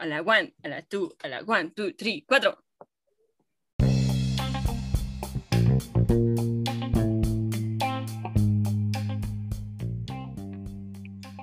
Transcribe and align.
a 0.00 0.06
la 0.06 0.22
one, 0.22 0.54
a 0.64 0.68
la 0.68 0.82
two, 0.82 1.14
a 1.22 1.28
la 1.28 1.42
one, 1.46 1.70
two, 1.76 1.92
three, 1.92 2.24
cuatro. 2.26 2.56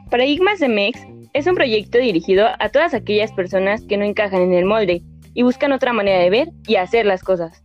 Paradigmas 0.10 0.60
de 0.60 0.70
MEX 0.70 1.00
es 1.34 1.46
un 1.46 1.54
proyecto 1.54 2.00
dirigido 2.00 2.48
a 2.60 2.70
todas 2.70 2.94
aquellas 2.96 3.32
personas 3.32 3.84
que 3.84 3.98
no 3.98 4.06
encajan 4.06 4.42
en 4.42 4.54
el 4.54 4.66
molde 4.66 5.04
y 5.36 5.44
buscan 5.44 5.72
otra 5.72 5.94
manera 5.94 6.20
de 6.20 6.30
ver 6.32 6.50
y 6.66 6.78
hacer 6.78 7.06
las 7.06 7.22
cosas. 7.22 7.64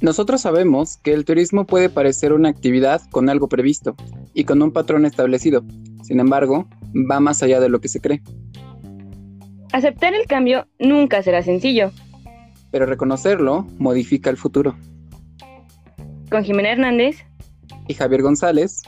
Nosotros 0.00 0.40
sabemos 0.40 0.96
que 0.96 1.12
el 1.12 1.24
turismo 1.24 1.66
puede 1.66 1.88
parecer 1.90 2.32
una 2.32 2.48
actividad 2.48 3.02
con 3.10 3.28
algo 3.28 3.48
previsto 3.48 3.94
y 4.34 4.44
con 4.44 4.62
un 4.62 4.72
patrón 4.72 5.06
establecido. 5.06 5.64
Sin 6.02 6.18
embargo, 6.18 6.68
va 7.08 7.20
más 7.20 7.42
allá 7.42 7.60
de 7.60 7.68
lo 7.68 7.80
que 7.80 7.88
se 7.88 8.00
cree. 8.00 8.22
Aceptar 9.72 10.14
el 10.14 10.26
cambio 10.26 10.66
nunca 10.78 11.22
será 11.22 11.42
sencillo. 11.42 11.92
Pero 12.70 12.86
reconocerlo 12.86 13.66
modifica 13.78 14.30
el 14.30 14.36
futuro. 14.36 14.76
Con 16.30 16.44
Jimena 16.44 16.70
Hernández 16.70 17.24
y 17.86 17.94
Javier 17.94 18.22
González. 18.22 18.82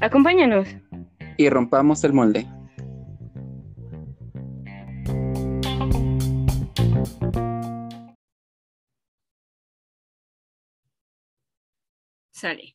Acompáñanos. 0.00 0.68
Y 1.36 1.48
rompamos 1.48 2.02
el 2.04 2.12
molde. 2.12 2.46
Sale. 12.32 12.74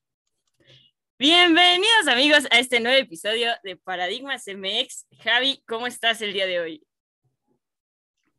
Bienvenidos 1.20 2.08
amigos 2.08 2.44
a 2.52 2.60
este 2.60 2.80
nuevo 2.80 2.96
episodio 2.96 3.50
de 3.64 3.76
Paradigmas 3.76 4.44
MX. 4.46 5.08
Javi, 5.24 5.64
¿cómo 5.68 5.88
estás 5.88 6.22
el 6.22 6.32
día 6.32 6.46
de 6.46 6.60
hoy? 6.60 6.88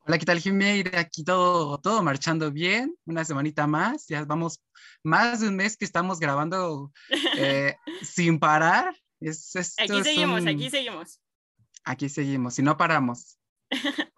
Hola, 0.07 0.17
¿qué 0.17 0.25
tal 0.25 0.39
Jiménez? 0.39 0.95
Aquí 0.95 1.25
todo, 1.25 1.81
todo 1.81 2.05
marchando 2.05 2.53
bien, 2.53 2.95
una 3.05 3.25
semanita 3.25 3.67
más, 3.67 4.07
ya 4.07 4.25
vamos 4.25 4.63
más 5.03 5.41
de 5.41 5.49
un 5.49 5.57
mes 5.57 5.77
que 5.77 5.85
estamos 5.85 6.21
grabando 6.21 6.93
eh, 7.37 7.75
sin 8.01 8.39
parar. 8.39 8.95
aquí 9.21 10.05
seguimos, 10.05 10.47
aquí 10.47 10.71
seguimos. 10.71 11.21
Aquí 11.83 12.09
seguimos, 12.09 12.61
y 12.61 12.63
no 12.63 12.77
paramos. 12.77 13.41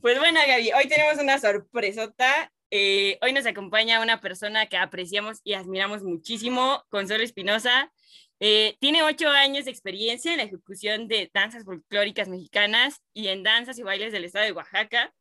pues 0.00 0.18
bueno, 0.18 0.40
Gaby, 0.44 0.72
hoy 0.72 0.88
tenemos 0.88 1.22
una 1.22 1.38
sorpresota 1.38 2.52
eh, 2.74 3.18
hoy 3.20 3.34
nos 3.34 3.44
acompaña 3.44 4.00
una 4.00 4.22
persona 4.22 4.64
que 4.64 4.78
apreciamos 4.78 5.42
y 5.44 5.52
admiramos 5.52 6.02
muchísimo, 6.02 6.82
Consuelo 6.88 7.22
Espinosa. 7.22 7.92
Eh, 8.40 8.78
tiene 8.80 9.02
ocho 9.02 9.28
años 9.28 9.66
de 9.66 9.70
experiencia 9.70 10.32
en 10.32 10.38
la 10.38 10.44
ejecución 10.44 11.06
de 11.06 11.30
danzas 11.34 11.66
folclóricas 11.66 12.28
mexicanas 12.30 13.02
y 13.12 13.28
en 13.28 13.42
danzas 13.42 13.78
y 13.78 13.82
bailes 13.82 14.10
del 14.10 14.24
estado 14.24 14.46
de 14.46 14.52
Oaxaca, 14.52 15.14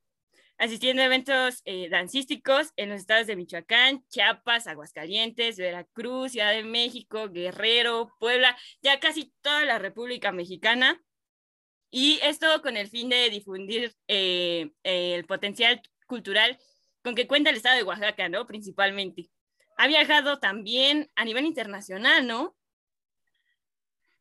asistiendo 0.57 1.02
a 1.02 1.07
eventos 1.07 1.61
eh, 1.66 1.89
dancísticos 1.89 2.69
en 2.77 2.88
los 2.88 3.02
estados 3.02 3.27
de 3.27 3.35
Michoacán, 3.35 4.05
Chiapas, 4.07 4.67
Aguascalientes, 4.67 5.57
Veracruz, 5.57 6.31
Ciudad 6.31 6.53
de 6.53 6.63
México, 6.63 7.27
Guerrero, 7.27 8.13
Puebla, 8.17 8.57
ya 8.81 9.02
casi 9.02 9.33
toda 9.41 9.66
la 9.66 9.77
República 9.77 10.31
Mexicana. 10.31 11.03
Y 11.89 12.22
esto 12.23 12.61
con 12.61 12.77
el 12.77 12.88
fin 12.88 13.09
de 13.09 13.29
difundir 13.29 13.94
el 14.07 15.25
potencial 15.25 15.81
cultural 16.07 16.57
con 17.03 17.16
que 17.16 17.27
cuenta 17.27 17.49
el 17.49 17.57
estado 17.57 17.77
de 17.77 17.83
Oaxaca, 17.83 18.30
¿no? 18.30 18.45
Principalmente. 18.47 19.30
Ha 19.77 19.88
viajado 19.88 20.39
también 20.39 21.09
a 21.16 21.25
nivel 21.25 21.45
internacional, 21.45 22.27
¿no? 22.27 22.55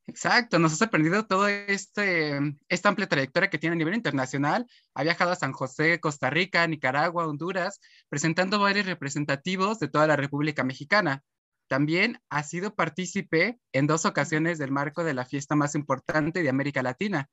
Exacto, 0.06 0.58
nos 0.58 0.72
ha 0.72 0.76
sorprendido 0.76 1.24
toda 1.24 1.52
este, 1.52 2.36
esta 2.68 2.88
amplia 2.88 3.08
trayectoria 3.08 3.48
que 3.48 3.58
tiene 3.58 3.74
a 3.74 3.78
nivel 3.78 3.94
internacional. 3.94 4.66
Ha 4.94 5.04
viajado 5.04 5.30
a 5.30 5.36
San 5.36 5.52
José, 5.52 6.00
Costa 6.00 6.30
Rica, 6.30 6.66
Nicaragua, 6.66 7.28
Honduras, 7.28 7.80
presentando 8.08 8.58
bailes 8.58 8.86
representativos 8.86 9.78
de 9.78 9.86
toda 9.86 10.08
la 10.08 10.16
República 10.16 10.64
Mexicana. 10.64 11.22
También 11.68 12.20
ha 12.28 12.42
sido 12.42 12.74
partícipe 12.74 13.60
en 13.70 13.86
dos 13.86 14.04
ocasiones 14.04 14.58
del 14.58 14.72
marco 14.72 15.04
de 15.04 15.14
la 15.14 15.24
fiesta 15.24 15.54
más 15.54 15.76
importante 15.76 16.42
de 16.42 16.48
América 16.48 16.82
Latina, 16.82 17.30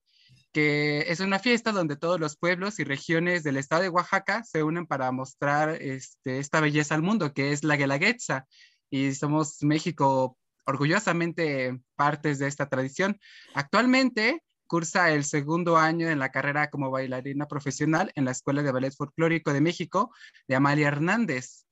que 0.52 1.06
es 1.08 1.20
una 1.20 1.40
fiesta 1.40 1.72
donde 1.72 1.98
todos 1.98 2.20
los 2.20 2.38
pueblos 2.38 2.80
y 2.80 2.84
regiones 2.84 3.44
del 3.44 3.58
estado 3.58 3.84
de 3.84 3.90
Oaxaca 3.90 4.44
se 4.44 4.64
unen 4.64 4.88
para 4.88 5.12
mostrar 5.12 5.82
este, 5.82 6.40
esta 6.40 6.62
belleza 6.62 6.96
al 6.96 7.04
mundo, 7.04 7.34
que 7.34 7.52
es 7.52 7.64
la 7.64 7.76
Guelaguetza. 7.76 8.48
Y 8.90 9.14
somos 9.14 9.62
México 9.62 10.38
orgullosamente 10.66 11.80
partes 11.96 12.40
de 12.40 12.48
esta 12.48 12.70
tradición. 12.70 13.20
Actualmente 13.54 14.42
cursa 14.68 15.12
el 15.12 15.24
segundo 15.24 15.78
año 15.78 16.10
en 16.10 16.20
la 16.20 16.32
carrera 16.32 16.70
como 16.70 16.92
bailarina 16.92 17.48
profesional 17.48 18.12
en 18.16 18.26
la 18.26 18.32
Escuela 18.32 18.62
de 18.64 18.72
Ballet 18.72 18.94
Folclórico 18.94 19.54
de 19.54 19.62
México 19.62 20.14
de 20.48 20.56
Amalia 20.56 20.90
Hernández. 20.90 21.66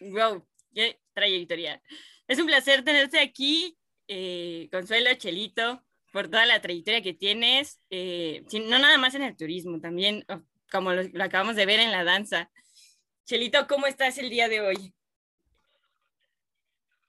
¡Wow! 0.00 0.46
¡Qué 0.74 1.00
trayectoria! 1.14 1.82
Es 2.26 2.38
un 2.38 2.46
placer 2.46 2.84
tenerte 2.84 3.20
aquí, 3.20 3.78
eh, 4.06 4.68
Consuelo 4.70 5.12
Chelito 5.14 5.84
por 6.18 6.26
toda 6.28 6.46
la 6.46 6.60
trayectoria 6.60 7.00
que 7.00 7.14
tienes, 7.14 7.78
eh, 7.90 8.42
no 8.52 8.80
nada 8.80 8.98
más 8.98 9.14
en 9.14 9.22
el 9.22 9.36
turismo, 9.36 9.78
también 9.78 10.24
oh, 10.28 10.40
como 10.68 10.92
lo, 10.92 11.22
acabamos 11.22 11.54
de 11.54 11.64
ver 11.64 11.78
en 11.78 11.92
la 11.92 12.02
danza. 12.02 12.50
Chelito, 13.24 13.68
¿cómo 13.68 13.86
estás 13.86 14.18
el 14.18 14.28
día 14.28 14.48
de 14.48 14.60
hoy? 14.60 14.92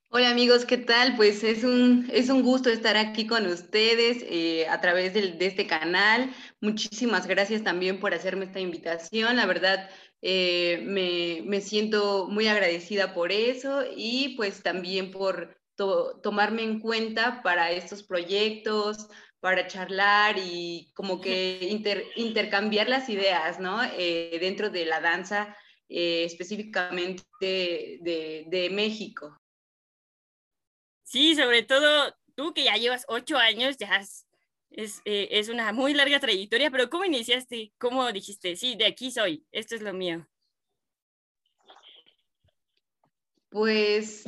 Hola 0.09 0.29
amigos, 0.29 0.63
¿qué 0.63 0.77
tal? 0.77 1.15
Pues 1.15 1.43
es 1.43 1.63
un, 1.63 2.07
es 2.13 2.29
un 2.29 2.43
gusto 2.43 2.69
estar 2.69 2.97
aquí 2.97 3.25
con 3.25 3.47
ustedes 3.47 4.23
eh, 4.29 4.67
a 4.67 4.79
través 4.79 5.15
de, 5.15 5.35
este 5.39 5.65
canal. 5.65 6.31
Muchísimas 6.61 7.25
gracias 7.25 7.63
también 7.63 7.99
por 7.99 8.13
hacerme 8.13 8.45
esta 8.45 8.59
invitación. 8.59 9.37
La 9.37 9.47
verdad, 9.47 9.89
eh, 10.21 10.83
me, 10.85 11.41
me, 11.49 11.61
siento 11.61 12.27
muy 12.27 12.47
agradecida 12.47 13.15
por 13.15 13.31
eso 13.31 13.85
y 13.97 14.35
pues 14.37 14.61
también 14.61 15.09
por, 15.09 15.58
tomarme 16.21 16.63
en 16.63 16.79
cuenta 16.79 17.41
para 17.41 17.71
estos 17.71 18.03
proyectos, 18.03 19.07
para 19.39 19.67
charlar 19.67 20.37
y 20.37 20.91
como 20.93 21.21
que 21.21 21.59
intercambiar 22.15 22.89
las 22.89 23.09
ideas, 23.09 23.59
¿no? 23.59 23.81
Eh, 23.97 24.37
dentro 24.39 24.69
de 24.69 24.85
la 24.85 24.99
danza, 24.99 25.55
eh, 25.87 26.23
específicamente 26.25 27.25
de, 28.01 28.69
México. 28.71 29.39
Sí, 31.03 31.35
sobre 31.35 31.63
todo 31.63 32.13
tú 32.35 32.53
que 32.53 32.65
ya 32.65 32.75
llevas 32.75 33.05
ocho 33.07 33.37
años, 33.37 33.77
ya 33.77 34.01
es, 34.71 35.01
eh, 35.05 35.29
es 35.31 35.49
una 35.49 35.71
muy 35.71 35.93
larga 35.93 36.19
trayectoria, 36.19 36.69
pero 36.69 36.89
¿cómo 36.89 37.05
iniciaste? 37.05 37.73
¿Cómo 37.77 38.11
dijiste, 38.11 38.55
sí, 38.55 38.75
de 38.75 38.85
aquí 38.85 39.11
soy, 39.11 39.45
esto 39.51 39.75
es 39.75 39.81
lo 39.81 39.93
mío? 39.93 40.27
Pues 43.49 44.25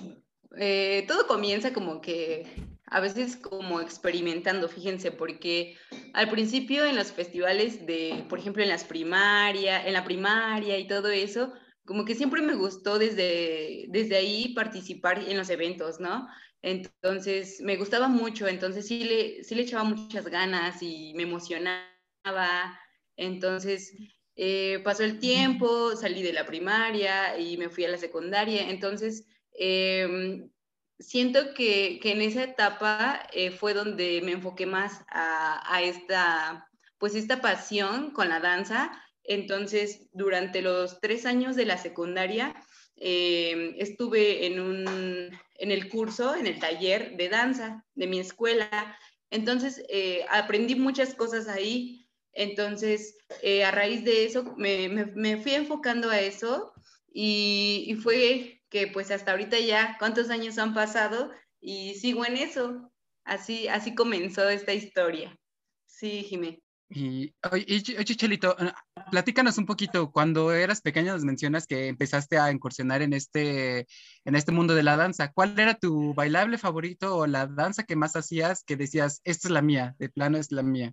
eh, 0.58 1.06
todo 1.08 1.28
comienza 1.28 1.74
como 1.74 2.02
que 2.02 2.46
a 2.86 3.00
veces 3.00 3.38
como 3.38 3.80
experimentando, 3.80 4.68
fíjense, 4.68 5.12
porque 5.12 5.78
al 6.14 6.30
principio 6.30 6.86
en 6.86 6.98
los 6.98 7.12
festivales 7.14 7.86
de, 7.86 8.26
por 8.28 8.40
ejemplo, 8.40 8.62
en 8.62 8.70
las 8.70 8.84
primaria, 8.84 9.86
en 9.86 9.94
la 9.94 10.04
primaria 10.04 10.78
y 10.78 10.88
todo 10.88 11.10
eso, 11.10 11.54
como 11.86 12.04
que 12.04 12.16
siempre 12.16 12.42
me 12.42 12.56
gustó 12.56 13.00
desde, 13.00 13.86
desde 13.90 14.18
ahí 14.18 14.54
participar 14.54 15.20
en 15.20 15.38
los 15.38 15.50
eventos, 15.50 16.00
¿no? 16.02 16.28
Entonces, 16.62 17.62
me 17.62 17.78
gustaba 17.78 18.08
mucho, 18.08 18.48
entonces 18.48 18.88
sí 18.88 19.04
le, 19.06 19.44
sí 19.44 19.56
le 19.56 19.64
echaba 19.64 19.84
muchas 19.84 20.26
ganas 20.28 20.84
y 20.84 21.14
me 21.16 21.24
emocionaba. 21.24 22.80
Entonces, 23.16 23.94
eh, 24.36 24.80
pasó 24.84 25.04
el 25.04 25.20
tiempo, 25.20 25.96
salí 25.96 26.22
de 26.22 26.34
la 26.34 26.46
primaria 26.46 27.38
y 27.40 27.58
me 27.58 27.70
fui 27.70 27.86
a 27.86 27.90
la 27.90 27.98
secundaria, 27.98 28.70
entonces 28.70 29.26
Em, 29.64 30.50
siento 30.98 31.54
que, 31.54 32.00
en 32.04 32.22
esa 32.24 32.44
etapa 32.44 33.28
eh, 33.32 33.52
fue 33.52 33.76
donde 33.76 34.20
me 34.24 34.32
enfoqué 34.32 34.66
más 34.66 35.06
a, 35.08 35.84
esta, 35.84 36.68
pues 36.98 37.14
esta 37.14 37.42
pasión 37.42 38.10
con 38.12 38.30
la 38.30 38.40
danza. 38.40 38.92
Entonces, 39.24 40.08
durante 40.14 40.64
los 40.64 41.00
tres 41.00 41.28
años 41.28 41.56
de 41.56 41.66
la 41.66 41.78
secundaria, 41.78 42.56
em, 42.96 43.76
estuve 43.78 44.48
en, 44.48 44.60
un, 44.60 45.30
en 45.60 45.72
el 45.72 45.90
curso, 45.90 46.36
en 46.36 46.48
el 46.48 46.60
taller 46.60 47.16
de 47.18 47.30
danza 47.30 47.86
de 47.94 48.08
mi 48.08 48.20
escuela. 48.20 48.98
Entonces, 49.30 49.84
eh, 49.90 50.26
aprendí 50.28 50.74
muchas 50.74 51.14
cosas 51.14 51.48
ahí. 51.48 52.08
Entonces, 52.34 53.16
eh, 53.44 53.64
a 53.64 53.70
raíz 53.70 54.04
de 54.04 54.26
eso, 54.26 54.56
me, 54.58 54.90
me, 54.90 55.38
fui 55.38 55.54
enfocando 55.54 56.10
a 56.10 56.20
eso 56.20 56.74
y 57.14 57.96
fue 58.02 58.61
que 58.72 58.88
pues 58.88 59.12
hasta 59.12 59.32
ahorita 59.32 59.60
ya, 59.60 59.98
¿cuántos 60.00 60.32
años 60.32 60.58
han 60.58 60.74
pasado? 60.74 61.30
Y 61.60 61.94
sigo 61.96 62.26
en 62.26 62.38
eso. 62.38 62.92
Así, 63.24 63.68
así 63.68 63.94
comenzó 63.94 64.50
esta 64.50 64.74
historia. 64.74 65.38
Sí, 65.86 66.24
Jimé. 66.24 66.64
Y, 66.90 67.34
oye, 67.50 68.04
Chelito, 68.04 68.56
ah, 68.58 68.76
platícanos 69.12 69.58
un 69.58 69.66
poquito, 69.66 70.12
cuando 70.12 70.52
eras 70.52 70.82
pequeña 70.82 71.14
nos 71.14 71.24
mencionas 71.24 71.66
que 71.66 71.88
empezaste 71.88 72.38
a 72.38 72.52
incursionar 72.52 73.02
en 73.02 73.14
este, 73.14 73.88
en 74.26 74.36
este 74.36 74.52
mundo 74.52 74.74
de 74.74 74.84
la 74.84 74.98
danza. 74.98 75.32
¿Cuál 75.32 75.58
era 75.58 75.76
tu 75.76 76.14
bailable 76.14 76.58
favorito 76.58 77.16
o 77.16 77.28
la 77.28 77.48
danza 77.48 77.84
que 77.84 77.96
más 77.96 78.16
hacías 78.16 78.64
que 78.64 78.76
decías, 78.76 79.22
esta 79.24 79.48
es 79.48 79.52
la 79.52 79.62
mía, 79.62 79.96
de 80.00 80.10
plano 80.10 80.38
es 80.38 80.52
la 80.52 80.64
mía? 80.64 80.92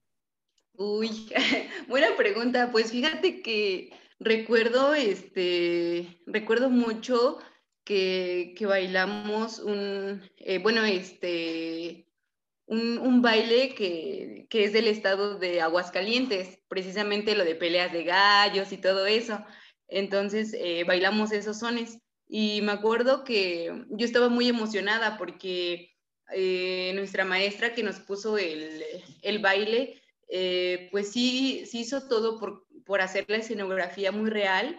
Uy, 0.75 1.29
buena 1.89 2.17
pregunta. 2.17 2.71
Pues 2.71 2.93
fíjate 2.93 3.43
que 3.43 3.91
recuerdo, 4.21 4.95
este, 4.95 6.21
recuerdo 6.27 6.71
mucho 6.71 7.39
que, 7.89 8.67
bailamos 8.67 9.61
un, 9.61 10.23
eh, 10.37 10.59
bueno, 10.59 10.85
este, 10.85 12.07
un, 12.67 13.23
baile 13.23 13.75
que, 13.75 14.47
es 14.51 14.73
del 14.75 14.89
estado 14.89 15.39
de 15.39 15.63
Aguascalientes, 15.63 16.59
precisamente 16.69 17.35
lo 17.35 17.47
de 17.47 17.55
peleas 17.55 17.91
de 17.93 18.05
gallos 18.05 18.73
y 18.73 18.77
todo 18.77 19.07
eso. 19.07 19.43
Entonces 19.89 20.55
eh, 20.55 20.85
bailamos 20.87 21.33
esos 21.33 21.61
sones. 21.61 21.99
Y 22.29 22.61
me 22.61 22.73
acuerdo 22.73 23.25
que 23.25 23.87
yo 23.89 24.05
estaba 24.05 24.29
muy 24.29 24.49
emocionada 24.49 25.17
porque 25.17 25.97
eh, 26.35 26.93
nuestra 26.95 27.25
maestra 27.25 27.73
que 27.73 27.83
nos 27.83 28.01
puso 28.01 28.37
el, 28.37 29.39
baile, 29.41 30.03
eh, 30.29 30.89
pues 30.93 31.11
sí, 31.11 31.65
sí 31.65 31.81
hizo 31.81 32.07
todo 32.07 32.39
por, 32.39 32.67
por 32.85 33.01
hacer 33.01 33.25
la 33.29 33.37
escenografía 33.37 34.13
muy 34.13 34.29
real 34.29 34.77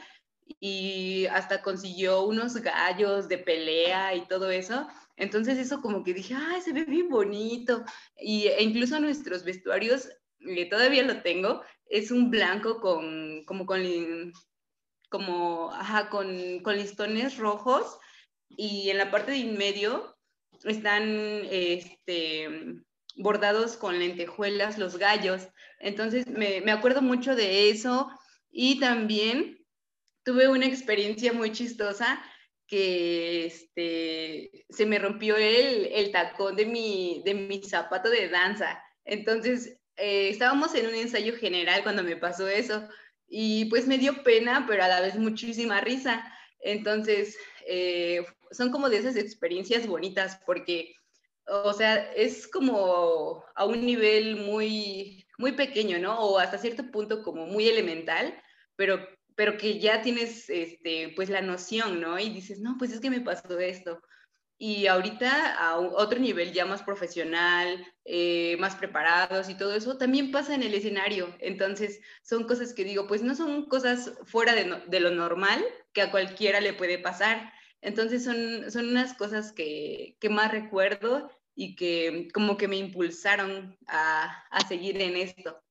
y 0.59 1.25
hasta 1.27 1.61
consiguió 1.61 2.23
unos 2.23 2.55
gallos 2.55 3.27
de 3.27 3.37
pelea 3.37 4.15
y 4.15 4.27
todo 4.27 4.49
eso. 4.49 4.87
Entonces 5.15 5.57
eso 5.57 5.81
como 5.81 6.03
que 6.03 6.13
dije, 6.13 6.35
ay, 6.35 6.61
se 6.61 6.73
ve 6.73 6.85
bien 6.85 7.09
bonito. 7.09 7.83
Y, 8.17 8.47
e 8.47 8.63
incluso 8.63 8.99
nuestros 8.99 9.43
vestuarios, 9.43 10.09
eh, 10.39 10.69
todavía 10.69 11.03
lo 11.03 11.21
tengo, 11.21 11.61
es 11.85 12.11
un 12.11 12.29
blanco 12.29 12.79
con, 12.79 13.43
como 13.45 13.65
con, 13.65 13.83
como, 15.09 15.71
ajá, 15.73 16.09
con, 16.09 16.59
con 16.61 16.77
listones 16.77 17.37
rojos 17.37 17.99
y 18.47 18.89
en 18.89 18.97
la 18.97 19.11
parte 19.11 19.31
de 19.31 19.39
en 19.39 19.57
medio 19.57 20.15
están 20.63 21.03
este, 21.49 22.81
bordados 23.15 23.77
con 23.77 23.99
lentejuelas 23.99 24.77
los 24.77 24.97
gallos. 24.97 25.47
Entonces 25.79 26.27
me, 26.27 26.61
me 26.61 26.71
acuerdo 26.71 27.01
mucho 27.01 27.35
de 27.35 27.69
eso 27.69 28.09
y 28.51 28.79
también 28.79 29.58
tuve 30.29 30.47
una 30.47 30.67
experiencia 30.67 31.33
muy 31.33 31.51
chistosa 31.51 32.23
que 32.67 33.47
este, 33.47 34.63
se 34.69 34.85
me 34.85 34.99
rompió 34.99 35.35
el, 35.37 35.87
el 35.91 36.11
tacón 36.11 36.55
de 36.55 36.67
mi, 36.67 37.23
de 37.25 37.33
mi 37.33 37.63
zapato 37.63 38.11
de 38.11 38.29
danza. 38.29 38.79
Entonces, 39.05 39.79
eh, 39.95 40.29
estábamos 40.29 40.75
en 40.75 40.85
un 40.85 40.93
ensayo 40.93 41.35
general 41.35 41.81
cuando 41.81 42.03
me 42.03 42.15
pasó 42.15 42.47
eso 42.47 42.87
y 43.27 43.65
pues 43.71 43.87
me 43.87 43.97
dio 43.97 44.21
pena, 44.23 44.65
pero 44.67 44.83
a 44.83 44.87
la 44.87 45.01
vez 45.01 45.15
muchísima 45.15 45.81
risa. 45.81 46.23
Entonces, 46.59 47.35
eh, 47.65 48.23
son 48.51 48.69
como 48.69 48.87
de 48.87 48.97
esas 48.97 49.15
experiencias 49.15 49.87
bonitas 49.87 50.39
porque, 50.45 50.93
o 51.47 51.73
sea, 51.73 51.95
es 52.13 52.47
como 52.47 53.43
a 53.55 53.65
un 53.65 53.83
nivel 53.83 54.35
muy, 54.35 55.25
muy 55.39 55.53
pequeño, 55.53 55.97
¿no? 55.97 56.19
O 56.19 56.37
hasta 56.37 56.59
cierto 56.59 56.91
punto 56.91 57.23
como 57.23 57.47
muy 57.47 57.67
elemental, 57.67 58.39
pero 58.75 58.99
pero 59.39 59.55
que 59.55 59.79
ya 59.79 60.01
tienes 60.01 60.49
este, 60.49 61.13
pues 61.15 61.29
la 61.29 61.39
noción, 61.41 62.01
¿no? 62.01 62.19
Y 62.19 62.29
dices, 62.29 62.59
no, 62.59 62.75
pues 62.77 62.91
es 62.91 62.99
que 62.99 63.09
me 63.09 63.21
pasó 63.21 63.57
esto. 63.57 64.01
Y 64.57 64.87
ahorita 64.87 65.55
a 65.55 65.77
otro 65.77 66.19
nivel 66.19 66.51
ya 66.51 66.65
más 66.65 66.83
profesional, 66.83 67.87
eh, 68.03 68.57
más 68.59 68.75
preparados 68.75 69.47
y 69.47 69.55
todo 69.55 69.73
eso, 69.73 69.97
también 69.97 70.31
pasa 70.31 70.55
en 70.55 70.63
el 70.63 70.73
escenario. 70.73 71.33
Entonces, 71.39 72.01
son 72.21 72.47
cosas 72.47 72.73
que 72.73 72.83
digo, 72.83 73.07
pues 73.07 73.21
no 73.21 73.33
son 73.33 73.67
cosas 73.67 74.11
fuera 74.25 74.53
de, 74.55 74.99
lo 74.99 75.11
normal 75.11 75.63
que 75.93 76.01
a 76.01 76.11
cualquiera 76.11 76.59
le 76.59 76.73
puede 76.73 76.97
pasar. 76.99 77.53
Entonces, 77.79 78.25
son, 78.25 78.69
son 78.69 78.89
unas 78.89 79.13
cosas 79.13 79.53
que, 79.53 80.17
que 80.19 80.27
más 80.27 80.51
recuerdo 80.51 81.31
y 81.55 81.77
que 81.77 82.27
como 82.33 82.57
que 82.57 82.67
me 82.67 82.75
impulsaron 82.75 83.77
a, 83.87 84.43
a 84.51 84.67
seguir 84.67 84.99
en 84.99 85.15
esto. 85.15 85.63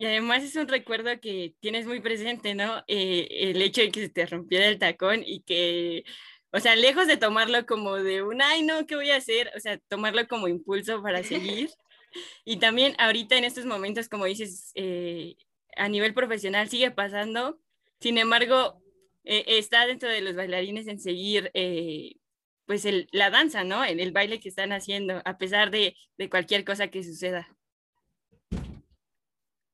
Y 0.00 0.06
además 0.06 0.42
es 0.42 0.56
un 0.56 0.66
recuerdo 0.66 1.20
que 1.20 1.54
tienes 1.60 1.86
muy 1.86 2.00
presente, 2.00 2.54
¿no? 2.54 2.82
Eh, 2.88 3.28
el 3.50 3.60
hecho 3.60 3.82
de 3.82 3.90
que 3.90 4.00
se 4.00 4.08
te 4.08 4.24
rompiera 4.24 4.66
el 4.66 4.78
tacón 4.78 5.22
y 5.26 5.42
que, 5.42 6.04
o 6.52 6.58
sea, 6.58 6.74
lejos 6.74 7.06
de 7.06 7.18
tomarlo 7.18 7.66
como 7.66 7.96
de 7.96 8.22
un, 8.22 8.40
ay, 8.40 8.62
no, 8.62 8.86
¿qué 8.86 8.96
voy 8.96 9.10
a 9.10 9.16
hacer? 9.16 9.52
O 9.54 9.60
sea, 9.60 9.76
tomarlo 9.88 10.26
como 10.26 10.48
impulso 10.48 11.02
para 11.02 11.22
seguir. 11.22 11.70
Y 12.44 12.58
también 12.58 12.94
ahorita 12.98 13.36
en 13.36 13.44
estos 13.44 13.66
momentos, 13.66 14.08
como 14.08 14.24
dices, 14.24 14.72
eh, 14.74 15.36
a 15.76 15.88
nivel 15.88 16.12
profesional 16.14 16.68
sigue 16.68 16.90
pasando. 16.90 17.60
Sin 18.00 18.18
embargo, 18.18 18.82
eh, 19.24 19.44
está 19.46 19.86
dentro 19.86 20.08
de 20.08 20.20
los 20.20 20.34
bailarines 20.34 20.88
en 20.88 20.98
seguir, 20.98 21.52
pues, 22.66 22.84
el, 22.84 23.08
la 23.12 23.30
danza, 23.30 23.64
¿no? 23.64 23.84
En 23.84 24.00
el 24.00 24.12
baile 24.12 24.40
que 24.40 24.48
están 24.48 24.72
haciendo, 24.72 25.22
a 25.24 25.38
pesar 25.38 25.70
de, 25.70 25.96
de 26.18 26.30
cualquier 26.30 26.64
cosa 26.64 26.88
que 26.88 27.04
suceda. 27.04 27.59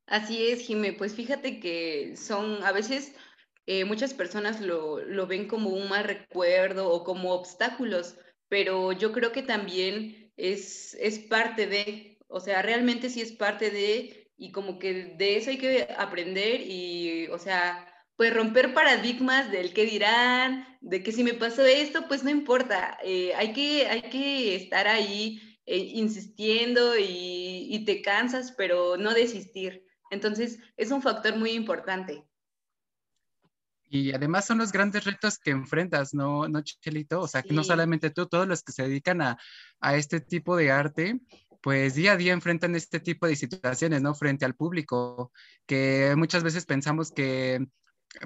Así 0.06 0.47
es, 0.49 0.61
Jimé. 0.62 0.93
Pues 0.93 1.14
fíjate 1.14 1.58
que 1.61 2.17
son, 2.17 2.62
a 2.62 2.73
veces 2.73 3.14
eh, 3.67 3.85
muchas 3.85 4.14
personas 4.14 4.61
lo, 4.61 5.00
lo, 5.05 5.26
ven 5.26 5.49
como 5.49 5.70
un 5.70 5.88
mal 5.88 6.05
recuerdo 6.05 6.91
o 6.91 7.03
como 7.05 7.32
obstáculos, 7.32 8.17
pero 8.49 8.93
yo 8.93 9.12
creo 9.12 9.32
que 9.32 9.43
también 9.43 10.32
es, 10.37 10.94
es 11.00 11.19
parte 11.19 11.67
de, 11.67 12.19
o 12.29 12.38
sea, 12.41 12.62
realmente 12.62 13.11
sí 13.11 13.20
es 13.20 13.32
parte 13.32 13.70
de, 13.70 14.31
y 14.37 14.53
como 14.53 14.79
que 14.79 15.14
de 15.17 15.37
eso 15.37 15.50
hay 15.50 15.58
que 15.58 15.88
aprender 15.99 16.61
y, 16.61 17.26
o 17.29 17.38
sea, 17.38 17.93
pues 18.17 18.32
romper 18.32 18.75
paradigmas 18.75 19.50
del 19.50 19.73
qué 19.75 19.85
dirán, 19.87 20.67
de 20.81 21.03
que 21.03 21.11
si 21.12 21.25
me 21.25 21.35
pasó 21.35 21.64
esto, 21.67 22.06
pues 22.08 22.23
no 22.23 22.31
importa, 22.31 22.97
eh, 23.03 23.35
hay, 23.35 23.53
que, 23.53 23.87
hay 23.88 24.03
que 24.03 24.55
estar 24.56 24.87
ahí 24.88 25.41
eh, 25.67 25.79
insistiendo 25.79 26.97
y, 26.97 27.67
y 27.70 27.85
te 27.85 28.03
cansas, 28.03 28.53
pero 28.56 28.97
no 28.97 29.12
desistir. 29.14 29.85
Entonces, 30.11 30.58
es 30.76 30.91
un 30.91 31.03
factor 31.03 31.37
muy 31.37 31.50
importante. 31.53 32.25
Y 33.88 34.12
además 34.12 34.47
son 34.47 34.58
los 34.58 34.73
grandes 34.73 35.05
retos 35.05 35.38
que 35.38 35.50
enfrentas, 35.50 36.12
¿no, 36.12 36.49
no 36.49 36.62
Chelito? 36.62 37.20
O 37.20 37.29
sea, 37.29 37.43
que 37.43 37.55
no 37.55 37.62
solamente 37.62 38.11
tú, 38.11 38.26
todos 38.26 38.49
los 38.49 38.62
que 38.62 38.73
se 38.73 38.82
dedican 38.82 39.23
a, 39.23 39.38
este 39.94 40.20
tipo 40.20 40.56
de 40.56 40.73
arte, 40.73 41.20
pues 41.62 41.94
día 41.94 42.12
a 42.12 42.17
día 42.17 42.32
enfrentan 42.32 42.75
este 42.75 42.99
tipo 42.99 43.26
de 43.26 43.37
situaciones, 43.37 44.03
¿no? 44.03 44.14
Frente 44.14 44.44
al 44.44 44.56
público, 44.56 45.32
que 45.67 46.14
muchas 46.17 46.43
veces 46.43 46.67
pensamos 46.67 47.12
que, 47.12 47.64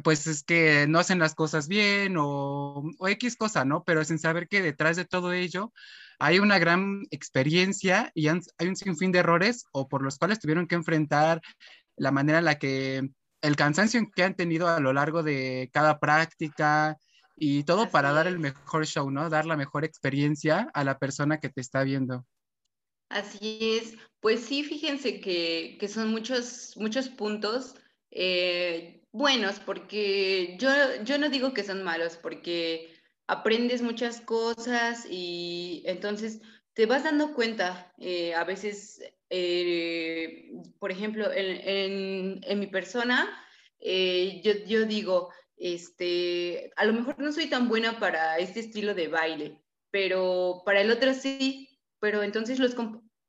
pues 0.02 0.26
es 0.26 0.42
que 0.44 0.86
no 0.88 0.98
hacen 0.98 1.18
las 1.18 1.34
cosas 1.34 1.68
bien 1.68 2.16
o, 2.16 2.82
o 2.98 3.08
X 3.08 3.36
cosa, 3.36 3.64
¿no? 3.66 3.84
Pero 3.84 4.04
sin 4.04 4.18
saber 4.18 4.48
que 4.48 4.62
detrás 4.62 4.96
de 4.96 5.04
todo 5.04 5.32
ello 5.32 5.72
hay 6.20 6.38
una 6.38 6.58
gran 6.58 7.06
experiencia 7.10 8.12
y 8.14 8.28
hay 8.28 8.68
un 8.68 8.76
sinfín 8.76 9.10
de 9.10 9.20
errores 9.20 9.64
o 9.72 9.88
por 9.88 10.02
los 10.02 10.18
cuales 10.18 10.38
tuvieron 10.38 10.66
que 10.66 10.74
enfrentar 10.74 11.40
la 11.96 12.12
manera 12.12 12.38
en 12.38 12.44
la 12.44 12.58
que 12.58 13.10
el 13.40 13.56
cansancio 13.56 14.02
que 14.14 14.22
han 14.22 14.36
tenido 14.36 14.68
a 14.68 14.80
lo 14.80 14.92
largo 14.92 15.22
de 15.22 15.70
cada 15.72 15.98
práctica 15.98 16.98
y 17.36 17.64
todo 17.64 17.90
para 17.90 18.12
dar 18.12 18.26
el 18.26 18.38
mejor 18.38 18.86
show, 18.86 19.10
¿no? 19.10 19.30
Dar 19.30 19.46
la 19.46 19.56
mejor 19.56 19.82
experiencia 19.82 20.68
a 20.74 20.84
la 20.84 20.98
persona 20.98 21.40
que 21.40 21.48
te 21.48 21.62
está 21.62 21.84
viendo. 21.84 22.26
Así 23.08 23.58
es. 23.78 23.96
Pues 24.20 24.44
sí, 24.44 24.62
fíjense 24.62 25.20
que, 25.20 25.78
son 25.88 26.10
muchos, 26.10 26.76
muchos 26.76 27.08
puntos 27.08 27.76
eh, 28.10 29.02
buenos, 29.10 29.58
porque 29.58 30.58
yo, 30.60 30.68
yo 31.02 31.16
no 31.16 31.30
digo 31.30 31.54
que 31.54 31.64
son 31.64 31.82
malos, 31.82 32.18
porque 32.18 32.99
aprendes 33.30 33.80
muchas 33.80 34.20
cosas 34.20 35.06
y 35.08 35.84
entonces 35.86 36.40
te 36.74 36.86
vas 36.86 37.04
dando 37.04 37.32
cuenta, 37.32 37.94
eh, 37.98 38.34
a 38.34 38.42
veces, 38.42 39.00
eh, 39.28 40.50
por 40.80 40.90
ejemplo, 40.90 41.30
en, 41.32 42.40
mi 42.58 42.66
persona, 42.66 43.28
eh, 43.78 44.40
yo, 44.42 44.52
yo, 44.66 44.84
digo, 44.84 45.30
este, 45.56 46.72
a 46.74 46.84
lo 46.84 46.92
mejor 46.92 47.20
no 47.20 47.30
soy 47.30 47.48
tan 47.48 47.68
buena 47.68 48.00
para 48.00 48.36
este 48.38 48.58
estilo 48.58 48.94
de 48.94 49.06
baile, 49.06 49.62
pero 49.92 50.62
para 50.66 50.80
el 50.80 50.90
otro 50.90 51.14
sí, 51.14 51.68
pero 52.00 52.24
entonces 52.24 52.58
los, 52.58 52.74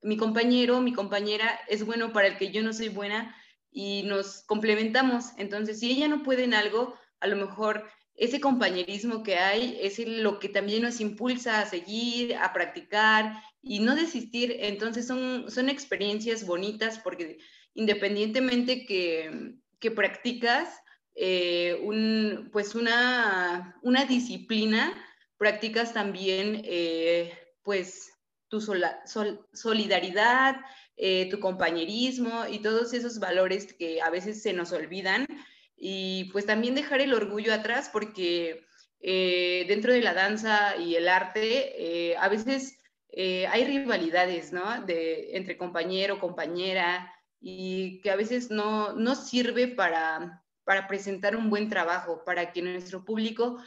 mi 0.02 0.18
compañero, 0.18 0.82
mi 0.82 0.94
compañera 0.94 1.60
es 1.68 1.86
bueno 1.86 2.12
para 2.12 2.28
el 2.28 2.38
que 2.38 2.52
yo 2.52 2.64
no 2.64 2.74
soy 2.74 2.90
buena 2.90 3.36
y 3.70 4.02
nos 4.04 4.42
complementamos. 4.48 5.26
Entonces, 5.38 5.80
si 5.80 5.92
ella 5.92 6.08
no 6.08 6.24
puede 6.24 6.44
en 6.44 6.56
algo, 6.56 6.96
a 7.20 7.28
lo 7.28 7.36
mejor 7.36 7.88
ese 8.16 8.40
compañerismo 8.40 9.24
que 9.24 9.38
hay 9.38 9.78
es 9.82 10.00
lo 10.06 10.40
que 10.40 10.50
también 10.50 10.84
nos 10.84 11.02
impulsa 11.02 11.62
a 11.62 11.66
seguir, 11.66 12.36
a 12.36 12.54
practicar 12.54 13.42
y 13.62 13.80
no 13.80 13.96
desistir. 13.96 14.58
Entonces 14.60 15.08
son, 15.08 15.50
son 15.50 15.70
experiencias 15.70 16.46
bonitas 16.46 17.00
porque 17.00 17.40
independientemente 17.74 18.86
que, 18.86 19.56
que 19.80 19.92
practicas 19.92 20.70
eh, 21.16 21.80
un, 21.84 22.50
pues 22.52 22.76
una, 22.76 23.78
una, 23.82 24.06
disciplina, 24.06 24.94
practicas 25.38 25.94
también 25.94 26.62
eh, 26.64 27.34
pues 27.64 28.12
tu 28.48 28.62
solidaridad, 29.54 30.58
eh, 30.98 31.30
tu 31.30 31.40
compañerismo 31.40 32.46
y 32.50 32.60
todos 32.60 32.94
esos 32.94 33.20
valores 33.20 33.74
que 33.74 34.02
a 34.02 34.10
veces 34.10 34.42
se 34.42 34.54
nos 34.54 34.72
olvidan 34.72 35.26
y 35.84 36.26
pues 36.26 36.46
también 36.46 36.76
dejar 36.76 37.02
el 37.02 37.12
orgullo 37.12 37.52
atrás 37.52 37.90
porque 37.92 38.68
eh, 39.00 39.66
dentro 39.68 39.92
de 39.92 40.02
la 40.02 40.14
danza 40.14 40.78
y 40.78 40.96
el 40.96 41.10
arte 41.10 42.12
eh, 42.12 42.16
a 42.18 42.30
veces 42.30 42.78
eh, 43.10 43.48
hay 43.48 43.66
rivalidades, 43.66 44.54
¿no? 44.54 44.86
De, 44.86 45.36
entre 45.36 45.58
compañero, 45.58 46.20
compañera 46.20 47.12
y 47.40 48.00
que 48.02 48.12
a 48.12 48.16
veces 48.16 48.52
no, 48.52 48.94
no 48.94 49.16
sirve 49.16 49.70
para, 49.70 50.44
para 50.64 50.88
presentar 50.88 51.36
un 51.36 51.50
buen 51.50 51.68
trabajo, 51.68 52.24
para 52.24 52.52
que 52.52 52.62
nuestro 52.62 53.04
público 53.04 53.58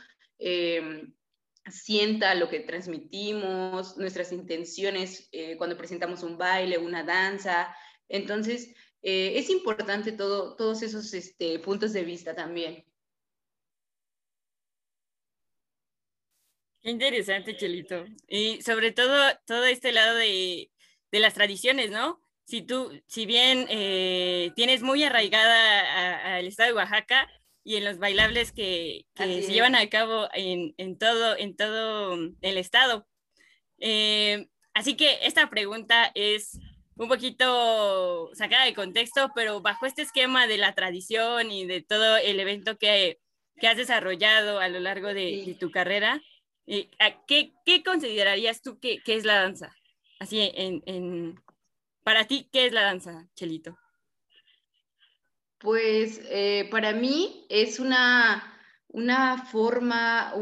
sienta 1.68 2.34
lo 2.36 2.48
que 2.48 2.60
transmitimos, 2.60 3.96
nuestras 3.96 4.30
intenciones 4.30 5.30
cuando 5.56 5.76
presentamos 5.76 6.22
un 6.22 6.36
baile, 6.38 6.78
una 6.78 7.02
danza. 7.02 7.74
Entonces, 8.08 8.74
eh, 9.04 9.38
es 9.38 9.50
importante 9.50 10.12
todo, 10.12 10.56
todos 10.56 10.82
esos 10.82 11.12
este, 11.12 11.58
puntos 11.58 11.92
de 11.92 12.02
vista 12.02 12.34
también. 12.34 12.84
Qué 16.80 16.90
interesante, 16.90 17.56
Chelito. 17.56 18.06
Y 18.26 18.62
sobre 18.62 18.92
todo, 18.92 19.14
todo 19.46 19.64
este 19.64 19.92
lado 19.92 20.16
de, 20.16 20.70
de 21.12 21.20
las 21.20 21.34
tradiciones, 21.34 21.90
¿no? 21.90 22.22
Si 22.44 22.62
tú, 22.62 22.90
si 23.06 23.26
bien 23.26 23.66
eh, 23.68 24.52
tienes 24.56 24.82
muy 24.82 25.04
arraigada 25.04 26.36
al 26.36 26.46
estado 26.46 26.70
de 26.70 26.76
Oaxaca, 26.76 27.28
y 27.64 27.76
en 27.76 27.84
los 27.84 27.98
bailables 27.98 28.52
que, 28.52 29.06
se 29.16 29.52
llevan 29.52 29.74
a 29.74 29.88
cabo 29.88 30.28
en, 30.34 30.98
todo, 30.98 31.36
en 31.36 31.56
todo 31.56 32.14
el 32.42 32.58
estado. 32.58 33.06
Eh, 33.78 34.48
así 34.74 34.96
que 34.96 35.18
esta 35.22 35.48
pregunta 35.48 36.12
es 36.14 36.58
un 36.96 37.08
poquito 37.08 38.30
sacada 38.34 38.64
de 38.64 38.74
contexto, 38.74 39.30
pero 39.34 39.60
bajo 39.60 39.86
este 39.86 40.02
esquema 40.02 40.46
de 40.46 40.58
la 40.58 40.74
tradición 40.74 41.50
y 41.50 41.66
de 41.66 41.82
todo 41.82 42.16
el 42.16 42.38
evento 42.40 42.78
que, 42.78 43.18
has 43.62 43.76
desarrollado 43.76 44.60
a 44.60 44.68
lo 44.68 44.80
largo 44.80 45.14
de, 45.14 45.56
tu 45.58 45.70
carrera, 45.70 46.20
eh, 46.66 46.90
¿qué, 47.26 47.52
¿qué, 47.64 47.82
considerarías 47.82 48.62
tú 48.62 48.78
que, 48.78 49.00
es 49.06 49.24
la 49.24 49.40
danza? 49.40 49.74
Así, 50.18 50.50
en, 50.54 51.40
para 52.02 52.26
ti, 52.26 52.48
¿qué 52.52 52.66
es 52.66 52.72
la 52.72 52.82
danza, 52.82 53.26
Chelito? 53.34 53.78
Pues 55.58 56.20
eh, 56.28 56.68
para 56.70 56.92
mí 56.92 57.46
es 57.48 57.80
una, 57.80 58.60
forma, 59.50 60.34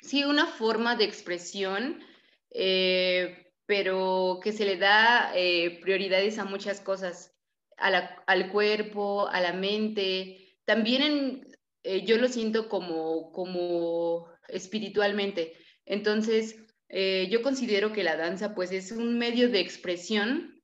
sí, 0.00 0.24
una 0.24 0.46
forma 0.46 0.96
de 0.96 1.04
expresión, 1.04 2.02
eh, 2.50 3.47
pero 3.68 4.40
que 4.42 4.52
se 4.52 4.64
le 4.64 4.78
da 4.78 5.30
eh, 5.34 5.78
prioridades 5.82 6.38
a 6.38 6.46
muchas 6.46 6.80
cosas, 6.80 7.36
al 7.76 8.50
cuerpo, 8.50 9.28
a 9.28 9.42
la 9.42 9.52
mente. 9.52 10.56
También 10.64 11.46
yo 11.84 12.16
lo 12.16 12.28
siento 12.28 12.70
como, 12.70 13.30
como 13.30 14.26
espiritualmente. 14.48 15.52
Entonces, 15.84 16.56
yo 16.88 17.42
considero 17.42 17.92
que 17.92 18.02
la 18.02 18.16
danza 18.16 18.54
pues 18.54 18.72
es 18.72 18.90
un 18.90 19.18
medio 19.18 19.50
de 19.50 19.60
expresión 19.60 20.60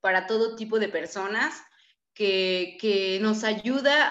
para 0.00 0.26
todo 0.26 0.56
tipo 0.56 0.78
de 0.80 0.88
personas 0.88 1.62
que, 2.16 3.18
nos 3.20 3.44
ayuda 3.44 4.10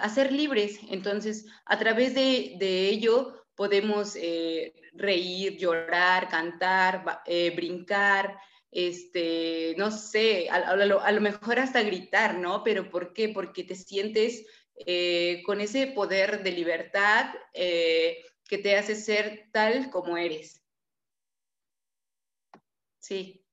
a, 0.00 0.08
ser 0.08 0.32
libres. 0.32 0.80
Entonces, 0.90 1.46
a 1.66 1.78
través 1.78 2.14
de, 2.14 2.88
ello 2.88 3.37
podemos 3.58 4.14
eh, 4.14 4.72
reír, 4.92 5.58
llorar, 5.58 6.28
cantar, 6.28 7.22
eh, 7.26 7.50
brincar, 7.56 8.38
este, 8.70 9.74
no 9.76 9.90
sé, 9.90 10.48
a, 10.48 10.76
lo, 10.76 11.20
mejor 11.20 11.58
hasta 11.58 11.82
gritar, 11.82 12.38
¿no? 12.38 12.62
Pero 12.62 12.88
¿por 12.88 13.12
qué? 13.12 13.30
Porque 13.30 13.64
te 13.64 13.74
sientes 13.74 14.46
eh, 14.86 15.42
con 15.44 15.60
ese 15.60 15.88
poder 15.88 16.44
de 16.44 16.52
libertad 16.52 17.34
que 17.52 18.58
te 18.62 18.76
hace 18.76 18.94
ser 18.94 19.48
tal 19.52 19.90
como 19.90 20.16
eres. 20.16 20.62
Sí. 23.00 23.44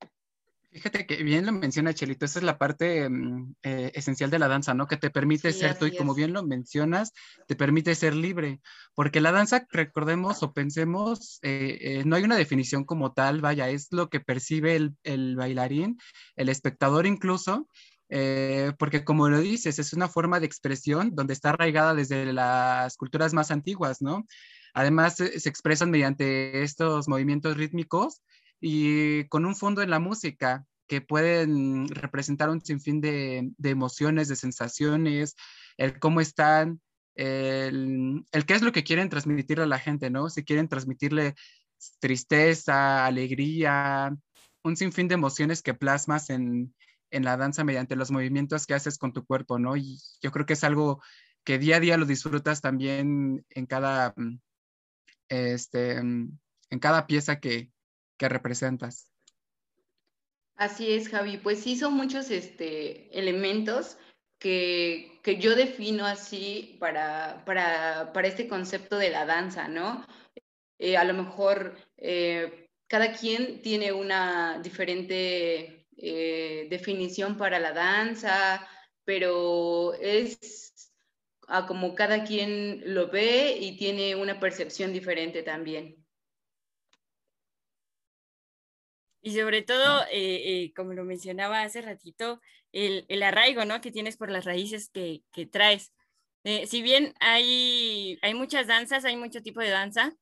Fíjate 0.75 1.05
que 1.05 1.23
bien 1.23 1.45
lo 1.45 1.53
menciona 1.53 1.93
Chelito, 1.93 2.25
esa 2.25 2.39
es 2.39 2.43
la 2.43 2.57
parte 2.57 3.09
mm, 3.09 3.55
eh, 3.63 3.91
esencial 3.95 4.29
de 4.29 4.39
la 4.39 4.49
danza, 4.49 4.73
¿no? 4.73 4.87
Que 4.87 4.97
te 4.97 5.09
permite 5.09 5.53
ser 5.53 5.79
tú 5.79 5.85
y 5.85 5.95
como 5.95 6.13
bien 6.13 6.33
lo 6.33 6.43
mencionas, 6.43 7.13
te 7.47 7.55
permite 7.55 7.95
ser 7.95 8.13
libre, 8.13 8.59
porque 8.93 9.21
la 9.21 9.31
danza, 9.31 9.65
recordemos 9.71 10.43
o 10.43 10.51
pensemos, 10.51 11.39
eh, 11.43 11.77
eh, 11.79 12.03
no 12.05 12.17
hay 12.17 12.23
una 12.23 12.35
definición 12.35 12.83
como 12.83 13.13
tal, 13.13 13.39
vaya, 13.39 13.69
es 13.69 13.87
lo 13.91 14.09
que 14.09 14.19
percibe 14.19 14.91
el, 15.03 15.35
bailarín, 15.37 15.97
el 16.35 16.49
espectador 16.49 17.07
incluso, 17.07 17.69
porque 18.77 19.05
como 19.05 19.29
lo 19.29 19.39
dices, 19.39 19.79
es 19.79 19.93
una 19.93 20.09
forma 20.09 20.41
de 20.41 20.45
expresión 20.45 21.15
donde 21.15 21.31
está 21.31 21.51
arraigada 21.51 21.93
desde 21.93 22.33
las 22.33 22.97
culturas 22.97 23.33
más 23.33 23.49
antiguas, 23.49 24.01
¿no? 24.01 24.27
Además, 24.73 25.15
se 25.15 25.49
expresan 25.49 25.89
mediante 25.89 26.63
estos 26.63 27.07
movimientos 27.07 27.55
rítmicos 27.55 28.21
y 28.59 29.25
con 29.27 29.45
un 29.45 29.55
fondo 29.55 29.81
en 29.81 29.89
la 29.89 29.99
música 29.99 30.65
que 30.87 31.01
pueden 31.01 31.87
representar 31.87 32.49
un 32.49 32.61
sinfín 32.61 33.01
de, 33.01 33.51
emociones, 33.63 34.27
de 34.27 34.35
sensaciones, 34.35 35.35
el 35.77 35.99
cómo 35.99 36.21
están, 36.21 36.81
el, 37.15 38.25
qué 38.45 38.53
es 38.53 38.61
lo 38.61 38.71
que 38.71 38.83
quieren 38.83 39.09
transmitirle 39.09 39.63
a 39.63 39.67
la 39.67 39.79
gente, 39.79 40.09
¿no? 40.09 40.29
Si 40.29 40.43
quieren 40.43 40.67
transmitirle 40.67 41.35
tristeza, 41.99 43.05
alegría, 43.05 44.15
un 44.63 44.75
sinfín 44.75 45.07
de 45.07 45.15
emociones 45.15 45.61
que 45.61 45.73
plasmas 45.73 46.29
en, 46.29 46.73
la 47.11 47.37
danza 47.37 47.63
mediante 47.63 47.95
los 47.95 48.11
movimientos 48.11 48.65
que 48.65 48.73
haces 48.73 48.97
con 48.97 49.13
tu 49.13 49.25
cuerpo, 49.25 49.57
¿no? 49.57 49.77
Y 49.77 49.99
yo 50.21 50.31
creo 50.31 50.45
que 50.45 50.53
es 50.53 50.65
algo 50.65 51.01
que 51.45 51.59
día 51.59 51.77
a 51.77 51.79
día 51.79 51.95
lo 51.95 52.05
disfrutas 52.05 52.59
también 52.59 53.45
en 53.51 53.65
cada, 53.67 54.13
este, 55.29 55.97
en 55.97 56.39
cada 56.81 57.07
pieza 57.07 57.39
que, 57.39 57.71
que 58.17 58.29
representas. 58.29 59.09
Así 60.55 60.91
es, 60.93 61.09
Javi. 61.09 61.37
Pues 61.37 61.59
sí, 61.61 61.75
son 61.75 61.93
muchos 61.93 62.31
este, 62.31 63.17
elementos 63.17 63.97
que, 64.39 65.19
yo 65.39 65.55
defino 65.55 66.05
así 66.05 66.77
para, 66.79 67.43
para, 67.45 68.27
este 68.27 68.47
concepto 68.47 68.97
de 68.97 69.09
la 69.09 69.25
danza, 69.25 69.67
¿no? 69.67 70.05
Eh, 70.77 70.97
a 70.97 71.03
lo 71.03 71.13
mejor 71.13 71.77
eh, 71.97 72.69
cada 72.87 73.13
quien 73.13 73.61
tiene 73.61 73.91
una 73.91 74.59
diferente 74.61 75.87
eh, 75.97 76.67
definición 76.69 77.37
para 77.37 77.59
la 77.59 77.71
danza, 77.73 78.67
pero 79.03 79.93
es 79.95 80.91
como 81.67 81.93
cada 81.95 82.23
quien 82.23 82.81
lo 82.93 83.09
ve 83.09 83.57
y 83.59 83.77
tiene 83.77 84.15
una 84.15 84.39
percepción 84.39 84.93
diferente 84.93 85.43
también. 85.43 86.04
Y 89.25 89.33
sobre 89.33 89.63
todo, 89.63 90.03
eh, 90.11 90.65
eh, 90.65 90.73
como 90.75 90.93
lo 90.93 91.03
mencionaba 91.03 91.63
hace 91.63 91.81
ratito, 91.81 92.39
el, 92.71 93.05
el, 93.07 93.23
arraigo 93.23 93.65
¿no? 93.65 93.81
que 93.81 93.91
tienes 93.91 94.17
por 94.17 94.29
las 94.29 94.45
raíces 94.45 94.91
que, 94.93 95.23
que 95.33 95.47
traes. 95.47 95.91
Eh, 96.43 96.67
si 96.67 96.83
bien 96.83 97.15
hay, 97.19 98.19
hay 98.21 98.35
muchas 98.35 98.67
danzas, 98.67 99.03
hay 99.03 99.17
mucho 99.17 99.41
tipo 99.41 99.61
de 99.61 99.71
danza, 99.71 100.13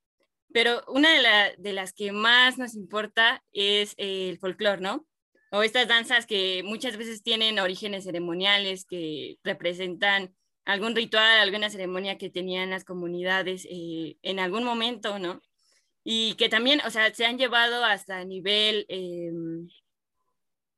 pero 0.53 0.85
una 0.87 1.09
de, 1.11 1.53
de 1.57 1.73
las 1.73 1.91
que 1.91 2.13
más 2.13 2.57
nos 2.57 2.75
importa 2.75 3.43
es 3.51 3.93
el 3.97 4.39
folclore, 4.39 4.79
¿no? 4.79 5.05
O 5.51 5.63
estas 5.63 5.89
danzas 5.89 6.25
que 6.25 6.63
muchas 6.63 6.95
veces 6.95 7.23
tienen 7.23 7.59
orígenes 7.59 8.05
ceremoniales, 8.05 8.85
que 8.85 9.35
representan 9.43 10.33
algún 10.63 10.95
ritual, 10.95 11.39
alguna 11.41 11.69
ceremonia 11.69 12.17
que 12.17 12.29
tenían 12.29 12.69
las 12.69 12.85
comunidades 12.85 13.67
en 13.69 14.39
algún 14.39 14.63
momento, 14.63 15.19
¿no? 15.19 15.41
Y 16.03 16.35
que 16.35 16.49
también, 16.49 16.81
o 16.85 16.89
sea, 16.89 17.13
se 17.13 17.25
han 17.25 17.37
llevado 17.37 17.83
hasta 17.85 18.23
nivel, 18.25 18.85
em, 18.89 19.69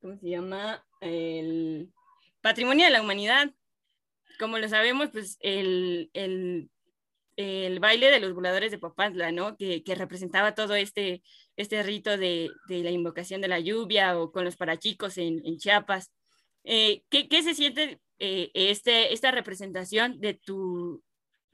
¿cómo 0.02 0.18
se 0.20 0.30
llama? 0.30 0.86
El 1.02 1.92
patrimonio 2.42 2.86
de 2.86 2.92
la 2.92 3.02
humanidad. 3.02 3.52
Como 4.40 4.60
lo 4.60 4.68
sabemos, 4.70 5.10
pues 5.12 5.38
el, 5.42 6.10
el, 6.14 6.70
el 7.38 7.80
baile 7.80 8.12
de 8.12 8.20
los 8.20 8.34
voladores 8.34 8.72
de 8.72 8.78
Papantla, 8.80 9.32
¿no? 9.32 9.58
Que, 9.58 9.84
que 9.84 9.96
representaba 9.96 10.54
todo 10.56 10.76
este, 10.76 11.24
este 11.58 11.82
rito 11.84 12.18
de, 12.18 12.50
de, 12.68 12.84
la 12.84 12.92
invocación 12.92 13.42
de 13.42 13.48
la 13.48 13.60
lluvia 13.60 14.20
o 14.20 14.32
con 14.32 14.46
los 14.46 14.58
parachicos 14.58 15.18
en, 15.18 15.42
en 15.46 15.58
Chiapas. 15.58 16.12
Eh, 16.64 17.04
¿qué, 17.10 17.28
¿qué, 17.28 17.44
se 17.44 17.54
siente 17.56 18.00
eh, 18.20 18.52
este, 18.54 19.14
esta 19.14 19.32
representación 19.32 20.20
de, 20.20 20.36
tu, 20.36 21.04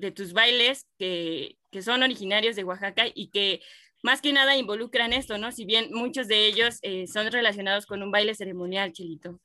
de 0.01 0.12
tus 0.12 0.34
bailes 0.34 0.88
que, 0.98 1.58
que 1.72 1.81
son 1.81 2.03
originarios 2.03 2.55
de 2.55 2.65
Oaxaca 2.65 3.05
y 3.13 3.29
que 3.29 3.62
más 4.03 4.22
que 4.22 4.34
nada 4.34 4.58
involucran 4.58 5.13
esto, 5.13 5.38
¿no? 5.38 5.51
Si 5.51 5.65
bien 5.65 5.89
muchos 5.91 6.27
de 6.27 6.48
ellos 6.48 6.79
eh, 6.81 7.08
son 7.08 7.31
relacionados 7.31 7.86
con 7.86 8.01
un 8.01 8.12
baile 8.12 8.36
ceremonial, 8.36 8.91
Chelito. 8.93 9.39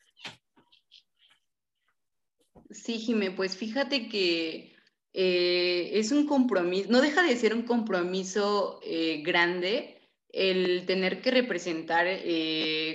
Sí, 2.71 2.99
Jimé, 2.99 3.31
pues 3.31 3.57
fíjate 3.57 4.09
que 4.09 4.75
eh, 5.13 5.91
es 5.93 6.11
un 6.11 6.27
compromiso, 6.27 6.91
no 6.91 7.01
deja 7.01 7.23
de 7.23 7.37
ser 7.37 7.55
un 7.55 7.63
compromiso 7.63 8.81
eh, 8.83 9.23
grande 9.23 9.93
el 10.33 10.85
tener 10.85 11.23
que 11.23 11.31
representar 11.31 12.07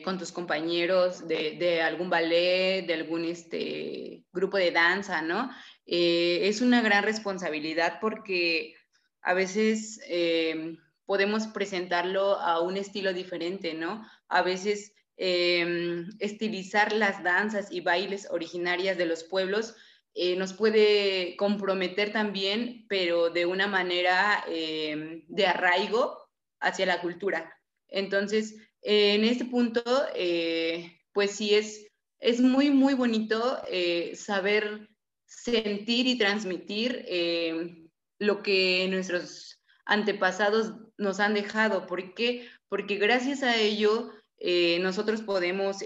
con 0.03 0.19
tus 0.19 0.31
compañeros 0.31 1.27
de, 1.27 1.57
de, 1.57 1.81
algún 1.81 2.07
ballet, 2.07 2.85
de 2.85 2.93
algún 2.93 3.25
este, 3.25 4.25
grupo 4.31 4.57
de 4.57 4.69
danza, 4.69 5.23
¿no? 5.23 5.49
Es 5.85 6.61
una 6.61 6.81
gran 6.81 7.03
responsabilidad 7.03 7.99
porque 7.99 8.75
a 9.21 9.33
veces 9.33 9.99
eh, 10.07 10.77
podemos 11.05 11.47
presentarlo 11.47 12.35
a 12.35 12.61
un 12.61 12.77
estilo 12.77 13.13
diferente, 13.13 13.73
¿no? 13.73 14.05
A 14.29 14.41
veces 14.41 14.93
em, 15.17 16.09
estilizar 16.19 16.93
las 16.93 17.23
danzas 17.23 17.71
y 17.71 17.81
bailes 17.81 18.27
originarias 18.31 18.97
de 18.97 19.05
los 19.05 19.23
pueblos 19.23 19.75
eh, 20.13 20.35
nos 20.35 20.53
puede 20.53 21.35
comprometer 21.37 22.11
también, 22.11 22.85
pero 22.89 23.29
de 23.29 23.45
una 23.45 23.67
manera 23.67 24.43
em, 24.47 25.23
de 25.27 25.47
arraigo 25.47 26.17
hacia 26.59 26.85
la 26.85 27.01
cultura. 27.01 27.57
Entonces, 27.87 28.55
en 28.81 29.23
este 29.23 29.45
punto, 29.45 29.83
eh, 30.15 30.99
pues 31.13 31.31
sí 31.31 31.53
es, 31.55 31.87
es 32.19 32.41
muy, 32.41 32.71
muy 32.71 32.93
bonito 32.93 33.61
eh, 33.69 34.13
saber 34.15 34.89
sentir 35.31 36.07
y 36.07 36.17
transmitir 36.17 37.05
em, 37.07 37.89
lo 38.19 38.43
que 38.43 38.87
nuestros 38.89 39.59
antepasados 39.85 40.73
nos 40.97 41.19
han 41.19 41.33
dejado. 41.33 41.87
¿Por 41.87 42.13
qué? 42.13 42.47
Porque 42.69 42.95
gracias 42.95 43.43
a 43.43 43.57
ello 43.57 44.11
eh, 44.37 44.79
nosotros 44.79 45.21
podemos 45.21 45.77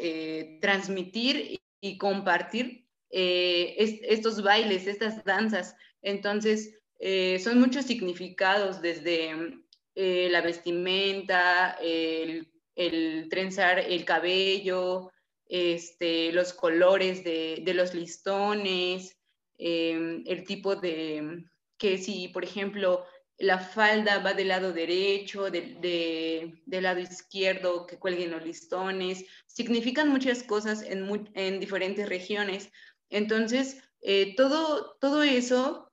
transmitir 0.62 1.60
y 1.82 1.98
compartir 1.98 2.86
estos 3.10 4.44
bailes, 4.44 4.88
estas 4.88 5.24
danzas. 5.24 5.76
Entonces, 6.02 6.78
son 7.42 7.60
muchos 7.60 7.86
significados 7.86 8.82
desde 8.82 9.34
eh, 9.98 10.28
la 10.30 10.42
vestimenta, 10.42 11.78
el, 11.82 12.50
trenzar 13.30 13.80
el 13.80 14.04
cabello, 14.04 15.10
este, 15.48 16.34
los 16.34 16.52
colores 16.52 17.24
de, 17.24 17.64
los 17.74 17.94
listones, 17.94 19.15
em, 19.58 20.24
el 20.26 20.44
tipo 20.44 20.76
de, 20.76 21.46
que 21.78 21.98
si, 21.98 22.28
por 22.30 22.44
ejemplo, 22.44 23.06
la 23.38 23.60
falda 23.60 24.20
va 24.20 24.34
del 24.34 24.48
lado 24.48 24.72
derecho, 24.72 25.50
del 25.52 26.62
lado 26.68 27.00
izquierdo, 27.00 27.86
que 27.86 27.98
cuelguen 27.98 28.32
los 28.32 28.46
listones, 28.46 29.26
significan 29.46 30.10
muchas 30.10 30.44
cosas 30.44 30.82
en, 30.84 31.30
en 31.34 31.60
diferentes 31.60 32.08
regiones. 32.08 32.72
Entonces, 33.10 33.82
eh, 34.02 34.36
todo, 34.36 34.98
todo 35.02 35.24
eso 35.24 35.92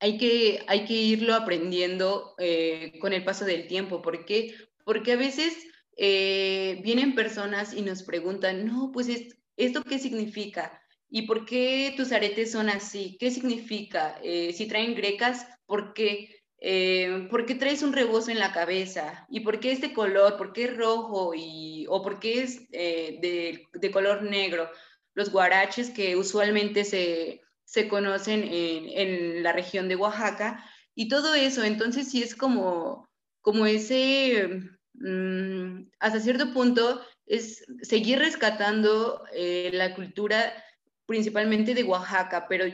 hay 0.00 0.18
que, 0.18 0.64
hay 0.66 0.84
que 0.84 0.94
irlo 0.94 1.34
aprendiendo 1.34 2.34
eh, 2.38 2.98
con 3.00 3.12
el 3.12 3.24
paso 3.24 3.44
del 3.44 3.66
tiempo. 3.66 4.02
¿Por 4.02 4.24
qué? 4.24 4.54
Porque 4.84 5.12
a 5.12 5.16
veces 5.16 5.54
eh, 5.96 6.80
vienen 6.82 7.14
personas 7.14 7.74
y 7.74 7.82
nos 7.82 8.02
preguntan, 8.02 8.66
no, 8.66 8.90
pues 8.92 9.08
¿esto 9.56 9.82
qué 9.82 9.98
significa? 9.98 10.82
¿Y 11.10 11.22
por 11.22 11.44
qué 11.44 11.92
tus 11.96 12.12
aretes 12.12 12.52
son 12.52 12.68
así? 12.70 13.16
¿Qué 13.18 13.30
significa? 13.30 14.18
Eh, 14.22 14.52
si 14.52 14.66
traen 14.66 14.94
grecas, 14.94 15.46
¿por 15.66 15.92
qué? 15.92 16.36
¿Por 17.30 17.46
qué 17.46 17.54
traes 17.54 17.82
un 17.82 17.94
rebozo 17.94 18.30
en 18.30 18.38
la 18.38 18.52
cabeza? 18.52 19.26
¿Y 19.30 19.40
por 19.40 19.60
qué 19.60 19.72
este 19.72 19.94
color? 19.94 20.36
¿Por 20.36 20.52
qué 20.52 20.64
es 20.64 20.76
rojo? 20.76 21.32
Y, 21.34 21.86
¿O 21.88 22.02
por 22.02 22.20
qué 22.20 22.42
es 22.42 22.70
de, 22.70 23.66
de 23.72 23.90
color 23.90 24.22
negro? 24.22 24.70
Los 25.14 25.32
guaraches 25.32 25.88
que 25.88 26.16
usualmente 26.16 26.84
se, 26.84 27.40
se 27.70 27.86
conocen 27.86 28.42
en, 28.44 29.44
la 29.44 29.52
región 29.52 29.88
de 29.88 29.94
Oaxaca 29.94 30.64
y 30.96 31.08
todo 31.08 31.34
eso. 31.34 31.62
Entonces 31.62 32.10
sí 32.10 32.20
es 32.20 32.34
como, 32.34 33.08
como 33.42 33.64
ese, 33.64 34.60
mm, 34.94 35.88
hasta 36.00 36.18
cierto 36.18 36.52
punto, 36.52 37.00
es 37.26 37.64
seguir 37.82 38.18
rescatando 38.18 39.22
eh, 39.32 39.70
la 39.72 39.94
cultura 39.94 40.52
principalmente 41.10 41.74
de 41.74 41.82
Oaxaca, 41.82 42.46
pero 42.48 42.64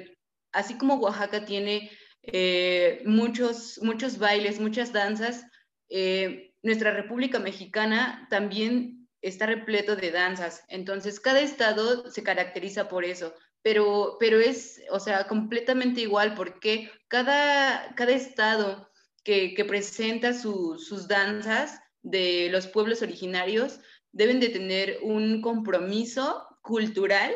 así 0.52 0.76
como 0.76 0.96
Oaxaca 0.96 1.46
tiene 1.46 1.90
eh, 2.22 3.02
muchos, 3.06 3.80
muchos 3.82 4.18
bailes, 4.18 4.60
muchas 4.60 4.92
danzas, 4.92 5.46
eh, 5.88 6.52
nuestra 6.62 6.90
República 6.90 7.38
Mexicana 7.38 8.26
también 8.28 9.08
está 9.22 9.46
repleto 9.46 9.96
de 9.96 10.10
danzas. 10.10 10.64
Entonces, 10.68 11.18
cada 11.18 11.40
estado 11.40 12.10
se 12.10 12.22
caracteriza 12.22 12.88
por 12.88 13.06
eso 13.06 13.34
pero, 13.66 14.16
pero 14.20 14.38
es, 14.38 14.80
o 14.92 15.00
sea, 15.00 15.26
completamente 15.26 16.00
igual 16.00 16.34
porque 16.36 16.88
cada, 17.08 17.92
cada 17.96 18.12
estado 18.12 18.88
que, 19.24 19.54
que 19.54 19.64
presenta 19.64 20.34
sus 20.34 21.08
danzas 21.08 21.80
de 22.00 22.48
los 22.52 22.68
pueblos 22.68 23.02
originarios 23.02 23.80
deben 24.12 24.38
de 24.38 24.50
tener 24.50 25.00
un 25.02 25.42
compromiso 25.42 26.46
cultural 26.62 27.34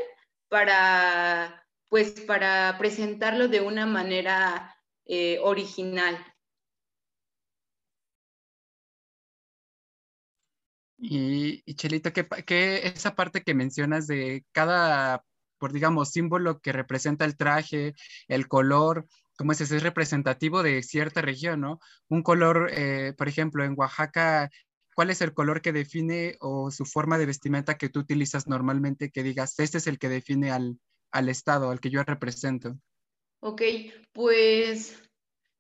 para, 0.51 1.67
pues, 1.89 2.21
para 2.23 2.77
presentarlo 2.79 3.49
de 3.49 3.63
una 3.63 3.87
manera 3.87 4.77
eh, 5.07 5.39
original. 5.43 6.19
Y, 10.99 11.63
Chelito, 11.75 12.13
¿qué, 12.13 12.29
¿qué, 12.45 12.87
esa 12.87 13.15
parte 13.15 13.43
que 13.43 13.55
mencionas 13.55 14.07
de 14.07 14.45
cada 14.53 15.25
por, 15.61 15.73
digamos, 15.73 16.11
símbolo 16.11 16.61
que 16.61 16.73
representa 16.73 17.25
el 17.27 17.37
traje, 17.37 17.95
el 18.29 18.49
color, 18.49 19.07
como 19.37 19.53
ese 19.53 19.65
es 19.65 19.83
representativo 19.83 20.63
de 20.63 20.83
cierta 20.83 21.23
región, 21.23 21.61
¿no? 21.61 21.81
Un 22.09 22.23
color, 22.23 22.71
eh, 22.73 23.15
por 23.17 23.29
ejemplo, 23.29 23.63
en 23.65 23.75
Oaxaca, 23.77 24.51
¿cuál 25.01 25.09
es 25.09 25.23
el 25.23 25.33
color 25.33 25.63
que 25.63 25.73
define 25.73 26.37
o 26.41 26.71
su 26.71 26.85
forma 26.85 27.17
de 27.17 27.25
vestimenta 27.25 27.79
que 27.79 27.89
tú 27.89 28.01
utilizas 28.01 28.47
normalmente 28.47 29.11
que 29.11 29.23
digas, 29.23 29.59
este 29.59 29.79
es 29.79 29.87
el 29.87 29.99
que 29.99 30.11
define 30.11 30.51
al, 30.51 30.79
al 31.11 31.31
estado, 31.31 31.71
al 31.71 31.81
que 31.81 31.89
yo 31.89 32.03
represento? 32.03 32.77
Ok, 33.41 33.63
pues 34.13 35.03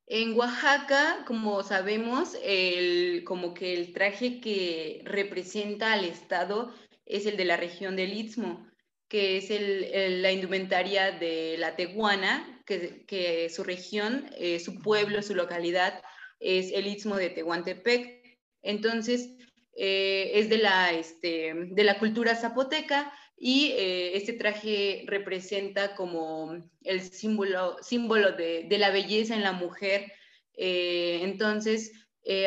en 0.06 0.36
Oaxaca, 0.36 1.24
como 1.26 1.62
sabemos, 1.62 2.36
el, 2.42 3.24
como 3.24 3.54
que 3.54 3.72
el 3.72 3.94
traje 3.94 4.42
que 4.42 5.00
representa 5.06 5.94
al 5.94 6.04
estado 6.04 6.74
es 7.06 7.24
el 7.24 7.38
de 7.38 7.46
la 7.46 7.56
región 7.56 7.96
del 7.96 8.12
Istmo 8.12 8.66
que 9.08 9.38
es 9.38 10.20
la 10.20 10.32
indumentaria 10.32 11.12
de 11.12 11.56
la 11.58 11.76
Tehuana, 11.76 12.62
que, 12.66 13.50
su 13.52 13.64
región, 13.64 14.30
eh, 14.36 14.60
su 14.60 14.80
pueblo, 14.80 15.22
su 15.22 15.34
localidad 15.34 16.02
es 16.38 16.70
el 16.72 16.86
istmo 16.86 17.16
de 17.16 17.30
Tehuantepec. 17.30 18.19
Entonces, 18.62 19.30
eh, 19.76 20.32
es 20.34 20.48
de 20.48 20.58
la, 20.58 20.92
este, 20.92 21.54
de 21.54 21.84
la 21.84 21.98
cultura 21.98 22.34
zapoteca 22.34 23.12
y 23.36 23.72
eh, 23.72 24.16
este 24.16 24.34
traje 24.34 25.04
representa 25.06 25.94
como 25.94 26.70
el 26.82 27.00
símbolo, 27.00 27.76
símbolo 27.82 28.32
de, 28.32 28.66
de 28.68 28.78
la 28.78 28.90
belleza 28.90 29.34
en 29.34 29.42
la 29.42 29.52
mujer. 29.52 30.12
entonces, 30.54 31.92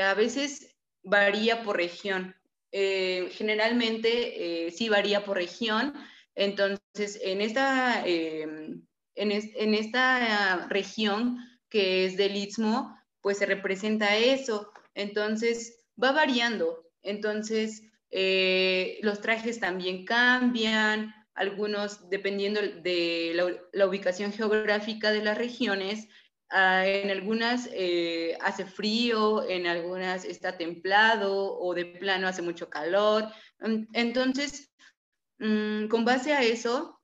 a 0.02 0.13
veces 0.13 0.76
varía 1.04 1.63
por 1.63 1.78
región. 1.78 2.36
generalmente 2.71 4.69
sí 4.71 4.89
varía 4.89 5.26
por 5.26 5.38
región, 5.38 5.93
entonces, 6.36 7.19
en 7.21 7.41
esta, 7.41 8.04
em, 8.06 8.86
en, 9.15 9.73
esta 9.73 10.67
región 10.67 11.38
que 11.69 12.06
es 12.06 12.17
del 12.17 12.36
Istmo, 12.36 12.97
pues 13.21 13.38
se 13.38 13.45
representa 13.45 14.17
eso. 14.17 14.71
Entonces, 14.95 15.83
va 16.01 16.12
variando. 16.12 16.89
Entonces, 17.01 17.84
eh, 18.12 18.99
los 19.01 19.21
trajes 19.21 19.60
también 19.60 20.06
cambian, 20.06 21.13
algunos 21.34 22.10
dependiendo 22.10 22.62
de 22.62 23.62
la, 23.73 23.88
ubicación 23.88 24.32
geográfica 24.32 25.12
de 25.12 25.23
las 25.23 25.38
regiones. 25.38 26.08
Ah, 26.49 26.86
en 26.88 27.10
algunas 27.10 27.67
eh, 27.73 28.38
hace 28.41 28.65
frío, 28.65 29.49
en 29.49 29.65
algunas 29.65 30.23
está 30.23 30.56
templado 30.58 31.58
o 31.58 31.73
de 31.73 31.86
plano 31.86 32.27
hace 32.27 32.43
mucho 32.43 32.69
calor. 32.69 33.25
Entonces, 33.93 34.73
Mm, 35.43 35.88
con 35.88 36.06
base 36.06 36.34
a 36.34 36.41
eso, 36.41 37.01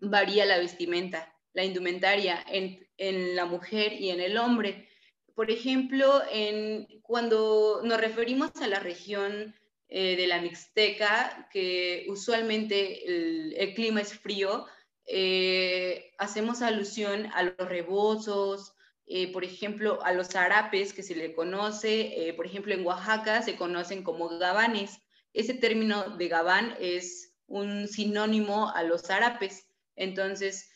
varía 0.00 0.44
la 0.44 0.58
vestimenta, 0.58 1.34
la 1.54 1.64
indumentaria 1.64 2.44
en, 2.46 2.80
la 3.34 3.46
mujer 3.46 3.94
y 3.94 4.10
en 4.10 4.20
el 4.20 4.36
hombre. 4.36 4.88
Por 5.34 5.50
ejemplo, 5.50 6.22
cuando 7.02 7.80
nos 7.84 8.00
referimos 8.00 8.50
a 8.60 8.66
la 8.66 8.80
región 8.80 9.54
eh, 9.94 10.16
de 10.16 10.26
la 10.26 10.40
Mixteca, 10.40 11.48
que 11.52 12.06
usualmente 12.08 13.04
el, 13.06 13.74
clima 13.74 14.00
es 14.00 14.14
frío, 14.18 14.64
eh, 15.06 16.14
hacemos 16.16 16.62
alusión 16.62 17.26
a 17.34 17.42
los 17.42 17.68
rebozos, 17.68 18.72
eh, 19.06 19.30
por 19.32 19.44
ejemplo, 19.44 20.02
a 20.02 20.12
los 20.12 20.28
zarapes 20.28 20.94
que 20.94 21.02
se 21.02 21.14
le 21.14 21.34
conoce, 21.34 22.32
por 22.36 22.46
ejemplo, 22.46 22.72
en 22.72 22.86
Oaxaca 22.86 23.42
se 23.42 23.56
conocen 23.56 24.02
como 24.02 24.30
gabanes. 24.38 24.98
Ese 25.34 25.52
término 25.52 26.16
de 26.16 26.28
gabán 26.28 26.74
es 26.80 27.34
un 27.46 27.86
sinónimo 27.86 28.70
a 28.70 28.84
los 28.84 29.10
árabes. 29.10 29.66
Entonces, 29.94 30.70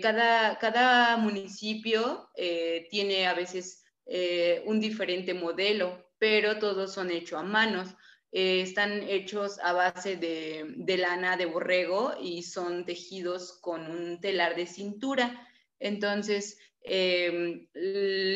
cada, 0.00 0.58
cada, 0.58 1.18
municipio 1.18 2.30
tiene 2.90 3.26
a 3.26 3.34
veces 3.34 3.81
eh, 4.14 4.62
un 4.66 4.78
diferente 4.78 5.32
modelo, 5.32 6.12
pero 6.18 6.58
todos 6.58 6.92
son 6.92 7.10
hechos 7.10 7.40
a 7.40 7.42
manos. 7.42 7.88
están 8.30 9.02
hechos 9.08 9.58
a 9.62 9.72
base 9.72 10.16
de, 10.16 10.96
lana 10.98 11.36
de 11.36 11.46
borrego 11.46 12.14
y 12.20 12.42
son 12.42 12.84
tejidos 12.84 13.58
con 13.60 13.90
un 13.90 14.20
telar 14.20 14.54
de 14.56 14.66
cintura. 14.66 15.48
Entonces, 15.80 16.58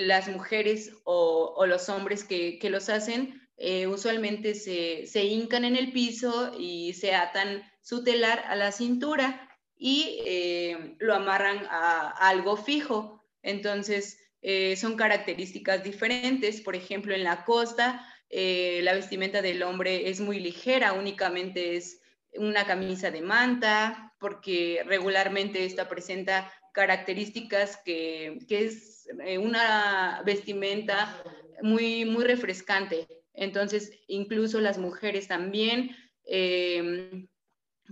las 0.08 0.28
mujeres 0.28 0.92
o, 1.04 1.64
los 1.66 1.88
hombres 1.88 2.24
que, 2.24 2.58
los 2.70 2.88
hacen 2.88 3.40
eh, 3.58 3.86
usualmente 3.86 4.54
se, 4.54 5.06
se, 5.06 5.24
hincan 5.24 5.64
en 5.64 5.76
el 5.76 5.92
piso 5.92 6.52
y 6.58 6.94
se 6.94 7.14
atan 7.14 7.62
su 7.82 8.02
telar 8.04 8.44
a 8.48 8.56
la 8.56 8.72
cintura 8.72 9.46
y 9.76 10.20
eh, 10.24 10.96
lo 10.98 11.14
amarran 11.14 11.66
a, 11.70 12.10
algo 12.28 12.56
fijo. 12.56 13.22
Entonces, 13.42 14.18
eh, 14.48 14.76
son 14.76 14.94
características 14.94 15.82
diferentes. 15.82 16.60
Por 16.60 16.76
ejemplo, 16.76 17.12
en 17.12 17.24
la 17.24 17.44
costa, 17.44 18.06
la 18.30 18.94
vestimenta 18.94 19.42
del 19.42 19.62
hombre 19.62 20.08
es 20.08 20.20
muy 20.20 20.38
ligera, 20.38 20.92
únicamente 20.92 21.76
es 21.76 22.00
una 22.34 22.64
camisa 22.64 23.10
de 23.10 23.22
manta, 23.22 24.14
porque 24.20 24.82
regularmente 24.86 25.64
esta 25.64 25.88
presenta 25.88 26.52
características 26.72 27.78
que, 27.84 28.38
que 28.48 28.66
es 28.66 29.08
una 29.40 30.22
vestimenta 30.24 31.22
muy, 31.62 32.04
muy 32.04 32.24
refrescante. 32.24 33.08
Entonces, 33.34 33.92
incluso 34.06 34.60
las 34.60 34.78
mujeres 34.78 35.26
también, 35.28 35.96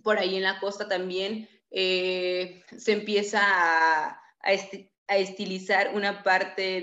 por 0.02 0.18
ahí 0.18 0.36
en 0.36 0.42
la 0.42 0.60
costa 0.60 0.88
también, 0.88 1.48
eh, 1.76 2.62
se 2.78 2.92
empieza 2.92 3.40
a, 3.42 4.22
estilizar 5.08 5.94
una 5.94 6.22
parte 6.22 6.82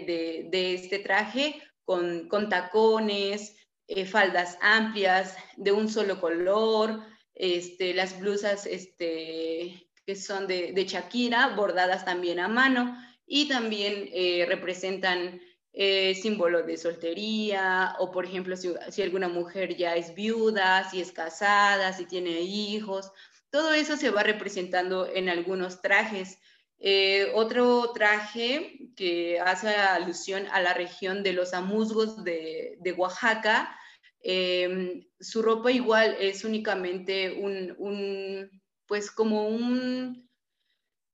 de, 0.52 0.74
este 0.74 1.00
traje 1.00 1.62
con, 1.86 2.30
tacones, 2.50 3.58
eh, 3.88 4.06
faldas 4.06 4.58
amplias, 4.62 5.36
de 5.58 5.72
un 5.72 5.90
solo 5.90 6.20
color, 6.22 7.02
este, 7.34 7.94
las 7.94 8.20
blusas 8.20 8.66
este, 8.66 9.88
que 10.06 10.16
son 10.16 10.48
de, 10.48 10.72
de 10.74 10.86
Shakira, 10.86 11.56
bordadas 11.56 12.06
también 12.06 12.40
a 12.40 12.48
mano, 12.48 12.96
y 13.26 13.48
también 13.48 14.10
eh, 14.12 14.46
representan 14.48 15.40
eh, 15.74 16.16
símbolo 16.16 16.64
de 16.64 16.76
soltería, 16.76 17.96
o 18.00 18.12
por 18.12 18.26
ejemplo, 18.26 18.58
si, 18.58 19.02
alguna 19.02 19.30
mujer 19.30 19.78
ya 19.78 19.96
es 19.96 20.14
viuda, 20.14 20.90
si 20.90 21.00
es 21.00 21.14
casada, 21.14 21.94
si 21.94 22.06
tiene 22.06 22.42
hijos, 22.42 23.10
todo 23.50 23.74
eso 23.74 23.96
se 23.96 24.10
va 24.10 24.24
representando 24.24 25.08
en 25.08 25.30
algunos 25.30 25.82
trajes. 25.82 26.40
Eh, 26.84 27.32
otro 27.36 27.91
traje 27.94 28.89
que 28.96 29.39
hace 29.39 29.70
alusión 29.70 30.48
a 30.52 30.62
la 30.62 30.74
región 30.74 31.22
de 31.22 31.34
los 31.34 31.54
amusgos 31.54 32.24
de, 32.24 32.96
Oaxaca, 32.98 33.78
em, 34.24 35.06
su 35.20 35.41
ropa 35.41 35.72
igual 35.72 36.17
es 36.20 36.44
únicamente 36.44 37.32
un, 37.32 38.50
pues 38.88 39.12
como 39.12 39.48
un, 39.48 40.28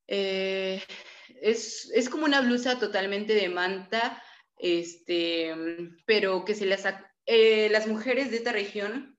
eh, 0.07 0.81
es, 1.41 1.91
es, 1.93 2.09
como 2.09 2.25
una 2.25 2.41
blusa 2.41 2.79
totalmente 2.79 3.33
de 3.33 3.49
manta 3.49 4.23
este, 4.57 5.53
pero 6.05 6.45
que 6.45 6.55
se 6.55 6.65
las, 6.65 6.83
eh, 7.25 7.69
las 7.69 7.87
mujeres 7.87 8.31
de 8.31 8.37
esta 8.37 8.51
región, 8.51 9.17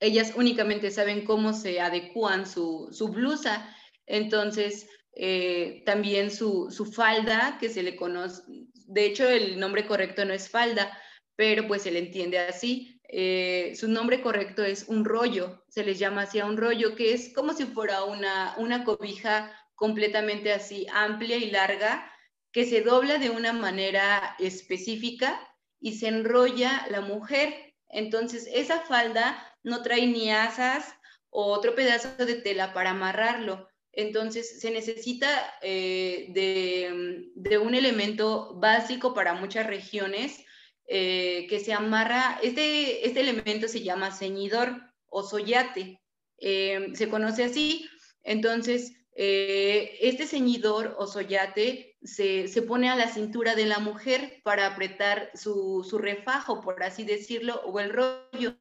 ellas 0.00 0.32
únicamente 0.36 0.90
saben 0.90 1.24
cómo 1.24 1.52
se 1.52 1.80
adecuan 1.80 2.46
su, 2.46 2.88
su 2.92 3.08
blusa, 3.08 3.74
entonces 4.06 4.88
eh, 5.16 5.82
también 5.86 6.30
su, 6.30 6.70
su, 6.70 6.86
falda, 6.86 7.58
que 7.60 7.68
se 7.68 7.82
le 7.82 7.96
conoce, 7.96 8.42
de 8.86 9.06
hecho 9.06 9.28
el 9.28 9.58
nombre 9.58 9.86
correcto 9.86 10.24
no 10.24 10.32
es 10.34 10.48
falda, 10.48 10.98
pero 11.36 11.66
pues 11.66 11.82
se 11.82 11.90
le 11.90 12.00
entiende 12.00 12.38
así. 12.38 13.00
Eh, 13.08 13.74
su 13.76 13.88
nombre 13.88 14.20
correcto 14.22 14.64
es 14.64 14.88
un 14.88 15.04
rollo, 15.04 15.64
se 15.68 15.84
les 15.84 15.98
llama 15.98 16.22
así 16.22 16.40
a 16.40 16.46
un 16.46 16.56
rollo, 16.56 16.96
que 16.96 17.12
es 17.12 17.32
como 17.32 17.52
si 17.52 17.64
fuera 17.64 18.04
una, 18.04 18.54
una 18.58 18.84
cobija 18.84 19.52
completamente 19.74 20.52
así 20.52 20.86
amplia 20.92 21.36
y 21.36 21.50
larga, 21.50 22.10
que 22.50 22.64
se 22.64 22.82
dobla 22.82 23.18
de 23.18 23.30
una 23.30 23.52
manera 23.52 24.36
específica 24.38 25.40
y 25.80 25.98
se 25.98 26.08
enrolla 26.08 26.86
la 26.90 27.00
mujer. 27.00 27.74
Entonces, 27.88 28.48
esa 28.52 28.80
falda 28.80 29.56
no 29.62 29.82
trae 29.82 30.06
ni 30.06 30.30
asas 30.30 30.94
o 31.30 31.52
otro 31.52 31.74
pedazo 31.74 32.08
de 32.24 32.36
tela 32.36 32.72
para 32.72 32.90
amarrarlo. 32.90 33.68
Entonces, 33.96 34.60
se 34.60 34.70
necesita 34.70 35.54
eh, 35.62 36.26
de, 36.30 37.58
un 37.58 37.74
elemento 37.74 38.54
básico 38.56 39.14
para 39.14 39.34
muchas 39.34 39.66
regiones 39.66 40.44
eh, 40.86 41.46
que 41.48 41.60
se 41.60 41.72
amarra. 41.72 42.38
Este, 42.42 43.06
este 43.06 43.20
elemento 43.20 43.68
se 43.68 43.82
llama 43.82 44.10
ceñidor 44.10 44.80
o 45.06 45.22
soyate. 45.22 46.00
Eh, 46.38 46.88
se 46.94 47.08
conoce 47.08 47.44
así. 47.44 47.88
Entonces, 48.22 48.92
este 49.16 50.26
ceñidor 50.26 50.96
o 50.98 51.06
soyate 51.06 51.94
se, 52.04 52.62
pone 52.62 52.90
a 52.90 52.96
la 52.96 53.08
cintura 53.08 53.54
de 53.54 53.66
la 53.66 53.78
mujer 53.78 54.40
para 54.44 54.66
apretar 54.66 55.30
su, 55.34 55.82
refajo, 55.98 56.60
por 56.60 56.82
así 56.82 57.04
decirlo, 57.04 57.60
o 57.64 57.80
el 57.80 57.90
rollo. 57.90 58.56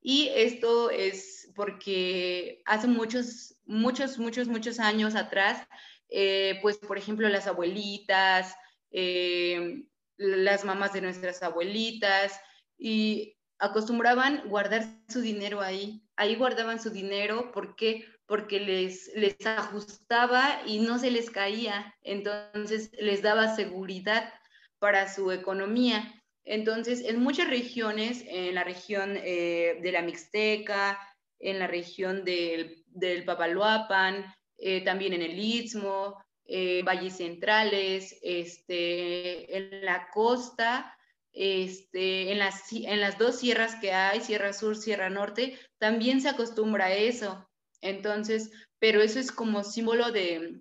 Y 0.00 0.28
esto 0.34 0.90
es 0.90 1.50
porque 1.54 2.62
hace 2.66 2.88
muchos, 2.88 3.53
muchos, 3.66 4.18
muchos, 4.18 4.48
muchos 4.48 4.80
años 4.80 5.14
atrás, 5.14 5.66
eh, 6.08 6.58
pues 6.62 6.78
por 6.78 6.98
ejemplo 6.98 7.28
las 7.28 7.46
abuelitas, 7.46 8.54
eh, 8.90 9.84
las 10.16 10.64
mamás 10.64 10.92
de 10.92 11.00
nuestras 11.00 11.42
abuelitas, 11.42 12.38
y 12.76 13.36
acostumbraban 13.58 14.48
guardar 14.48 14.84
su 15.08 15.20
dinero 15.20 15.60
ahí. 15.60 16.02
Ahí 16.16 16.36
guardaban 16.36 16.80
su 16.80 16.90
dinero 16.90 17.50
porque 17.52 18.04
porque 18.26 18.60
les, 18.60 19.10
les 19.14 19.36
ajustaba 19.44 20.62
y 20.66 20.80
no 20.80 20.98
se 20.98 21.10
les 21.10 21.30
caía, 21.30 21.94
entonces 22.02 22.90
les 22.98 23.22
daba 23.22 23.54
seguridad 23.54 24.32
para 24.78 25.12
su 25.12 25.30
economía. 25.30 26.22
Entonces, 26.44 27.02
en 27.04 27.20
muchas 27.20 27.48
regiones, 27.48 28.24
en 28.26 28.54
la 28.54 28.64
región 28.64 29.16
eh, 29.16 29.78
de 29.82 29.92
la 29.92 30.02
Mixteca, 30.02 30.98
en 31.38 31.58
la 31.58 31.66
región 31.66 32.24
del, 32.24 32.83
del 32.94 33.24
Papaloapan, 33.24 34.24
eh, 34.56 34.82
también 34.82 35.12
en 35.12 35.22
el 35.22 35.38
Istmo, 35.38 36.16
eh, 36.46 36.82
valles 36.84 37.16
centrales, 37.16 38.16
este, 38.22 39.56
en 39.56 39.84
la 39.84 40.08
costa, 40.12 40.96
este, 41.32 42.30
en, 42.30 42.38
las, 42.38 42.72
en 42.72 43.00
las 43.00 43.18
dos 43.18 43.38
sierras 43.38 43.74
que 43.76 43.92
hay, 43.92 44.20
Sierra 44.20 44.52
Sur, 44.52 44.76
Sierra 44.76 45.10
Norte, 45.10 45.58
también 45.78 46.20
se 46.20 46.28
acostumbra 46.28 46.86
a 46.86 46.94
eso. 46.94 47.48
Entonces, 47.80 48.50
pero 48.78 49.02
eso 49.02 49.18
es 49.18 49.32
como 49.32 49.64
símbolo 49.64 50.12
de, 50.12 50.60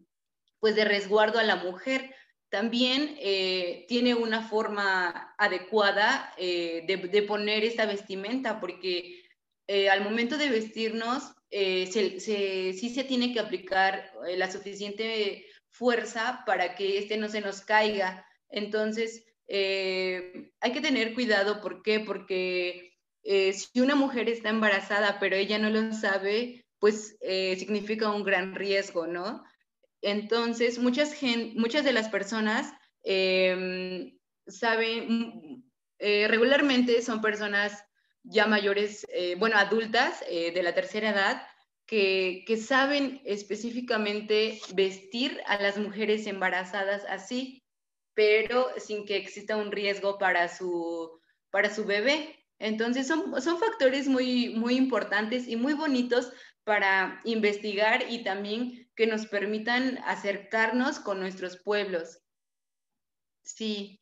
pues, 0.59 0.75
de 0.75 0.85
resguardo 0.85 1.39
a 1.39 1.43
la 1.43 1.57
mujer. 1.57 2.15
También 2.49 3.15
eh, 3.19 3.85
tiene 3.87 4.15
una 4.15 4.47
forma 4.47 5.35
adecuada 5.37 6.33
de, 6.37 7.25
poner 7.27 7.63
esta 7.63 7.85
vestimenta, 7.85 8.59
porque 8.59 9.23
al 9.89 10.03
momento 10.03 10.37
de 10.37 10.49
vestirnos, 10.49 11.33
sí 11.53 12.89
se 12.95 13.03
tiene 13.03 13.33
que 13.33 13.39
aplicar 13.39 14.11
la 14.35 14.51
suficiente 14.51 15.45
fuerza 15.69 16.43
para 16.45 16.75
que 16.75 16.97
este 16.97 17.17
no 17.17 17.29
se 17.29 17.41
nos 17.41 17.61
caiga. 17.61 18.25
Entonces, 18.49 19.25
hay 19.47 20.71
que 20.73 20.81
tener 20.81 21.13
cuidado, 21.13 21.61
¿por 21.61 21.83
qué? 21.83 21.99
Porque 21.99 22.93
si 23.23 23.81
una 23.81 23.95
mujer 23.95 24.29
está 24.29 24.49
embarazada, 24.49 25.19
pero 25.19 25.35
ella 25.35 25.59
no 25.59 25.69
lo 25.69 25.93
sabe, 25.93 26.63
pues 26.83 27.15
eh, 27.21 27.55
significa 27.57 28.11
un 28.11 28.25
gran 28.25 28.55
riesgo, 28.55 29.07
¿no? 29.07 29.41
Entonces, 30.01 30.79
muchas, 30.79 31.15
muchas 31.55 31.85
de 31.85 31.93
las 31.93 32.09
personas 32.09 32.73
em, 33.03 34.17
saben, 34.47 35.63
eh, 35.99 36.27
regularmente 36.27 37.01
son 37.01 37.21
personas 37.21 37.85
ya 38.23 38.47
mayores, 38.47 39.05
eh, 39.09 39.35
bueno, 39.37 39.57
adultas 39.57 40.21
de 40.21 40.63
la 40.63 40.73
tercera 40.73 41.09
edad, 41.11 41.47
que, 41.85 42.43
que, 42.47 42.57
saben 42.57 43.21
específicamente 43.25 44.59
vestir 44.73 45.41
a 45.45 45.61
las 45.61 45.77
mujeres 45.77 46.25
embarazadas 46.27 47.03
así, 47.09 47.61
pero 48.13 48.67
sin 48.77 49.05
que 49.05 49.17
exista 49.17 49.57
un 49.57 49.71
riesgo 49.71 50.17
para 50.17 50.47
su, 50.47 51.19
para 51.51 51.73
su 51.73 51.85
bebé. 51.85 52.43
Entonces 52.59 53.07
son, 53.07 53.41
son 53.41 53.59
factores 53.59 54.07
muy, 54.07 54.55
muy 54.55 54.75
importantes 54.75 55.47
y 55.47 55.55
muy 55.55 55.73
bonitos 55.73 56.31
para 56.63 57.19
investigar 57.25 58.05
y 58.09 58.23
también 58.23 58.89
que 58.95 59.07
nos 59.07 59.25
permitan 59.25 59.99
acercarnos 60.05 60.99
con 60.99 61.19
nuestros 61.19 61.57
pueblos. 61.57 62.19
Sí. 63.43 63.99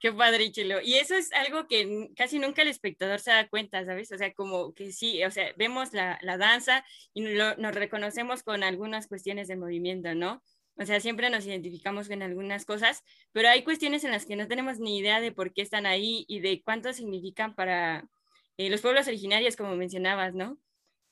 Qué 0.00 0.12
padre, 0.12 0.50
Chelo. 0.50 0.80
Y 0.80 0.94
eso 0.94 1.14
es 1.14 1.30
algo 1.32 1.66
que 1.66 2.08
casi 2.16 2.38
nunca 2.38 2.62
el 2.62 2.68
espectador 2.68 3.20
se 3.20 3.32
da 3.32 3.48
cuenta, 3.48 3.84
¿sabes? 3.84 4.10
O 4.12 4.16
sea, 4.16 4.32
como 4.32 4.72
que 4.72 4.92
sí, 4.92 5.22
o 5.24 5.30
sea, 5.30 5.52
vemos 5.58 5.92
la, 5.92 6.18
danza 6.38 6.86
y 7.12 7.20
nos 7.20 7.74
reconocemos 7.74 8.42
con 8.42 8.62
algunas 8.62 9.08
cuestiones 9.08 9.46
de 9.46 9.56
movimiento, 9.56 10.14
¿no? 10.14 10.42
O 10.76 10.86
sea, 10.86 11.00
siempre 11.00 11.28
nos 11.28 11.44
identificamos 11.44 12.08
con 12.08 12.22
algunas 12.22 12.64
cosas, 12.64 13.04
pero 13.32 13.50
hay 13.50 13.62
cuestiones 13.62 14.02
en 14.04 14.12
las 14.12 14.24
que 14.24 14.36
no 14.36 14.48
tenemos 14.48 14.78
ni 14.78 14.96
idea 14.98 15.20
de 15.20 15.32
por 15.32 15.52
qué 15.52 15.60
están 15.60 15.84
ahí 15.84 16.24
y 16.28 16.40
de 16.40 16.62
cuánto 16.62 16.94
significan 16.94 17.54
para 17.54 18.08
eh, 18.56 18.70
los 18.70 18.80
pueblos 18.80 19.06
originarios, 19.06 19.54
como 19.56 19.76
mencionabas, 19.76 20.32
¿no? 20.34 20.58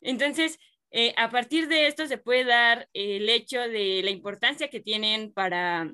Entonces, 0.01 0.59
eh, 0.92 1.12
a 1.18 1.29
partir 1.29 1.68
de 1.68 1.88
esto 1.88 2.07
se 2.07 2.16
puede 2.16 2.44
dar 2.44 2.88
el 2.94 3.29
hecho 3.29 3.61
de 3.61 4.01
la 4.03 4.11
importancia 4.11 4.70
que 4.70 4.81
tienen 4.81 5.31
para, 5.35 5.92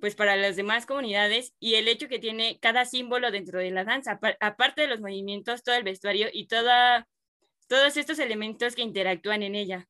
pues 0.00 0.14
para 0.14 0.36
las 0.36 0.56
demás 0.56 0.86
comunidades 0.86 1.54
y 1.58 1.74
el 1.74 1.88
hecho 1.88 2.08
que 2.08 2.18
tiene 2.18 2.58
cada 2.60 2.84
símbolo 2.84 3.30
dentro 3.30 3.58
de 3.58 3.70
la 3.70 3.84
danza, 3.84 4.18
aparte 4.40 4.82
de 4.82 4.88
los 4.88 5.00
movimientos, 5.00 5.62
todo 5.62 5.74
el 5.76 5.84
vestuario 5.84 6.28
y 6.32 6.46
todos 6.46 7.96
estos 7.96 8.18
elementos 8.18 8.74
que 8.74 8.82
interactúan 8.82 9.42
en 9.42 9.54
ella. 9.54 9.88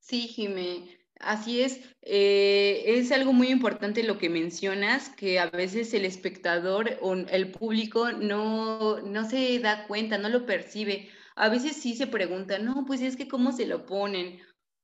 Sí, 0.00 0.26
Jimé, 0.28 0.98
así 1.20 1.60
es. 1.60 1.80
Eh, 2.02 2.82
es 2.86 3.12
algo 3.12 3.32
muy 3.34 3.48
importante 3.48 4.02
lo 4.02 4.16
que 4.16 4.30
mencionas, 4.30 5.10
que 5.10 5.38
a 5.38 5.50
veces 5.50 5.92
el 5.92 6.06
espectador 6.06 6.96
o 7.02 7.12
el 7.14 7.50
público 7.50 8.12
no, 8.12 9.00
no 9.02 9.28
se 9.28 9.58
da 9.58 9.86
cuenta, 9.86 10.16
no 10.16 10.30
lo 10.30 10.46
percibe. 10.46 11.10
A 11.36 11.50
veces 11.50 11.76
sí 11.76 11.94
se 11.94 12.06
pregunta, 12.06 12.58
no, 12.58 12.84
pues 12.86 13.02
es 13.02 13.16
que 13.16 13.28
cómo 13.28 13.52
se 13.52 13.66
lo 13.66 13.84
ponen, 13.86 14.40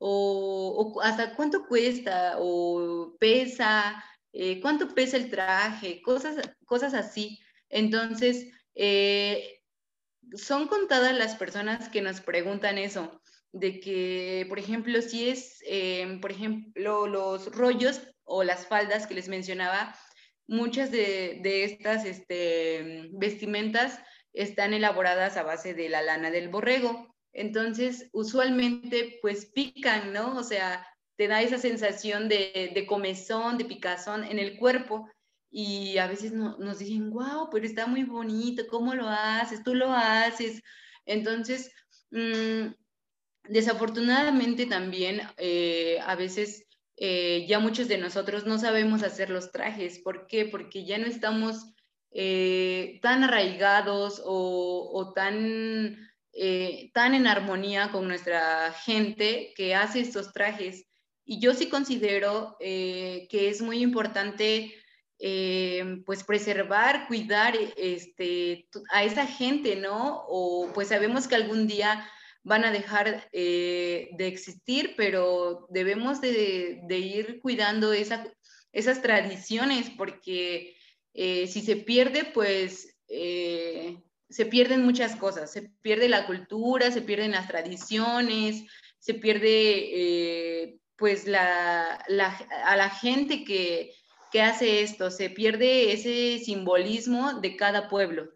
o, 0.07 1.01
hasta 1.03 1.35
cuánto 1.35 1.67
cuesta, 1.67 2.35
o 2.39 3.17
pesa, 3.19 4.05
eh, 4.35 4.61
cuánto 4.61 4.95
pesa 4.95 5.17
el 5.17 5.31
traje, 5.31 6.03
cosas, 6.03 6.37
cosas 6.67 6.93
así. 6.93 7.41
Entonces, 7.71 8.49
eh, 8.75 9.63
son 10.35 10.69
contadas 10.69 11.17
las 11.17 11.37
personas 11.37 11.89
que 11.89 12.03
nos 12.03 12.21
preguntan 12.21 12.77
eso 12.77 13.23
de 13.53 13.81
que, 13.81 14.45
por 14.49 14.59
ejemplo, 14.59 15.01
si 15.01 15.31
es, 15.31 15.61
em, 15.67 16.21
por 16.21 16.33
ejemplo, 16.33 17.07
los 17.07 17.47
rollos 17.55 18.03
o 18.25 18.45
las 18.45 18.67
faldas 18.67 19.07
que 19.07 19.15
les 19.15 19.29
mencionaba, 19.29 19.97
muchas 20.47 20.91
de, 20.91 21.65
estas 21.65 22.05
este, 22.05 23.09
vestimentas 23.13 24.01
están 24.35 24.75
elaboradas 24.75 25.39
a 25.39 25.45
base 25.45 25.73
de 25.73 25.89
la 25.89 26.03
lana 26.03 26.31
del 26.31 26.51
borrego. 26.51 27.14
Entonces, 27.35 28.09
usualmente, 28.13 29.19
pues 29.21 29.47
pican, 29.47 30.13
¿no? 30.13 30.37
O 30.37 30.43
sea, 30.43 30.87
te 31.17 31.29
da 31.29 31.43
esa 31.43 31.59
sensación 31.59 32.29
de, 32.29 32.73
de 32.75 32.87
comezón, 32.87 33.59
de 33.59 33.67
picazón 33.67 34.25
en 34.25 34.39
el 34.39 34.57
cuerpo. 34.57 35.09
Y 35.51 35.99
a 35.99 36.07
veces 36.09 36.33
nos 36.33 36.79
dicen, 36.79 37.11
wow, 37.11 37.49
pero 37.51 37.67
está 37.67 37.87
muy 37.87 38.05
bonito, 38.05 38.65
¿cómo 38.69 38.95
lo 38.95 39.09
haces? 39.09 39.63
Tú 39.63 39.75
lo 39.75 39.93
haces. 39.93 40.63
Entonces, 41.07 41.71
mmm, 42.11 42.73
Desafortunadamente 43.49 44.65
también 44.65 45.21
eh, 45.37 45.99
a 46.07 46.17
veces 46.17 46.67
eh, 46.97 47.45
ya 47.47 47.59
muchos 47.59 47.89
de 47.89 47.99
nosotros 47.99 48.47
no 48.47 48.59
sabemos 48.59 49.03
hacer 49.03 49.29
los 49.29 49.53
trajes. 49.53 49.99
¿Por 49.99 50.27
qué? 50.27 50.47
Porque 50.47 50.87
ya 50.87 50.97
no 50.97 51.07
estamos 51.07 51.75
eh, 52.11 52.99
tan 53.03 53.23
arraigados 53.23 54.23
o, 54.25 55.13
tan, 55.15 55.99
tan 56.93 57.15
en 57.15 57.27
armonía 57.27 57.91
con 57.93 58.09
nuestra 58.09 58.73
gente 58.73 59.53
que 59.57 59.75
hace 59.75 60.01
estos 60.01 60.33
trajes. 60.33 60.87
Y 61.25 61.41
yo 61.41 61.55
sí 61.55 61.69
considero 61.69 62.57
que 62.59 63.29
es 63.31 63.63
muy 63.63 63.83
importante 63.83 64.75
pues 66.05 66.25
preservar, 66.25 67.07
cuidar 67.07 67.55
este, 67.77 68.69
a 68.91 69.05
esa 69.05 69.27
gente, 69.27 69.77
¿no? 69.77 70.25
O 70.29 70.71
pues 70.75 70.89
sabemos 70.89 71.29
que 71.29 71.37
algún 71.37 71.67
día 71.67 72.05
van 72.45 72.65
a 72.65 72.71
dejar 72.71 73.29
eh, 73.33 74.11
de 74.13 74.27
existir, 74.27 74.95
pero 74.97 75.67
debemos 75.71 76.21
de, 76.21 76.85
ir 76.91 77.41
cuidando 77.41 77.93
esas 77.93 79.03
tradiciones 79.03 79.91
porque 79.97 80.77
eh, 81.15 81.47
si 81.47 81.63
se 81.63 81.77
pierde, 81.77 82.25
pues 82.25 82.97
eh, 83.09 83.99
se 84.35 84.47
pierden 84.47 84.85
muchas 84.85 85.15
cosas, 85.15 85.53
se 85.53 85.63
pierde 85.81 86.09
la 86.09 86.27
cultura, 86.27 86.91
se 86.91 87.03
pierden 87.03 87.31
las 87.31 87.47
tradiciones, 87.47 88.65
se 88.99 89.15
pierde 89.15 90.81
pues 90.97 91.29
la, 91.29 92.05
a 92.65 92.77
la 92.77 92.91
gente 92.91 93.45
que, 93.45 93.93
que 94.33 94.43
hace 94.43 94.83
esto, 94.83 95.13
se 95.13 95.31
pierde 95.31 95.93
ese 95.93 96.45
simbolismo 96.45 97.35
de 97.35 97.55
cada 97.55 97.89
pueblo. 97.89 98.33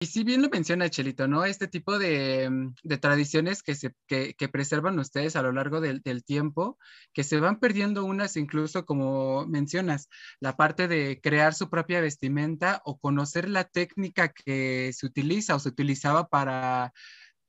Y 0.00 0.06
si 0.06 0.22
bien 0.22 0.42
lo 0.42 0.48
menciona 0.48 0.88
Chelito, 0.88 1.26
¿no? 1.26 1.44
Este 1.44 1.66
tipo 1.66 1.98
de, 1.98 2.48
mm, 2.48 2.74
tradiciones 3.00 3.64
que, 3.64 3.74
se, 3.74 3.94
que, 4.06 4.48
preservan 4.48 4.96
ustedes 5.00 5.34
a 5.34 5.42
lo 5.42 5.50
largo 5.50 5.80
del, 5.80 6.02
tiempo, 6.24 6.78
que 7.12 7.24
se 7.24 7.40
van 7.40 7.58
perdiendo 7.58 8.04
unas 8.04 8.36
incluso, 8.36 8.84
como 8.86 9.44
mencionas, 9.46 10.08
la 10.38 10.56
parte 10.56 10.86
de 10.86 11.20
crear 11.20 11.52
su 11.52 11.68
propia 11.68 12.00
vestimenta 12.00 12.80
o 12.84 12.98
conocer 12.98 13.48
la 13.48 13.64
técnica 13.64 14.28
que 14.28 14.92
se 14.92 15.06
utiliza 15.06 15.56
o 15.56 15.58
se 15.58 15.70
utilizaba 15.70 16.28
para 16.28 16.92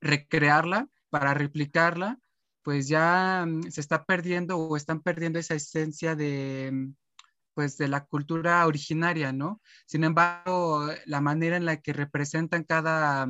recrearla, 0.02 0.88
para 1.12 1.36
replicarla, 1.36 2.18
pues 2.64 2.88
ya 2.88 3.46
mm, 3.48 3.70
se 3.72 3.82
está 3.82 4.06
perdiendo 4.06 4.58
o 4.58 4.76
están 4.76 5.02
perdiendo 5.02 5.40
esa 5.40 5.56
esencia 5.56 6.16
de 6.16 6.72
mm, 6.74 6.94
pues 7.60 7.76
de 7.76 7.89
la 7.89 8.06
cultura 8.06 8.65
originaria, 8.65 9.34
¿no? 9.34 9.62
Sin 9.86 10.06
embargo, 10.06 10.88
la 11.06 11.19
manera 11.19 11.58
en 11.58 11.65
la 11.65 11.82
que 11.82 11.91
representan 11.91 12.63
cada, 12.63 13.28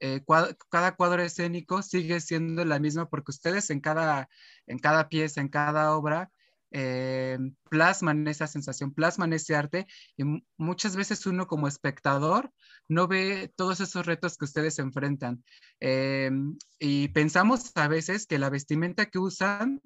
eh, 0.00 0.22
cuadro, 0.24 0.56
cada 0.70 0.96
cuadro 0.96 1.22
escénico 1.22 1.82
sigue 1.82 2.20
siendo 2.20 2.64
la 2.64 2.78
misma 2.78 3.10
porque 3.10 3.32
ustedes 3.32 3.68
en 3.68 3.80
cada, 3.80 4.30
en 4.66 4.78
cada 4.78 5.10
pieza, 5.10 5.42
en 5.42 5.50
cada 5.50 5.94
obra, 5.94 6.30
eh, 6.70 7.38
plasman 7.68 8.26
esa 8.28 8.46
sensación, 8.46 8.94
plasman 8.94 9.34
ese 9.34 9.54
arte 9.54 9.86
y 10.16 10.24
muchas 10.56 10.96
veces 10.96 11.26
uno 11.26 11.46
como 11.46 11.68
espectador 11.68 12.50
no 12.88 13.08
ve 13.08 13.52
todos 13.56 13.80
esos 13.80 14.06
retos 14.06 14.38
que 14.38 14.46
ustedes 14.46 14.78
enfrentan. 14.78 15.44
Eh, 15.80 16.30
y 16.78 17.08
pensamos 17.08 17.72
a 17.74 17.88
veces 17.88 18.26
que 18.26 18.38
la 18.38 18.48
vestimenta 18.48 19.04
que 19.10 19.18
usan 19.18 19.82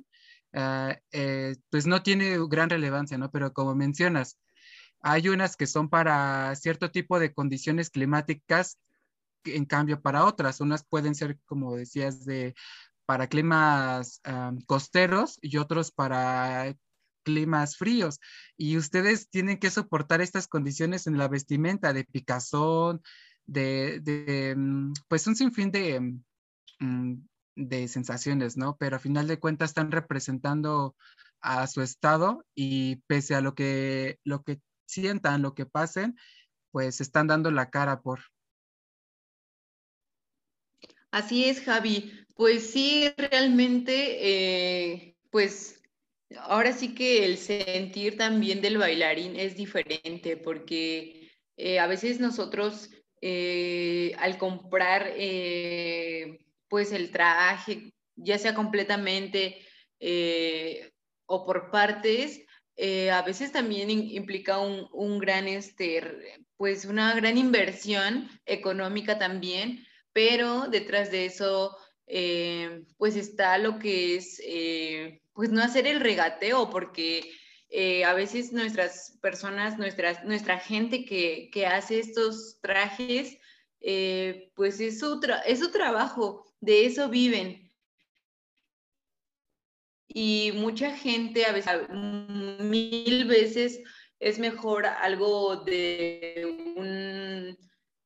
Ah, 0.53 0.99
eh, 1.13 1.57
pues 1.71 1.87
no 1.87 2.03
tiene 2.03 2.37
gran 2.49 2.71
relevancia, 2.71 3.19
¿no? 3.19 3.31
Pero 3.31 3.53
como 3.53 3.75
mencionas, 3.75 4.39
hay 5.01 5.29
unas 5.29 5.57
que 5.57 5.67
son 5.67 5.89
para 5.89 6.55
cierto 6.57 6.91
tipo 6.91 7.19
de 7.19 7.33
condiciones 7.33 7.91
climáticas, 7.91 8.79
en 9.45 9.65
cambio 9.65 10.03
para 10.03 10.25
otras, 10.25 10.61
unas 10.61 10.85
pueden 10.85 11.15
ser, 11.15 11.39
como 11.47 11.77
decías, 11.77 12.25
de 12.25 12.55
para 13.07 13.27
climas 13.29 14.21
costeros 14.67 15.39
y 15.43 15.57
otros 15.57 15.91
para 15.91 16.77
climas 17.25 17.77
fríos. 17.77 18.21
Y 18.57 18.77
ustedes 18.77 19.29
tienen 19.31 19.59
que 19.59 19.71
soportar 19.71 20.21
estas 20.21 20.47
condiciones 20.47 21.07
en 21.07 21.19
la 21.19 21.29
vestimenta 21.29 21.93
de 21.93 22.05
picazón, 22.05 23.03
de, 23.47 24.55
mm, 24.57 24.93
pues 25.09 25.27
un 25.27 25.37
sinfín 25.37 25.71
de, 25.73 26.01
mm, 26.79 27.15
de 27.69 27.89
sensaciones, 27.89 28.57
¿no? 28.57 28.77
Pero 28.79 28.97
a 28.97 29.01
final 29.01 29.29
de 29.29 29.39
cuentas 29.39 29.71
están 29.71 29.93
representando 29.93 30.97
a 31.41 31.67
su 31.67 31.83
estado 31.83 32.45
y 32.55 32.97
pese 33.07 33.35
a 33.35 33.41
lo 33.41 33.55
que, 33.55 34.19
lo 34.25 34.43
que 34.43 34.61
sientan, 34.87 35.43
lo 35.43 35.55
que 35.55 35.67
pasen, 35.67 36.17
pues 36.71 37.01
están 37.01 37.27
dando 37.27 37.51
la 37.51 37.71
cara 37.71 38.01
por. 38.01 38.21
Así 41.11 41.45
es, 41.45 41.61
Javi. 41.61 42.13
Pues 42.35 42.71
sí, 42.71 43.13
realmente, 43.17 44.19
eh, 44.21 45.17
pues 45.31 45.83
ahora 46.39 46.73
sí 46.73 46.95
que 46.95 47.25
el 47.25 47.37
sentir 47.37 48.17
también 48.17 48.63
del 48.63 48.79
bailarín 48.79 49.37
es 49.37 49.57
diferente 49.57 50.37
porque 50.37 51.31
eh, 51.57 51.79
a 51.79 51.87
veces 51.87 52.21
nosotros 52.21 52.91
eh, 53.21 54.15
al 54.19 54.39
comprar 54.39 55.13
pues 56.71 56.93
el 56.93 57.11
traje, 57.11 57.93
ya 58.15 58.39
sea 58.39 58.55
completamente 58.55 59.59
eh, 59.99 60.93
o 61.27 61.45
por 61.45 61.71
partes, 61.71 62.41
eh, 62.77 63.11
a 63.11 63.23
veces 63.23 63.53
también 63.53 63.91
implica 63.91 64.59
un, 64.59 65.19
gran, 65.19 65.49
este, 65.49 66.47
pues 66.57 66.87
una 66.87 67.15
gran 67.15 67.37
inversión 67.37 68.31
económica 68.47 69.19
también, 69.19 69.85
pero 70.13 70.69
detrás 70.69 71.11
de 71.11 71.27
eso, 71.27 71.77
eh, 72.07 72.85
pues 72.97 73.17
está 73.17 73.59
lo 73.59 73.79
que 73.79 74.17
es, 74.17 74.41
pues 75.35 75.51
no 75.51 75.63
hacer 75.63 75.87
el 75.87 76.01
regateo, 76.01 76.71
porque 76.71 77.33
a 78.05 78.15
veces 78.15 78.53
nuestras 78.53 79.19
personas, 79.21 79.77
nuestras, 79.77 80.25
nuestra 80.25 80.59
gente 80.59 81.05
que, 81.05 81.51
que 81.53 81.67
hace 81.67 82.01
estos 82.01 82.59
trajes, 82.63 83.37
pues 84.55 84.81
es 84.81 84.99
su, 85.01 85.21
es 85.47 85.59
su 85.59 85.71
trabajo 85.71 86.50
de 86.61 86.87
eso 86.87 87.09
viven. 87.09 87.71
Y 90.09 90.53
mucha 90.55 90.97
gente, 90.97 91.47
a 91.47 91.53
veces, 91.53 91.89
mil 92.61 93.25
veces 93.27 93.81
es 94.19 94.39
mejor 94.39 94.85
algo 94.87 95.57
de 95.57 96.75
un, 96.77 97.57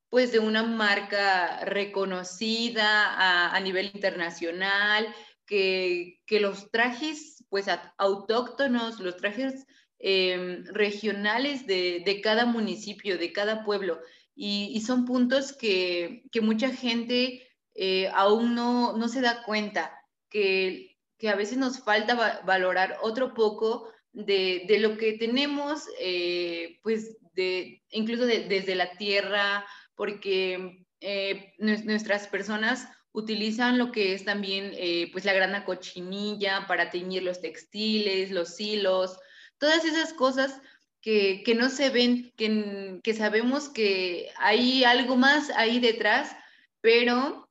pues 0.09 0.31
de 0.31 0.39
una 0.39 0.63
marca 0.63 1.65
reconocida 1.65 3.53
a, 3.53 3.59
nivel 3.59 3.91
internacional, 3.93 5.13
que, 5.47 6.19
los 6.29 6.69
trajes 6.71 7.43
pues 7.49 7.65
autóctonos, 7.97 8.99
los 8.99 9.17
trajes 9.17 9.65
em, 9.99 10.63
regionales 10.65 11.65
de, 11.65 12.21
cada 12.23 12.45
municipio, 12.45 13.17
de 13.17 13.33
cada 13.33 13.63
pueblo. 13.63 13.99
Y, 14.35 14.79
son 14.81 15.05
puntos 15.05 15.53
que, 15.53 16.23
que 16.31 16.41
mucha 16.41 16.69
gente 16.69 17.41
eh, 17.75 18.09
aún 18.13 18.55
no, 18.55 18.97
no, 18.97 19.07
se 19.07 19.21
da 19.21 19.43
cuenta 19.43 19.99
que 20.29 20.95
que 21.17 21.29
a 21.29 21.35
veces 21.35 21.57
nos 21.57 21.79
falta 21.79 22.41
valorar 22.45 22.97
otro 23.01 23.33
poco 23.33 23.89
de, 24.11 24.65
de 24.67 24.79
lo 24.79 24.97
que 24.97 25.13
tenemos, 25.13 25.83
eh, 25.99 26.79
pues 26.83 27.17
de, 27.33 27.81
incluso 27.91 28.25
desde 28.25 28.75
la 28.75 28.97
tierra, 28.97 29.65
porque 29.95 30.85
eh, 30.99 31.53
nuestras 31.57 32.27
personas 32.27 32.89
utilizan 33.13 33.77
lo 33.77 33.93
que 33.93 34.13
es 34.13 34.25
también 34.25 34.73
pues 35.13 35.23
la 35.23 35.31
grana 35.31 35.63
cochinilla 35.63 36.65
para 36.67 36.89
teñir 36.89 37.23
los 37.23 37.39
textiles, 37.39 38.31
los 38.31 38.59
hilos, 38.59 39.17
todas 39.57 39.85
esas 39.85 40.11
cosas 40.11 40.61
que, 41.05 41.43
que 41.45 41.55
no 41.55 41.69
se 41.69 41.91
ven, 41.91 42.33
que, 42.35 42.99
que, 43.03 43.13
sabemos 43.13 43.69
que 43.69 44.31
hay 44.37 44.83
algo 44.83 45.15
más 45.15 45.49
ahí 45.51 45.79
detrás, 45.79 46.35
pero 46.81 47.44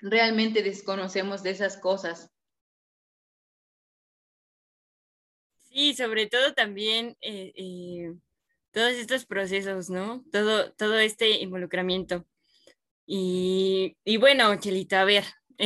realmente 0.00 0.62
desconocemos 0.62 1.42
de 1.42 1.50
esas 1.50 1.76
cosas. 1.76 2.30
Sí, 5.58 5.94
sobre 5.94 6.26
todo 6.26 6.54
también 6.54 7.16
eh, 7.20 7.52
eh, 7.54 8.14
todos 8.72 8.92
estos 8.92 9.24
procesos, 9.24 9.88
¿no? 9.88 10.24
Todo, 10.32 10.72
todo 10.72 10.98
este 10.98 11.40
involucramiento. 11.40 12.26
Y, 13.06 13.96
y 14.04 14.16
bueno, 14.16 14.54
Chelita, 14.56 15.02
a 15.02 15.04
ver, 15.04 15.24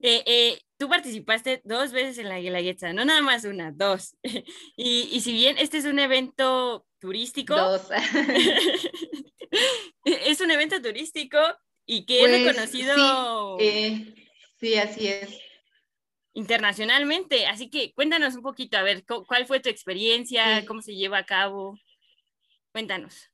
eh, 0.00 0.60
tú 0.76 0.88
participaste 0.88 1.62
dos 1.64 1.92
veces 1.92 2.18
en 2.18 2.28
la 2.28 2.40
Guelaguetza, 2.40 2.92
no 2.92 3.04
nada 3.04 3.22
más 3.22 3.44
una, 3.44 3.72
dos. 3.72 4.16
y, 4.76 5.08
y, 5.12 5.20
si 5.20 5.32
bien 5.32 5.56
este 5.58 5.78
es 5.78 5.84
un 5.84 5.98
evento 5.98 6.86
turístico, 6.98 7.54
dos. 7.54 7.88
es 10.04 10.40
un 10.40 10.50
evento 10.50 10.80
turístico 10.82 11.38
y 11.86 12.06
que 12.06 12.22
es 12.22 12.28
pues, 12.28 12.44
reconocido. 12.44 13.58
Sí, 13.58 14.14
sí, 14.58 14.74
así 14.76 15.08
es 15.08 15.42
internacionalmente. 16.34 17.46
Así 17.46 17.70
que 17.70 17.92
cuéntanos 17.92 18.34
un 18.34 18.42
poquito, 18.42 18.76
a 18.76 18.82
ver, 18.82 19.04
¿cuál 19.04 19.46
fue 19.46 19.60
tu 19.60 19.68
experiencia? 19.68 20.64
¿Cómo 20.66 20.82
se 20.82 20.94
lleva 20.94 21.18
a 21.18 21.26
cabo? 21.26 21.78
Cuéntanos. 22.72 23.28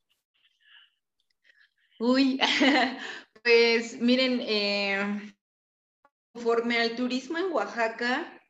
Uy, 1.99 2.39
pues 3.43 4.01
miren, 4.01 4.41
eh, 4.43 5.35
conforme 6.33 6.79
al 6.79 6.95
turismo 6.95 7.39
en 7.39 7.53
Oaxaca, 7.53 8.41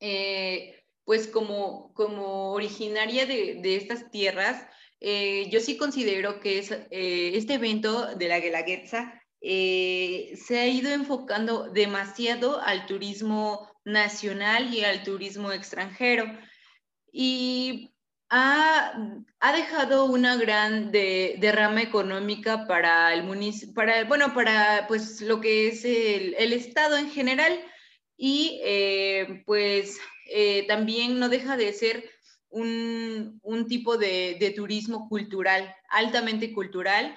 eh, 0.00 0.84
pues 1.04 1.28
como, 1.28 1.92
como 1.94 2.52
originaria 2.52 3.26
de, 3.26 3.56
de 3.60 3.76
estas 3.76 4.10
tierras, 4.10 4.66
eh, 5.02 5.48
yo 5.50 5.60
sí 5.60 5.76
considero 5.76 6.40
que 6.40 6.58
es, 6.58 6.70
este 6.90 7.54
evento 7.54 8.14
de 8.14 8.28
la 8.28 8.40
Guelaguetza 8.40 9.22
eh, 9.44 10.34
se 10.36 10.60
ha 10.60 10.68
ido 10.68 10.92
enfocando 10.92 11.68
demasiado 11.68 12.60
al 12.60 12.86
turismo 12.86 13.68
nacional 13.84 14.72
y 14.72 14.84
al 14.84 15.02
turismo 15.02 15.50
extranjero. 15.50 16.24
Y 17.12 17.90
ha, 18.30 18.94
dejado 19.52 20.04
una 20.06 20.36
gran 20.36 20.92
derrama 20.92 21.82
económica 21.82 22.66
para 22.66 23.12
el 23.12 23.22
bueno, 24.06 24.32
para 24.32 24.86
pues 24.86 25.20
lo 25.20 25.40
que 25.40 25.68
es 25.68 25.84
el, 25.84 26.52
Estado 26.52 26.96
en 26.96 27.10
general. 27.10 27.60
Y 28.16 28.60
eh, 28.64 29.42
pues 29.44 29.98
eh, 30.30 30.66
también 30.68 31.18
no 31.18 31.28
deja 31.28 31.56
de 31.56 31.72
ser 31.72 32.08
un, 32.52 33.66
tipo 33.68 33.96
de, 33.96 34.52
turismo 34.54 35.08
cultural, 35.08 35.74
altamente 35.90 36.52
cultural, 36.52 37.14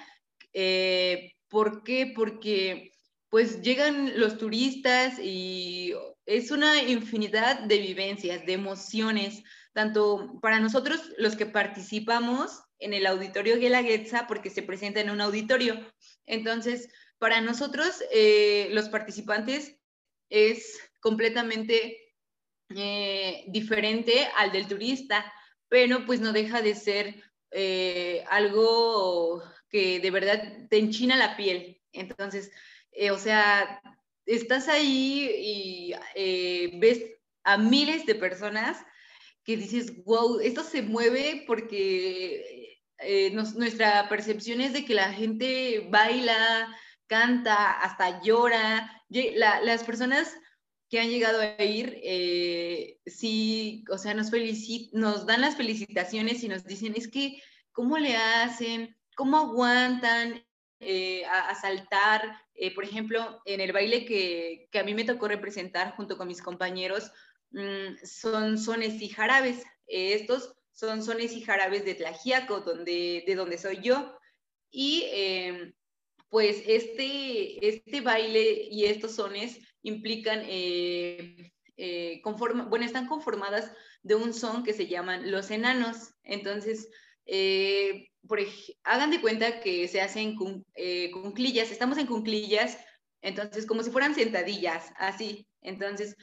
¿Por 1.55 1.83
qué? 1.83 2.11
Porque 2.13 2.91
pues 3.29 3.61
llegan 3.61 4.19
los 4.19 4.37
turistas 4.37 5.19
y 5.19 5.93
es 6.25 6.51
una 6.51 6.81
infinidad 6.83 7.61
de 7.61 7.77
vivencias, 7.79 8.45
de 8.45 8.53
emociones, 8.53 9.43
tanto 9.73 10.39
para 10.41 10.59
nosotros 10.59 11.01
los 11.17 11.35
que 11.35 11.45
participamos 11.45 12.61
en 12.79 12.93
el 12.93 13.05
auditorio 13.05 13.57
Guelaguetza, 13.57 14.27
porque 14.27 14.49
se 14.49 14.63
presenta 14.63 14.99
en 14.99 15.09
un 15.09 15.21
auditorio. 15.21 15.79
Entonces, 16.25 16.89
para 17.19 17.41
nosotros, 17.41 18.03
eh, 18.11 18.67
los 18.71 18.89
participantes, 18.89 19.77
es 20.29 20.77
completamente 20.99 22.04
eh, 22.69 23.45
diferente 23.47 24.27
al 24.37 24.51
del 24.51 24.67
turista, 24.67 25.31
pero 25.69 26.05
pues 26.05 26.19
no 26.19 26.33
deja 26.33 26.63
de 26.63 26.73
ser 26.73 27.23
eh, 27.51 28.23
algo 28.29 29.43
que 29.69 29.99
de 29.99 30.11
verdad 30.11 30.67
te 30.69 30.79
enchina 30.79 31.15
la 31.15 31.37
piel. 31.37 31.79
Entonces, 31.91 32.51
eh, 32.91 33.11
o 33.11 33.19
sea, 33.19 33.81
estás 34.25 34.67
ahí 34.67 35.93
y 36.15 36.79
ves 36.79 37.03
a 37.43 37.57
miles 37.57 38.05
de 38.07 38.15
personas 38.15 38.83
que 39.43 39.57
dices, 39.57 40.03
wow, 40.03 40.39
esto 40.39 40.63
se 40.63 40.81
mueve 40.81 41.43
porque 41.45 42.79
nuestra 43.31 44.09
percepción 44.09 44.59
es 44.61 44.73
de 44.73 44.85
que 44.85 44.95
la 44.95 45.13
gente 45.13 45.87
baila, 45.91 46.75
canta, 47.05 47.73
hasta 47.73 48.21
llora. 48.23 48.91
las 49.09 49.83
personas 49.83 50.35
que 50.89 50.99
han 50.99 51.09
llegado 51.09 51.39
a 51.41 51.63
ir, 51.63 52.01
sí, 53.05 53.83
o 53.89 53.97
sea, 53.97 54.13
nos, 54.13 54.31
nos 54.91 55.25
dan 55.25 55.41
las 55.41 55.55
felicitaciones 55.55 56.43
y 56.43 56.47
nos 56.47 56.63
dicen, 56.65 56.93
es 56.95 57.07
que, 57.07 57.41
¿cómo 57.71 57.97
le 57.97 58.15
hacen? 58.15 58.95
cómo 59.15 59.37
aguantan 59.37 60.45
eh, 60.79 61.25
a, 61.25 61.55
saltar. 61.55 62.41
Eh, 62.53 62.73
por 62.75 62.83
ejemplo, 62.83 63.41
en 63.45 63.61
el 63.61 63.71
baile 63.71 64.05
que, 64.05 64.69
a 64.77 64.83
mí 64.83 64.93
me 64.93 65.05
tocó 65.05 65.27
representar 65.27 65.95
junto 65.95 66.17
con 66.17 66.27
mis 66.27 66.41
compañeros, 66.41 67.11
mm, 67.51 67.95
son 68.03 68.57
sones 68.59 69.01
y 69.01 69.09
jarabes. 69.09 69.63
estos 69.87 70.53
son 70.73 71.03
sones 71.03 71.31
y 71.33 71.41
jarabes 71.41 71.85
de 71.85 71.95
Tlajiaco, 71.95 72.59
donde, 72.59 73.23
de 73.25 73.35
donde 73.35 73.57
soy 73.57 73.79
yo. 73.81 74.17
Y 74.69 75.05
em, 75.13 75.73
pues 76.29 76.63
este, 76.67 77.65
este 77.65 78.01
baile 78.01 78.67
y 78.69 78.85
estos 78.85 79.15
sones 79.15 79.59
implican, 79.85 80.41
eh, 80.45 81.51
bueno, 82.67 82.85
están 82.85 83.07
conformadas 83.07 83.71
de 84.01 84.15
un 84.15 84.33
son 84.33 84.63
que 84.63 84.73
se 84.73 84.87
llaman 84.87 85.31
los 85.31 85.51
enanos. 85.51 86.13
Entonces, 86.23 86.89
eh, 87.25 88.09
por, 88.27 88.39
hagan 88.83 89.11
de 89.11 89.21
cuenta 89.21 89.59
que 89.61 89.87
se 89.87 90.01
hacen 90.01 90.35
eh, 90.75 91.11
cunclillas, 91.11 91.71
estamos 91.71 91.97
en 91.97 92.07
cunclillas, 92.07 92.77
entonces 93.21 93.65
como 93.65 93.83
si 93.83 93.91
fueran 93.91 94.15
sentadillas, 94.15 94.91
así. 94.97 95.47
Entonces 95.61 96.15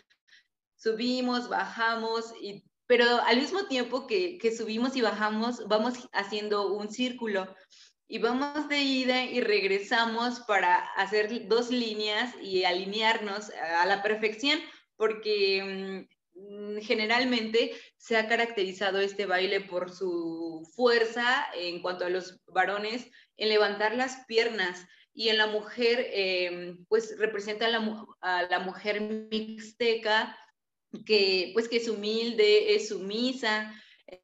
subimos, 0.77 1.48
bajamos, 1.48 2.35
y, 2.40 2.64
pero 2.87 3.05
al 3.22 3.38
mismo 3.38 3.66
tiempo 3.66 4.07
que, 4.07 4.38
que 4.38 4.55
subimos 4.55 4.96
y 4.96 5.01
bajamos, 5.01 5.66
vamos 5.68 6.09
haciendo 6.12 6.72
un 6.72 6.90
círculo 6.90 7.55
y 8.12 8.18
vamos 8.18 8.68
de 8.68 8.79
ida 8.79 9.25
y 9.25 9.40
regresamos 9.40 10.40
para 10.40 10.81
hacer 10.96 11.48
dos 11.48 11.70
líneas 11.70 12.35
y 12.42 12.64
alinearnos 12.64 13.48
a 13.48 13.87
la 13.87 14.03
perfección, 14.03 14.61
porque 14.98 16.07
mm, 16.35 16.83
generalmente 16.83 17.72
se 17.96 18.18
ha 18.18 18.29
caracterizado 18.29 19.01
este 19.01 19.25
baile 19.25 19.62
por 19.62 19.90
su 19.90 20.70
fuerza 20.77 21.46
en 21.55 21.81
cuanto 21.81 22.05
a 22.05 22.11
los 22.11 22.38
varones 22.48 23.11
en 23.38 23.48
levantar 23.48 23.96
las 23.96 24.27
piernas 24.27 24.87
y 25.14 25.31
en 25.31 25.38
la 25.38 25.46
mujer 25.46 26.07
em, 26.12 26.85
pues 26.90 27.16
representa 27.18 27.64
a 27.64 28.42
la, 28.42 28.59
mujer 28.59 29.01
mixteca 29.01 30.37
que 31.07 31.53
pues 31.55 31.66
que 31.66 31.79
es 31.79 31.88
humilde, 31.88 32.75
es 32.75 32.88
sumisa, 32.88 33.72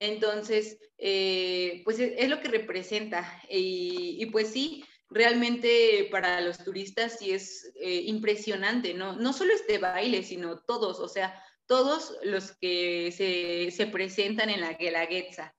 entonces 0.00 0.78
eh, 0.98 1.82
pues 1.84 1.98
es, 1.98 2.28
lo 2.28 2.40
que 2.40 2.48
representa 2.48 3.40
y, 3.48 4.26
pues 4.26 4.50
sí, 4.50 4.84
realmente 5.08 6.08
para 6.10 6.40
los 6.40 6.58
turistas 6.58 7.18
sí 7.18 7.32
es 7.32 7.72
eh, 7.80 8.02
impresionante, 8.06 8.94
¿no? 8.94 9.16
No 9.16 9.32
solo 9.32 9.54
este 9.54 9.78
baile, 9.78 10.22
sino 10.22 10.58
todos, 10.58 10.98
o 11.00 11.08
sea, 11.08 11.42
todos 11.68 12.16
los 12.24 12.52
que 12.52 13.12
se, 13.12 13.86
presentan 13.86 14.50
en 14.50 14.62
la 14.62 14.72
Guelaguetza. 14.72 15.54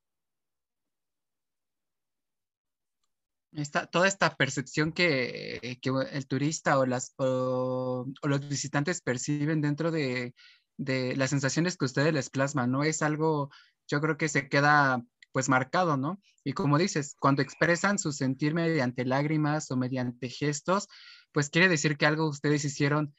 Esta, 3.54 3.88
toda 3.88 4.08
esta 4.08 4.36
percepción 4.36 4.92
que, 4.92 5.80
el 6.12 6.28
turista 6.28 6.78
o, 6.78 6.86
las, 6.86 7.14
o, 7.18 8.06
los 8.24 8.50
visitantes 8.50 9.02
perciben 9.02 9.62
dentro 9.62 9.92
de, 9.92 10.34
las 10.78 11.30
sensaciones 11.30 11.78
que 11.78 11.86
ustedes 11.86 12.14
les 12.14 12.30
plasman, 12.30 12.72
¿no? 12.72 12.84
Es 12.84 13.02
algo, 13.02 13.52
yo 13.90 14.00
creo 14.00 14.18
que 14.18 14.30
se 14.30 14.48
queda 14.48 15.04
pues 15.32 15.50
marcado, 15.50 15.98
¿no? 15.98 16.22
Y 16.44 16.54
como 16.54 16.78
dices, 16.78 17.16
cuando 17.20 17.42
expresan 17.42 18.00
su 18.00 18.12
sentir 18.12 18.54
mediante 18.54 19.06
lágrimas 19.06 19.70
o 19.72 19.78
mediante 19.78 20.30
gestos, 20.30 20.88
pues 21.32 21.50
quiere 21.50 21.68
decir 21.68 21.98
que 21.98 22.06
algo 22.06 22.28
ustedes 22.28 22.64
hicieron 22.66 23.14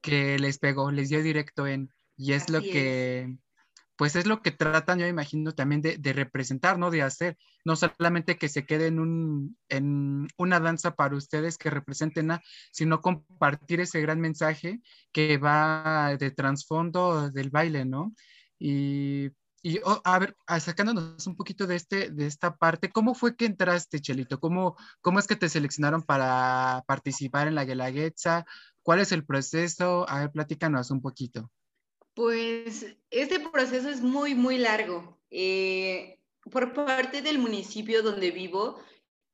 que 0.00 0.38
les 0.38 0.58
pegó, 0.58 0.90
les 0.90 1.08
dio 1.08 1.22
directo 1.22 1.66
en, 1.66 1.90
y 2.16 2.32
es 2.32 2.48
lo 2.48 2.60
que 2.60 3.36
pues 4.00 4.16
es 4.16 4.24
lo 4.24 4.40
que 4.40 4.50
tratan, 4.50 4.98
yo 4.98 5.06
imagino, 5.06 5.52
también 5.52 5.82
de, 5.82 6.12
representar, 6.14 6.78
¿no? 6.78 6.90
De 6.90 7.02
hacer, 7.02 7.36
no 7.66 7.76
solamente 7.76 8.38
que 8.38 8.48
se 8.48 8.64
quede 8.64 8.86
en, 8.86 8.98
un, 8.98 9.58
en 9.68 10.26
una 10.38 10.58
danza 10.58 10.96
para 10.96 11.14
ustedes 11.16 11.58
que 11.58 11.68
representen, 11.68 12.30
a, 12.30 12.42
sino 12.72 13.02
compartir 13.02 13.80
ese 13.80 14.00
gran 14.00 14.18
mensaje 14.18 14.80
que 15.12 15.36
va 15.36 16.16
de 16.18 16.30
trasfondo 16.30 17.30
del 17.30 17.50
baile, 17.50 17.84
¿no? 17.84 18.14
Y, 18.58 19.32
y 19.62 19.78
oh, 19.84 20.00
a 20.04 20.18
ver, 20.18 20.36
sacándonos 20.58 21.26
un 21.26 21.36
poquito 21.36 21.66
de, 21.66 21.76
este, 21.76 22.10
de 22.10 22.26
esta 22.26 22.56
parte, 22.56 22.90
¿cómo 22.90 23.14
fue 23.14 23.36
que 23.36 23.44
entraste, 23.44 24.00
Chelito? 24.00 24.40
¿Cómo, 24.40 24.76
cómo 25.00 25.18
es 25.18 25.26
que 25.26 25.36
te 25.36 25.48
seleccionaron 25.48 26.02
para 26.02 26.82
participar 26.86 27.48
en 27.48 27.54
la 27.54 27.64
Guelaguetza? 27.64 28.46
¿Cuál 28.82 29.00
es 29.00 29.12
el 29.12 29.24
proceso? 29.24 30.08
A 30.08 30.20
ver, 30.20 30.30
platícanos 30.30 30.90
un 30.90 31.02
poquito. 31.02 31.50
Pues 32.14 32.86
este 33.10 33.40
proceso 33.50 33.88
es 33.88 34.00
muy, 34.00 34.34
muy 34.34 34.58
largo. 34.58 35.18
Eh, 35.30 36.18
por 36.50 36.72
parte 36.72 37.22
del 37.22 37.38
municipio 37.38 38.02
donde 38.02 38.30
vivo 38.30 38.80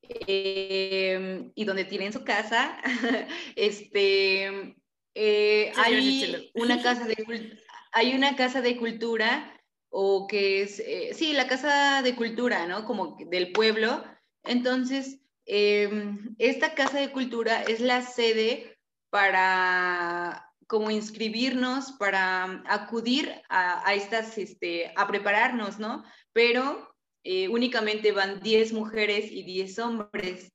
eh, 0.03 1.51
y 1.55 1.65
donde 1.65 1.85
tienen 1.85 2.13
su 2.13 2.25
casa, 2.25 2.79
este, 3.57 4.77
eh, 5.15 5.73
hay, 5.77 6.51
una 6.55 6.83
casa 6.83 7.07
de, 7.07 7.59
hay 7.93 8.15
una 8.15 8.37
casa 8.37 8.61
de 8.61 8.77
cultura 8.77 9.56
o 9.91 10.27
que 10.27 10.63
es, 10.63 10.83
sí, 11.17 11.33
la 11.33 11.49
casa 11.49 12.03
de 12.03 12.15
cultura, 12.15 12.67
¿no? 12.67 12.85
Como 12.85 13.17
del 13.31 13.53
pueblo. 13.53 14.05
Entonces, 14.45 15.21
esta 15.45 16.75
casa 16.75 16.99
de 16.99 17.13
cultura 17.13 17.63
es 17.63 17.81
la 17.81 18.03
sede 18.03 18.79
para 19.11 20.47
como 20.67 20.91
inscribirnos 20.91 21.93
para 21.93 22.63
acudir 22.67 23.33
a, 23.49 23.95
estas, 23.95 24.37
este, 24.39 24.93
a 24.97 25.07
prepararnos, 25.07 25.79
¿no? 25.79 26.05
Pero 26.33 26.95
eh, 27.23 27.49
únicamente 27.49 28.13
van 28.13 28.41
10 28.41 28.73
mujeres 28.73 29.31
y 29.31 29.43
10 29.45 29.79
hombres. 29.79 30.53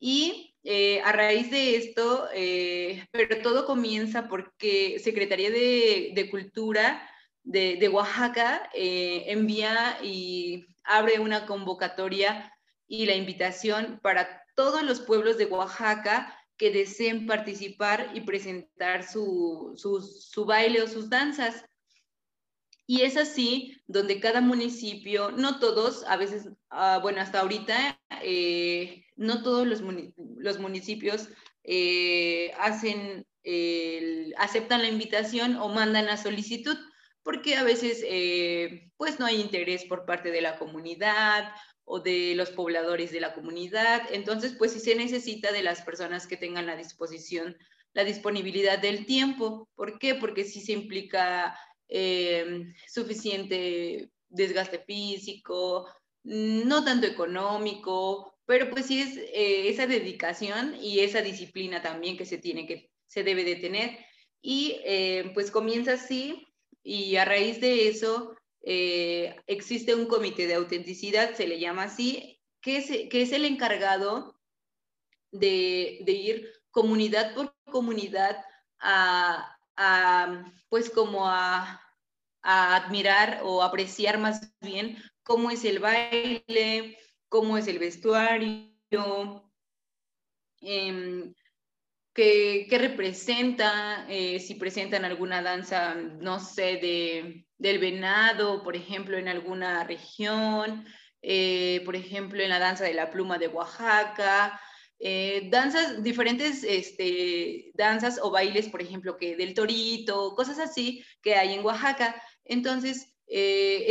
Y 0.00 0.56
eh, 0.64 1.00
a 1.02 1.12
raíz 1.12 1.50
de 1.50 1.76
esto, 1.76 2.28
eh, 2.34 3.06
pero 3.12 3.42
todo 3.42 3.64
comienza 3.64 4.28
porque 4.28 4.98
Secretaría 4.98 5.50
de, 5.50 6.28
Cultura 6.30 7.08
de, 7.44 7.88
Oaxaca 7.88 8.68
envía 8.74 9.98
y 10.02 10.66
abre 10.82 11.20
una 11.20 11.46
convocatoria 11.46 12.52
y 12.86 13.06
la 13.06 13.14
invitación 13.14 14.00
para 14.02 14.42
todos 14.54 14.82
los 14.82 15.00
pueblos 15.00 15.38
de 15.38 15.46
Oaxaca 15.46 16.38
que 16.56 16.70
deseen 16.70 17.26
participar 17.26 18.10
y 18.14 18.20
presentar 18.20 19.04
su, 19.06 19.74
baile 20.46 20.82
o 20.82 20.88
sus 20.88 21.10
danzas. 21.10 21.64
Y 22.86 23.00
es 23.00 23.16
así 23.16 23.82
donde 23.86 24.20
cada 24.20 24.40
municipio, 24.40 25.30
no 25.32 25.58
todos, 25.58 26.04
a 26.04 26.16
veces, 26.16 26.48
ah, 26.70 27.00
bueno, 27.02 27.20
hasta 27.20 27.40
ahorita, 27.40 28.00
eh, 28.22 29.06
no 29.16 29.42
todos 29.42 29.66
los, 29.66 29.80
municipios 30.60 31.30
eh, 31.64 32.52
hacen, 32.60 33.26
aceptan 34.36 34.82
la 34.82 34.88
invitación 34.88 35.56
o 35.56 35.70
mandan 35.70 36.06
la 36.06 36.18
solicitud, 36.18 36.76
porque 37.24 37.56
a 37.56 37.64
veces 37.64 38.04
eh, 38.06 38.90
pues 38.98 39.18
no 39.18 39.26
hay 39.26 39.40
interés 39.40 39.84
por 39.86 40.04
parte 40.04 40.30
de 40.30 40.42
la 40.42 40.58
comunidad 40.58 41.52
o 41.84 41.98
de 41.98 42.34
los 42.36 42.50
pobladores 42.50 43.10
de 43.12 43.20
la 43.20 43.34
comunidad. 43.34 44.02
Entonces, 44.12 44.54
pues 44.56 44.72
sí 44.72 44.80
se 44.80 44.94
necesita 44.94 45.50
de 45.50 45.62
las 45.62 45.82
personas 45.82 46.26
que 46.26 46.36
tengan 46.36 46.66
la 46.66 46.76
disposición, 46.76 47.56
la 47.94 48.04
disponibilidad 48.04 48.78
del 48.78 49.06
tiempo. 49.06 49.68
¿Por 49.74 49.98
qué? 49.98 50.14
Porque 50.14 50.44
sí 50.44 50.60
se 50.60 50.72
implica 50.72 51.58
eh, 51.88 52.66
suficiente 52.86 54.10
desgaste 54.28 54.80
físico, 54.80 55.88
no 56.24 56.84
tanto 56.84 57.06
económico, 57.06 58.34
pero 58.44 58.68
pues 58.68 58.86
sí 58.86 59.00
es 59.00 59.16
eh, 59.16 59.68
esa 59.68 59.86
dedicación 59.86 60.74
y 60.80 61.00
esa 61.00 61.22
disciplina 61.22 61.80
también 61.80 62.16
que 62.18 62.26
se 62.26 62.36
tiene 62.36 62.66
que, 62.66 62.90
se 63.06 63.22
debe 63.22 63.44
de 63.44 63.56
tener. 63.56 63.98
Y 64.42 64.76
pues 65.32 65.50
comienza 65.50 65.94
así 65.94 66.43
y 66.84 67.16
a 67.16 67.24
raíz 67.24 67.60
de 67.60 67.88
eso 67.88 68.36
eh, 68.62 69.34
existe 69.46 69.94
un 69.94 70.06
comité 70.06 70.46
de 70.46 70.54
autenticidad, 70.54 71.34
se 71.34 71.48
le 71.48 71.58
llama 71.58 71.84
así, 71.84 72.40
que 72.60 72.76
es, 72.76 72.86
que 73.10 73.22
es 73.22 73.32
el 73.32 73.46
encargado 73.46 74.38
de, 75.32 76.04
ir 76.06 76.52
comunidad 76.70 77.34
por 77.34 77.56
comunidad 77.64 78.36
a, 78.78 79.56
pues 80.68 80.90
como 80.90 81.26
a, 81.26 81.80
admirar 82.42 83.40
o 83.42 83.62
apreciar 83.62 84.18
más 84.18 84.52
bien 84.60 84.98
cómo 85.22 85.50
es 85.50 85.64
el 85.64 85.78
baile, 85.78 86.98
cómo 87.30 87.56
es 87.56 87.66
el 87.68 87.78
vestuario, 87.78 89.50
em, 90.60 91.34
qué, 92.14 92.66
representa, 92.78 94.06
eh, 94.08 94.40
si 94.40 94.54
presentan 94.54 95.04
alguna 95.04 95.42
danza, 95.42 95.94
no 95.94 96.40
sé, 96.40 96.76
de, 96.76 97.46
del 97.58 97.78
venado, 97.78 98.62
por 98.62 98.76
ejemplo, 98.76 99.18
en 99.18 99.28
alguna 99.28 99.84
región, 99.84 100.86
eh, 101.22 101.82
por 101.84 101.96
ejemplo, 101.96 102.42
en 102.42 102.50
la 102.50 102.58
danza 102.58 102.84
de 102.84 102.94
la 102.94 103.10
pluma 103.10 103.38
de 103.38 103.48
Oaxaca, 103.48 104.60
eh, 105.00 105.48
danzas, 105.50 106.02
diferentes 106.02 106.62
este, 106.64 107.72
danzas 107.74 108.18
o 108.22 108.30
bailes, 108.30 108.68
por 108.68 108.80
ejemplo, 108.80 109.16
que 109.16 109.36
del 109.36 109.54
torito, 109.54 110.34
cosas 110.34 110.58
así 110.58 111.04
que 111.22 111.34
hay 111.34 111.54
en 111.54 111.64
Oaxaca. 111.64 112.20
Entonces, 112.44 113.13
eh, 113.26 113.86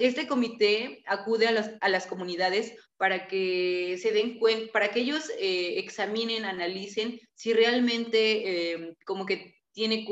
este 0.00 0.26
comité 0.26 1.02
acude 1.06 1.46
a 1.46 1.88
las, 1.88 2.06
comunidades 2.06 2.74
para 2.96 3.28
que 3.28 3.98
se 4.02 4.12
den 4.12 4.38
cuenta, 4.38 4.72
para 4.72 4.88
que 4.90 5.00
ellos 5.00 5.30
examinen, 5.38 6.44
analicen 6.44 7.20
si 7.34 7.52
realmente 7.52 8.96
como 9.04 9.24
que 9.24 9.54
tiene 9.72 10.04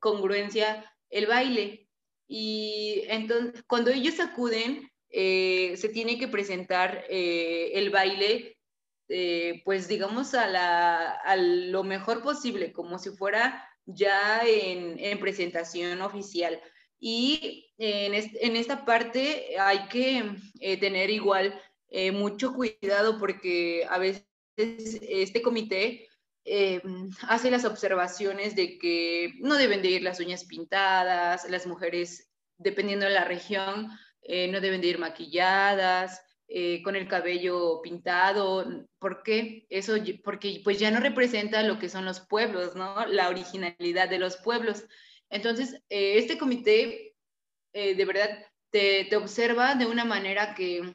congruencia 0.00 0.84
el 1.08 1.26
baile. 1.26 1.88
Y 2.26 3.04
entonces, 3.08 3.62
cuando 3.66 3.90
ellos 3.90 4.20
acuden, 4.20 4.90
eh, 5.08 5.76
se 5.76 5.88
tiene 5.88 6.18
que 6.18 6.28
presentar 6.28 7.04
eh, 7.08 7.70
el 7.74 7.90
baile, 7.90 8.58
eh, 9.08 9.62
pues 9.64 9.86
digamos, 9.86 10.34
a, 10.34 11.36
lo 11.36 11.84
mejor 11.84 12.22
posible, 12.22 12.72
como 12.72 12.98
si 12.98 13.10
fuera 13.10 13.66
ya 13.86 14.42
en 14.44 15.20
presentación 15.20 16.00
oficial. 16.02 16.60
Y 17.06 17.74
en, 17.76 18.56
esta 18.56 18.86
parte 18.86 19.58
hay 19.58 19.88
que 19.88 20.24
tener 20.80 21.10
igual 21.10 21.60
mucho 22.14 22.54
cuidado 22.54 23.18
porque 23.18 23.86
a 23.90 23.98
veces 23.98 24.24
este 24.56 25.42
comité 25.42 26.08
eh, 26.46 26.82
hace 27.22 27.50
las 27.50 27.64
observaciones 27.64 28.54
de 28.54 28.78
que 28.78 29.32
no 29.40 29.56
deben 29.56 29.80
de 29.80 29.90
ir 29.90 30.02
las 30.02 30.20
uñas 30.20 30.44
pintadas, 30.44 31.48
las 31.48 31.66
mujeres, 31.66 32.30
dependiendo 32.58 33.06
de 33.06 33.12
la 33.12 33.24
región, 33.24 33.90
eh, 34.22 34.48
no 34.48 34.60
deben 34.60 34.82
de 34.82 34.88
ir 34.88 34.98
maquilladas, 34.98 36.20
eh, 36.46 36.82
con 36.82 36.96
el 36.96 37.08
cabello 37.08 37.80
pintado. 37.82 38.86
¿Por 38.98 39.22
qué? 39.22 39.66
Eso, 39.70 39.94
porque 40.22 40.60
pues 40.62 40.78
ya 40.78 40.90
no 40.90 41.00
representa 41.00 41.62
lo 41.62 41.78
que 41.78 41.88
son 41.88 42.04
los 42.04 42.20
pueblos, 42.20 42.76
¿no? 42.76 43.06
La 43.06 43.30
originalidad 43.30 44.10
de 44.10 44.18
los 44.18 44.36
pueblos. 44.36 44.84
Entonces, 45.34 45.82
este 45.88 46.38
comité, 46.38 47.14
de 47.72 48.04
verdad, 48.04 48.46
te, 48.70 49.14
observa 49.16 49.74
de 49.74 49.86
una 49.86 50.04
manera 50.04 50.54
que 50.54 50.94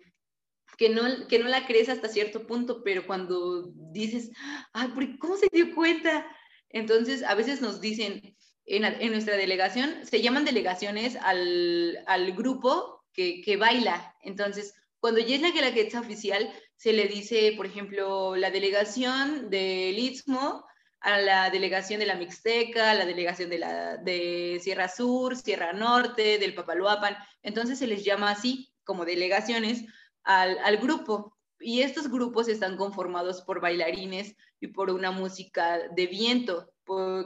que 0.78 0.88
no, 0.88 1.28
que 1.28 1.40
no 1.40 1.50
la 1.50 1.68
crees 1.68 1.90
hasta 1.90 2.08
cierto 2.08 2.48
punto, 2.48 2.84
pero 2.86 3.06
cuando 3.06 3.70
dices, 3.92 4.32
ay, 4.72 5.18
¿cómo 5.20 5.36
se 5.36 5.50
dio 5.52 5.76
cuenta? 5.76 6.26
Entonces, 6.70 7.22
a 7.24 7.36
veces 7.36 7.60
nos 7.60 7.82
dicen, 7.82 8.38
en, 8.66 9.12
nuestra 9.12 9.36
delegación, 9.36 10.06
se 10.06 10.22
llaman 10.22 10.46
delegaciones 10.46 11.18
al, 11.18 12.02
al 12.08 12.32
grupo 12.32 13.04
que, 13.12 13.42
que, 13.42 13.58
baila. 13.58 14.16
Entonces, 14.22 14.74
cuando 15.02 15.20
ya 15.20 15.36
es 15.36 15.42
la 15.42 15.52
Guelaguetza 15.52 16.00
oficial, 16.00 16.50
se 16.78 16.94
le 16.94 17.10
dice, 17.10 17.54
por 17.58 17.66
ejemplo, 17.66 18.38
la 18.38 18.50
delegación 18.50 19.50
del 19.50 20.00
Istmo, 20.00 20.66
a 21.02 21.20
la 21.20 21.50
delegación 21.50 22.00
de 22.00 22.06
la 22.06 22.16
Mixteca, 22.16 22.92
a 22.92 22.96
la 22.96 23.06
delegación 23.06 23.50
de, 23.50 23.60
la, 23.60 23.98
de 23.98 24.60
Sierra 24.62 24.90
Sur, 24.90 25.36
Sierra 25.36 25.74
Norte, 25.74 26.38
del 26.38 26.54
Papaloapan. 26.54 27.16
Entonces 27.42 27.80
se 27.80 27.88
les 27.88 28.04
llama 28.04 28.32
así, 28.32 28.74
como 28.84 29.06
delegaciones, 29.06 29.86
al, 30.24 30.78
grupo. 30.78 31.38
Y 31.60 31.82
estos 31.82 32.10
grupos 32.10 32.48
están 32.48 32.78
conformados 32.78 33.42
por 33.42 33.62
bailarines 33.62 34.36
y 34.60 34.68
por 34.68 34.90
una 34.90 35.12
música 35.12 35.80
de 35.96 36.08
viento, 36.08 36.72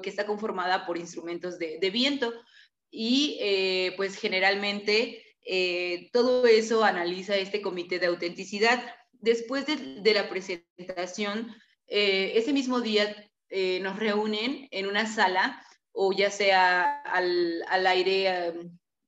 que 0.02 0.10
está 0.10 0.26
conformada 0.26 0.86
por 0.86 0.98
instrumentos 0.98 1.58
de, 1.58 1.90
viento. 1.92 2.34
Y 2.92 3.38
eh, 3.42 3.94
pues 3.98 4.16
generalmente 4.18 5.24
eh, 5.46 6.10
todo 6.12 6.46
eso 6.46 6.84
analiza 6.84 7.36
este 7.36 7.62
comité 7.62 7.98
de 7.98 8.08
autenticidad. 8.08 8.84
Después 9.14 9.66
de, 9.66 10.14
la 10.14 10.30
presentación, 10.30 11.56
eh, 11.88 12.34
ese 12.36 12.54
mismo 12.54 12.82
día 12.82 13.16
nos 13.82 13.98
reúnen 13.98 14.68
en 14.72 14.88
una 14.88 15.06
sala 15.06 15.64
o 15.92 16.12
ya 16.12 16.32
sea 16.32 17.02
al, 17.04 17.64
al 17.70 17.88
aire 17.88 18.54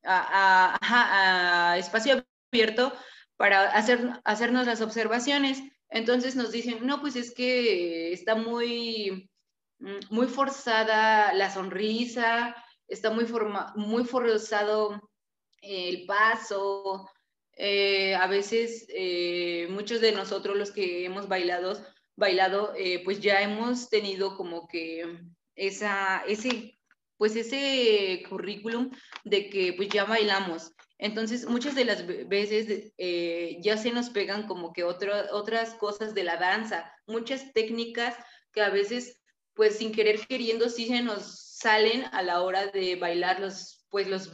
a, 0.03 1.75
espacio 1.77 2.23
abierto 2.51 2.93
para 3.37 3.63
hacer, 3.71 4.21
hacernos 4.23 4.67
las 4.67 4.81
observaciones. 4.81 5.61
Entonces 5.89 6.35
nos 6.35 6.51
dicen, 6.51 6.85
no, 6.85 7.01
pues 7.01 7.15
es 7.15 7.33
que 7.33 8.13
está 8.13 8.35
muy, 8.35 9.29
muy 10.09 10.27
forzada 10.27 11.33
la 11.33 11.49
sonrisa, 11.49 12.55
está 12.87 13.09
muy, 13.11 13.25
forma, 13.25 13.73
muy 13.75 14.05
forzado 14.05 15.09
el 15.61 16.05
paso. 16.05 17.09
Eh, 17.57 18.15
a 18.15 18.27
veces 18.27 18.85
eh, 18.89 19.67
muchos 19.69 20.01
de 20.01 20.11
nosotros 20.11 20.57
los 20.57 20.71
que 20.71 21.05
hemos 21.05 21.27
bailado, 21.27 21.81
bailado 22.15 22.73
eh, 22.77 23.01
pues 23.03 23.19
ya 23.19 23.41
hemos 23.41 23.89
tenido 23.89 24.35
como 24.37 24.67
que 24.67 25.19
esa, 25.55 26.23
ese, 26.27 26.79
pues 27.17 27.35
ese 27.35 28.23
currículum 28.29 28.91
de 29.23 29.49
que 29.49 29.73
pues 29.73 29.89
ya 29.89 30.05
bailamos. 30.05 30.73
Entonces, 30.97 31.45
muchas 31.45 31.75
de 31.75 31.83
las 31.83 32.07
veces 32.07 32.93
ya 33.59 33.75
se 33.75 33.91
nos 33.91 34.09
pegan 34.09 34.47
como 34.47 34.71
que 34.71 34.85
otras 34.85 35.73
cosas 35.73 36.13
de 36.13 36.23
la 36.23 36.37
danza, 36.37 36.89
muchas 37.05 37.51
técnicas 37.51 38.15
que 38.55 38.61
a 38.61 38.69
veces, 38.69 39.21
pues 39.53 39.77
sin 39.77 39.91
querer 39.91 40.25
queriendo, 40.25 40.69
sí 40.69 40.87
se 40.87 41.01
nos 41.01 41.45
salen 41.57 42.05
a 42.11 42.23
la 42.23 42.41
hora 42.41 42.67
de 42.67 42.95
bailar 42.95 43.39
los, 43.39 43.85
pues 43.89 44.07
los, 44.07 44.31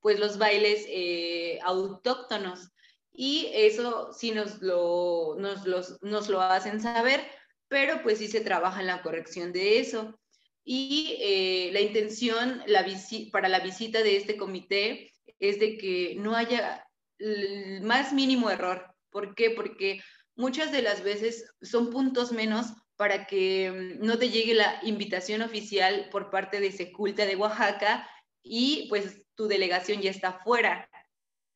pues 0.00 0.18
los 0.18 0.38
bailes 0.38 0.84
eh, 0.88 1.58
autóctonos. 1.62 2.70
Y 3.12 3.50
eso 3.52 4.12
sí 4.12 4.30
nos 4.30 4.62
lo, 4.62 5.36
nos, 5.38 6.00
nos 6.02 6.28
lo 6.28 6.40
hacen 6.40 6.80
saber, 6.80 7.20
pero 7.68 8.02
pues 8.02 8.18
sí 8.18 8.28
se 8.28 8.40
trabaja 8.40 8.80
en 8.80 8.86
la 8.86 9.02
corrección 9.02 9.52
de 9.52 9.80
eso. 9.80 10.18
Y 10.64 11.16
eh, 11.20 11.70
la 11.72 11.80
intención 11.80 12.62
la 12.66 12.86
para 13.32 13.48
la 13.48 13.60
visita 13.60 14.02
de 14.02 14.16
este 14.16 14.36
comité 14.36 15.12
es 15.38 15.58
de 15.58 15.78
que 15.78 16.14
no 16.16 16.36
haya 16.36 16.86
el 17.18 17.82
más 17.82 18.12
mínimo 18.12 18.50
error. 18.50 18.94
¿Por 19.10 19.34
qué? 19.34 19.50
Porque 19.50 20.00
muchas 20.36 20.72
de 20.72 20.82
las 20.82 21.02
veces 21.02 21.44
son 21.62 21.90
puntos 21.90 22.32
menos 22.32 22.66
para 22.96 23.26
que 23.26 23.70
mm, 23.70 24.04
no 24.04 24.18
te 24.18 24.28
llegue 24.28 24.54
la 24.54 24.78
invitación 24.82 25.40
oficial 25.40 26.08
por 26.10 26.30
parte 26.30 26.60
de 26.60 26.70
Seculta 26.70 27.24
de 27.24 27.36
Oaxaca 27.36 28.06
y 28.42 28.86
pues 28.88 29.26
tu 29.34 29.48
delegación 29.48 30.02
ya 30.02 30.10
está 30.10 30.40
fuera. 30.44 30.89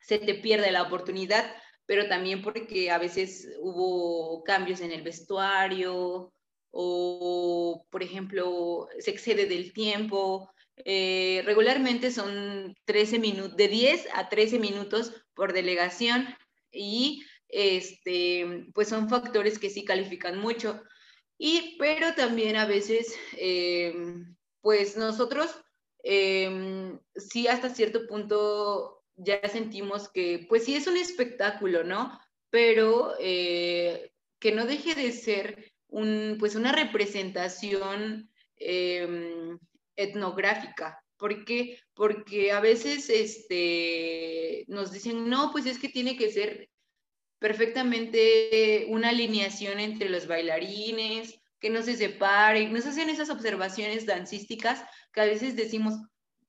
Se 0.07 0.19
te 0.19 0.35
pierde 0.35 0.71
la 0.71 0.83
oportunidad, 0.83 1.45
pero 1.87 2.09
también 2.09 2.43
porque 2.43 2.91
a 2.91 2.99
veces 2.99 3.49
hubo 3.61 4.43
cambios 4.45 4.81
en 4.81 4.93
el 4.93 5.03
vestuario 5.03 6.33
o, 6.71 7.87
por 7.91 8.03
ejemplo, 8.03 8.89
se 8.99 9.11
excede 9.11 9.47
del 9.47 9.73
tiempo. 9.73 10.51
Eh, 10.77 11.43
regularmente 11.47 12.11
son 12.11 12.75
13 12.85 13.19
minutos, 13.19 13.57
de 13.57 13.69
10 13.69 14.09
a 14.13 14.29
13 14.29 14.59
minutos 14.59 15.13
por 15.35 15.53
delegación 15.53 16.27
y 16.73 17.25
este, 17.49 18.67
pues 18.75 18.89
son 18.89 19.09
factores 19.09 19.59
que 19.59 19.71
sí 19.71 19.85
califican 19.85 20.39
mucho. 20.39 20.83
Y, 21.39 21.77
pero 21.79 22.15
también 22.15 22.57
a 22.57 22.67
veces, 22.67 23.15
em, 23.37 24.37
pues 24.61 24.97
nosotros 24.97 25.55
em, 26.03 26.99
sí 27.17 27.47
hasta 27.49 27.71
cierto 27.71 28.07
punto 28.07 29.04
ya 29.17 29.41
sentimos 29.49 30.09
que, 30.09 30.47
pues 30.49 30.65
sí 30.65 30.75
es 30.75 30.87
un 30.87 30.97
espectáculo, 30.97 31.85
¿no? 31.85 32.19
Pero 32.51 33.15
eh, 33.21 34.13
que 34.39 34.53
no 34.53 34.67
deje 34.67 34.95
de 34.95 35.13
ser 35.13 35.73
un, 35.89 36.37
pues 36.39 36.55
una 36.55 36.73
representación 36.73 38.31
em, 38.57 39.59
etnográfica. 39.97 41.01
¿Por 41.17 41.45
qué? 41.45 41.79
Porque 41.95 42.53
a 42.53 42.61
veces 42.61 43.09
este, 43.09 44.65
nos 44.69 44.93
dicen, 44.93 45.29
no, 45.29 45.53
pues 45.53 45.67
es 45.67 45.79
que 45.79 45.89
tiene 45.89 46.17
que 46.17 46.31
ser 46.33 46.69
perfectamente 47.39 48.87
una 48.89 49.11
alineación 49.11 49.79
entre 49.79 50.09
los 50.09 50.27
bailarines, 50.27 51.41
que 51.61 51.71
no 51.71 51.83
se 51.83 51.97
separen, 51.97 52.73
nos 52.73 52.87
hacen 52.87 53.09
esas 53.09 53.31
observaciones 53.31 54.05
dancísticas 54.05 54.85
que 55.13 55.21
a 55.23 55.25
veces 55.25 55.57
decimos, 55.57 55.95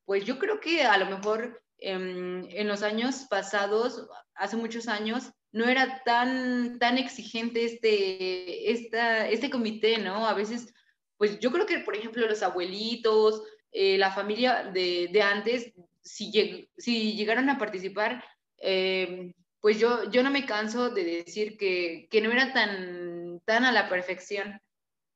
pues 0.03 0.26
yo 0.26 0.38
creo 0.39 0.59
que 0.59 0.84
a 0.84 0.97
lo 0.97 1.05
mejor 1.05 1.63
em, 1.80 2.47
en, 2.49 2.67
los 2.67 2.84
años 2.84 3.26
pasados, 3.30 4.07
hace 4.36 4.55
muchos 4.55 4.88
años, 4.88 5.32
no 5.51 5.67
era 5.67 6.01
tan, 6.03 6.80
tan 6.80 6.97
exigente 6.97 7.65
este, 7.65 8.71
esta, 8.71 9.28
este 9.30 9.49
comité, 9.49 9.97
¿no? 9.97 10.28
A 10.28 10.34
veces, 10.34 10.73
pues 11.17 11.39
yo 11.39 11.51
creo 11.51 11.65
que, 11.65 11.80
por 11.80 11.95
ejemplo, 11.95 12.28
los 12.28 12.43
abuelitos, 12.43 13.43
eh, 13.71 13.97
la 13.97 14.11
familia 14.11 14.63
de, 14.73 15.09
de 15.11 15.21
antes, 15.21 15.73
si, 16.01 16.69
si, 16.78 17.13
llegaron 17.15 17.49
a 17.49 17.57
participar, 17.57 18.23
eh, 18.57 19.34
pues 19.59 19.80
yo, 19.80 20.09
yo 20.11 20.21
no 20.23 20.30
me 20.30 20.45
canso 20.45 20.91
de 20.91 21.03
decir 21.03 21.57
que, 21.57 22.07
que 22.11 22.21
no 22.21 22.32
era 22.32 22.53
tan, 22.53 23.41
tan 23.45 23.65
a 23.65 23.71
la 23.71 23.89
perfección, 23.89 24.61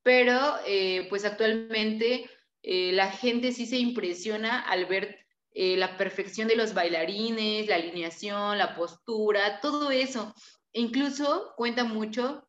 pero 0.04 0.56
eh, 0.66 1.06
pues 1.10 1.26
actualmente 1.26 2.30
eh, 2.64 2.92
la 2.94 3.12
gente 3.12 3.52
sí 3.52 3.66
se 3.66 3.78
impresiona 3.78 4.62
al 4.62 4.86
ver 4.86 5.26
eh, 5.62 5.76
la 5.76 5.98
perfección 5.98 6.48
de 6.48 6.56
los 6.56 6.74
bailarines, 6.74 7.68
la 7.68 7.76
alineación, 7.76 8.58
la 8.58 8.78
postura, 8.78 9.60
todo 9.60 9.92
eso. 9.92 10.34
E 10.72 10.80
incluso 10.80 11.52
cuenta 11.58 11.84
mucho 11.84 12.48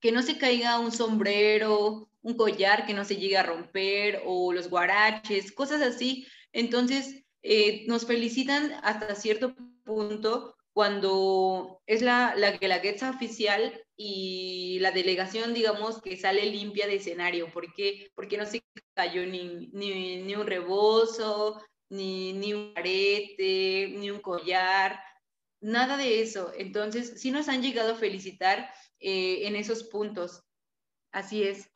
que 0.00 0.12
no 0.12 0.20
se 0.20 0.36
caiga 0.36 0.78
un 0.78 0.92
sombrero, 0.92 2.10
un 2.20 2.36
collar 2.36 2.84
que 2.84 2.92
no 2.92 3.06
se 3.06 3.16
llegue 3.16 3.38
a 3.38 3.42
romper 3.42 4.20
o 4.26 4.52
los 4.52 4.68
guaraches, 4.68 5.50
cosas 5.50 5.80
así. 5.80 6.26
Entonces, 6.52 7.24
nos 7.86 8.04
felicitan 8.04 8.70
hasta 8.82 9.14
cierto 9.14 9.54
punto 9.84 10.56
cuando 10.74 11.80
es 11.86 12.02
la, 12.02 12.34
la 12.36 12.50
guelaguetza 12.50 13.08
oficial 13.08 13.82
y 13.96 14.78
la 14.80 14.90
delegación, 14.90 15.54
digamos, 15.54 16.02
que 16.02 16.18
sale 16.18 16.44
limpia 16.44 16.86
de 16.86 16.96
escenario, 16.96 17.48
porque, 17.50 18.10
porque 18.14 18.36
no 18.36 18.44
se 18.44 18.62
cayó 18.92 19.24
ni, 19.24 19.70
ni, 19.72 20.22
ni 20.22 20.34
un 20.34 20.46
rebozo, 20.46 21.62
ni, 21.88 22.32
ni, 22.32 22.52
un 22.54 22.72
arete, 22.76 23.88
ni 23.96 24.10
un 24.10 24.20
collar, 24.20 25.00
nada 25.60 25.96
de 25.96 26.22
eso. 26.22 26.52
Entonces, 26.56 27.20
sí 27.20 27.30
nos 27.30 27.48
han 27.48 27.62
llegado 27.62 27.92
a 27.92 27.96
felicitar 27.96 28.70
eh, 29.00 29.46
en 29.46 29.56
esos 29.56 29.84
puntos. 29.84 30.42
Así 31.12 31.42
es. 31.42 31.70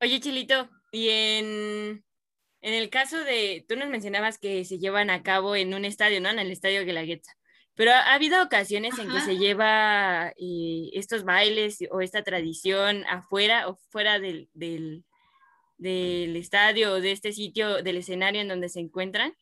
Oye, 0.00 0.20
Chilito, 0.20 0.68
y 0.92 1.08
en, 1.08 2.04
en 2.60 2.74
el 2.74 2.90
caso 2.90 3.18
de, 3.24 3.64
tú 3.68 3.76
nos 3.76 3.88
mencionabas 3.88 4.38
que 4.38 4.64
se 4.64 4.78
llevan 4.78 5.10
a 5.10 5.22
cabo 5.22 5.56
en 5.56 5.72
un 5.74 5.84
estadio, 5.84 6.20
¿no? 6.20 6.28
En 6.30 6.38
el 6.38 6.50
estadio 6.50 6.84
Guelaguetza. 6.84 7.32
Pero 7.74 7.90
ha, 7.90 8.14
habido 8.14 8.42
ocasiones 8.42 8.98
en 8.98 9.10
que 9.10 9.20
se 9.20 9.36
lleva 9.36 10.28
eh, 10.36 10.90
estos 10.92 11.24
bailes 11.24 11.78
o 11.90 12.00
esta 12.00 12.22
tradición 12.22 13.04
afuera 13.08 13.68
o 13.68 13.76
fuera 13.90 14.20
del, 14.20 14.48
del, 14.52 15.04
del 15.76 16.36
estadio 16.36 17.00
de 17.00 17.12
este 17.12 17.32
sitio, 17.32 17.82
del 17.82 17.98
escenario 17.98 18.40
en 18.40 18.48
donde 18.48 18.68
se 18.68 18.80
encuentran. 18.80 19.34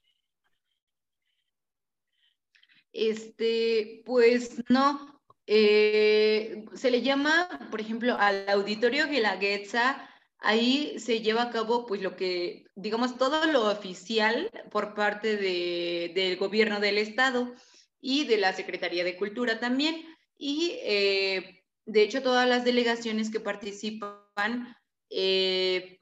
Este, 2.93 4.03
pues 4.05 4.63
no. 4.69 5.21
Eh, 5.47 6.65
se 6.75 6.91
le 6.91 7.03
llama, 7.03 7.49
por 7.71 7.81
ejemplo, 7.81 8.17
al 8.19 8.49
auditorio 8.49 9.09
Guelaguetza 9.09 10.09
ahí 10.43 10.99
se 10.99 11.21
lleva 11.21 11.43
a 11.43 11.51
cabo 11.51 11.87
pues 11.87 12.03
lo 12.03 12.17
que, 12.17 12.65
digamos, 12.75 13.17
todo 13.17 13.47
lo 13.47 13.71
oficial 13.71 14.51
por 14.71 14.95
parte 14.95 15.37
del 15.37 16.37
gobierno 16.37 16.81
del 16.81 16.99
estado 16.99 17.55
y 18.01 18.25
de 18.25 18.37
la 18.37 18.53
Secretaría 18.53 19.05
de 19.05 19.17
Cultura 19.17 19.61
también. 19.61 20.05
Y 20.37 20.79
eh, 20.83 21.65
de 21.87 22.03
hecho 22.03 22.23
todas 22.23 22.49
las 22.49 22.65
delegaciones 22.65 23.31
que 23.31 23.41
participan, 23.41 24.77
eh, 25.11 26.01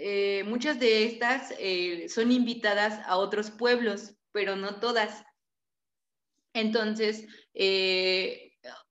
eh, 0.00 0.44
muchas 0.44 0.78
de 0.78 1.04
estas 1.04 1.52
son 2.12 2.32
invitadas 2.32 3.00
a 3.06 3.16
otros 3.16 3.50
pueblos, 3.50 4.14
pero 4.32 4.56
no 4.56 4.80
todas. 4.80 5.24
Entonces, 6.54 7.26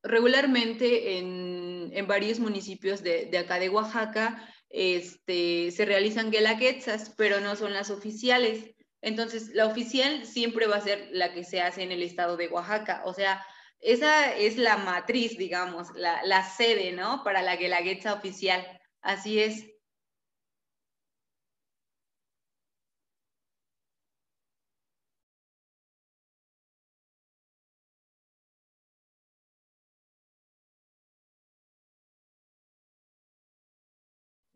regularmente 0.04 1.18
en, 1.18 1.90
en, 1.94 2.08
varios 2.08 2.40
municipios 2.40 3.02
de, 3.04 3.26
de 3.26 3.38
acá 3.38 3.60
de 3.60 3.70
Oaxaca, 3.70 4.48
este, 4.70 5.72
se 5.72 5.86
realizan 5.86 6.32
guelaguetzas, 6.32 7.14
pero 7.18 7.40
no 7.40 7.56
son 7.56 7.74
las 7.74 7.90
oficiales. 7.90 8.76
Entonces, 9.02 9.50
la 9.50 9.66
oficial 9.68 10.26
siempre 10.26 10.68
va 10.68 10.78
a 10.78 10.82
ser 10.82 11.10
la 11.12 11.34
que 11.34 11.44
se 11.44 11.62
hace 11.62 11.84
en 11.84 11.92
el 11.92 12.04
estado 12.04 12.36
de 12.36 12.48
Oaxaca. 12.48 13.04
O 13.06 13.14
sea, 13.14 13.46
esa 13.80 14.36
es 14.36 14.58
la 14.58 14.78
matriz, 14.78 15.38
digamos, 15.38 15.88
la, 15.96 16.24
la 16.24 16.44
sede, 16.44 16.92
¿no? 16.92 17.24
Para 17.24 17.42
la 17.42 17.56
guelaguetza 17.56 18.14
oficial. 18.14 18.66
Así 19.02 19.40
es. 19.40 19.66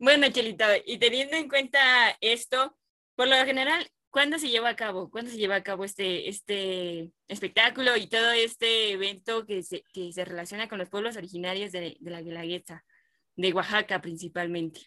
Bueno, 0.02 0.28
Chelito, 0.30 0.64
y 0.84 0.98
teniendo 0.98 1.36
en 1.36 1.48
cuenta 1.48 1.78
esto, 2.20 2.76
por 3.14 3.28
lo 3.28 3.36
general, 3.44 3.88
¿cuándo 4.10 4.36
se 4.36 4.48
lleva 4.48 4.70
a 4.70 4.74
cabo? 4.74 5.08
¿Cuándo 5.08 5.30
se 5.30 5.36
lleva 5.36 5.54
a 5.54 5.62
cabo 5.62 5.84
este, 5.84 6.28
este 6.28 7.12
espectáculo 7.28 7.96
y 7.96 8.08
todo 8.08 8.32
este 8.32 8.90
evento 8.90 9.46
que 9.46 9.62
se, 9.62 9.84
que 9.92 10.12
se 10.12 10.24
relaciona 10.24 10.68
con 10.68 10.78
los 10.80 10.88
pueblos 10.88 11.16
originarios 11.16 11.70
de, 11.70 11.98
la 12.00 12.20
Guelaguetza, 12.20 12.84
de 13.36 13.52
Oaxaca 13.52 14.00
principalmente? 14.00 14.80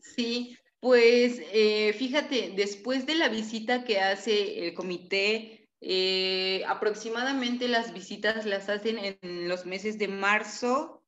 Sí, 0.00 0.56
pues 0.80 1.42
eh, 1.52 1.92
fíjate, 1.92 2.54
después 2.56 3.04
de 3.04 3.16
la 3.16 3.28
visita 3.28 3.84
que 3.84 4.00
hace 4.00 4.68
el 4.68 4.72
comité, 4.72 5.68
eh, 5.82 6.64
aproximadamente 6.66 7.68
las 7.68 7.92
visitas 7.92 8.46
las 8.46 8.70
hacen 8.70 8.98
en 9.20 9.48
los 9.50 9.66
meses 9.66 9.98
de 9.98 10.08
marzo, 10.08 11.01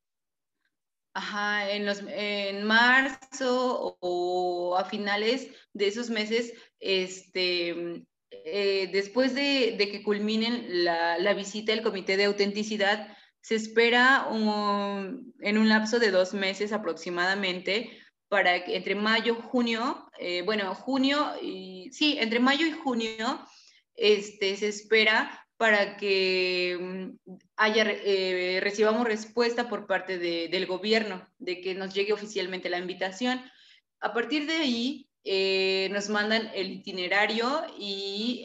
ajá, 1.15 1.71
en, 1.71 1.87
los, 1.87 2.03
en 2.09 2.65
marzo 2.65 3.97
o, 4.01 4.77
a 4.77 4.85
finales 4.85 5.49
de 5.73 5.87
esos 5.87 6.11
meses, 6.11 6.53
este, 6.81 8.05
eh, 8.31 8.91
después 8.93 9.35
de, 9.35 9.77
que 9.79 10.03
culminen 10.03 10.85
la, 10.85 11.19
la, 11.19 11.35
visita 11.35 11.73
del 11.73 11.83
comité 11.83 12.17
de 12.17 12.25
autenticidad, 12.25 13.17
se 13.41 13.55
espera 13.55 14.27
en 14.31 15.59
un 15.59 15.69
lapso 15.69 15.99
de 15.99 16.11
dos 16.11 16.35
meses 16.35 16.73
aproximadamente 16.73 17.91
para 18.29 18.65
que 18.65 18.77
entre 18.77 18.95
mayo, 18.95 19.37
junio, 19.37 20.11
eh, 20.19 20.43
bueno, 20.43 20.75
junio 20.75 21.35
y 21.41 21.91
sí, 21.93 22.17
entre 22.19 22.41
mayo 22.41 22.67
y 22.67 22.73
junio, 22.73 23.47
este, 23.95 24.57
se 24.57 24.69
espera 24.69 25.44
para 25.57 25.97
que 25.97 26.79
mm, 26.81 27.35
haya, 27.57 27.85
eh, 27.87 28.61
recibamos 28.63 29.07
respuesta 29.07 29.69
por 29.69 29.87
parte 29.87 30.19
del 30.19 30.67
gobierno, 30.67 31.27
de 31.39 31.61
que 31.61 31.75
nos 31.75 31.95
llegue 31.95 32.13
oficialmente 32.13 32.71
la 32.71 32.79
invitación. 32.79 33.41
A 34.01 34.13
partir 34.13 34.47
de 34.47 34.55
ahí, 34.55 35.09
eh, 35.25 35.89
nos 35.91 36.09
mandan 36.09 36.51
el 36.55 36.71
itinerario 36.71 37.65
y 37.79 38.45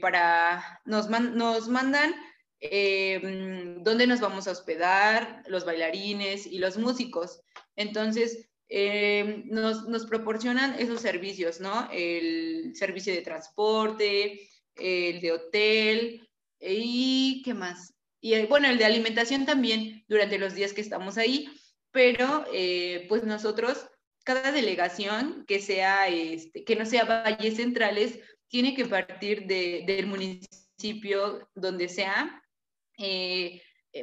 para, 0.00 0.80
nos, 0.84 1.08
nos 1.08 1.68
mandan 1.68 2.14
mm, 2.60 3.82
dónde 3.82 4.06
nos 4.06 4.20
vamos 4.20 4.46
a 4.46 4.52
hospedar, 4.52 5.42
los 5.48 5.64
bailarines 5.64 6.46
y 6.46 6.58
los 6.58 6.78
músicos. 6.78 7.42
Entonces, 7.76 8.50
eh, 8.72 9.42
nos, 9.46 10.06
proporcionan 10.06 10.78
esos 10.78 11.00
servicios, 11.00 11.60
¿no? 11.60 11.88
El 11.92 12.70
servicio 12.76 13.12
de 13.12 13.22
transporte, 13.22 14.48
el 14.76 15.20
de 15.20 15.32
hotel 15.32 16.29
y 16.60 17.42
qué 17.44 17.54
más. 17.54 17.94
Y 18.20 18.34
eh, 18.34 18.46
bueno, 18.46 18.68
el 18.68 18.78
de 18.78 18.84
alimentación 18.84 19.46
también 19.46 20.04
durante 20.08 20.38
los 20.38 20.54
días 20.54 20.72
que 20.72 20.80
estamos 20.80 21.18
ahí, 21.18 21.48
pero 21.90 22.44
eh, 22.52 23.06
pues 23.08 23.24
nosotros, 23.24 23.86
cada 24.24 24.52
delegación 24.52 25.44
que 25.46 25.60
sea, 25.60 26.08
este, 26.08 26.64
que 26.64 26.76
no 26.76 26.86
sea 26.86 27.04
valles 27.04 27.56
centrales, 27.56 28.20
tiene 28.48 28.74
que 28.74 28.86
partir 28.86 29.46
del 29.46 30.06
municipio 30.06 31.48
donde 31.54 31.88
sea. 31.88 32.42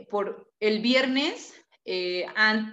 por 0.10 0.52
el 0.60 0.80
viernes 0.80 1.54
eh, 1.90 2.26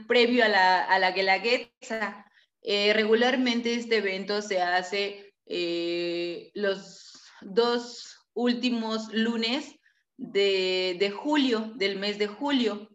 previo 0.08 0.44
a 0.44 0.48
la, 0.48 0.82
a 0.82 0.98
la 0.98 1.12
Guelaguetza. 1.12 2.26
Eh, 2.60 2.92
regularmente 2.94 3.74
este 3.74 3.98
evento 3.98 4.42
se 4.42 4.60
hace 4.60 5.34
eh, 5.46 6.50
los 6.54 7.22
dos 7.42 8.13
últimos 8.34 9.12
lunes 9.12 9.76
de, 10.16 11.12
julio, 11.14 11.72
del 11.76 11.98
mes 11.98 12.18
de 12.18 12.26
julio. 12.26 12.90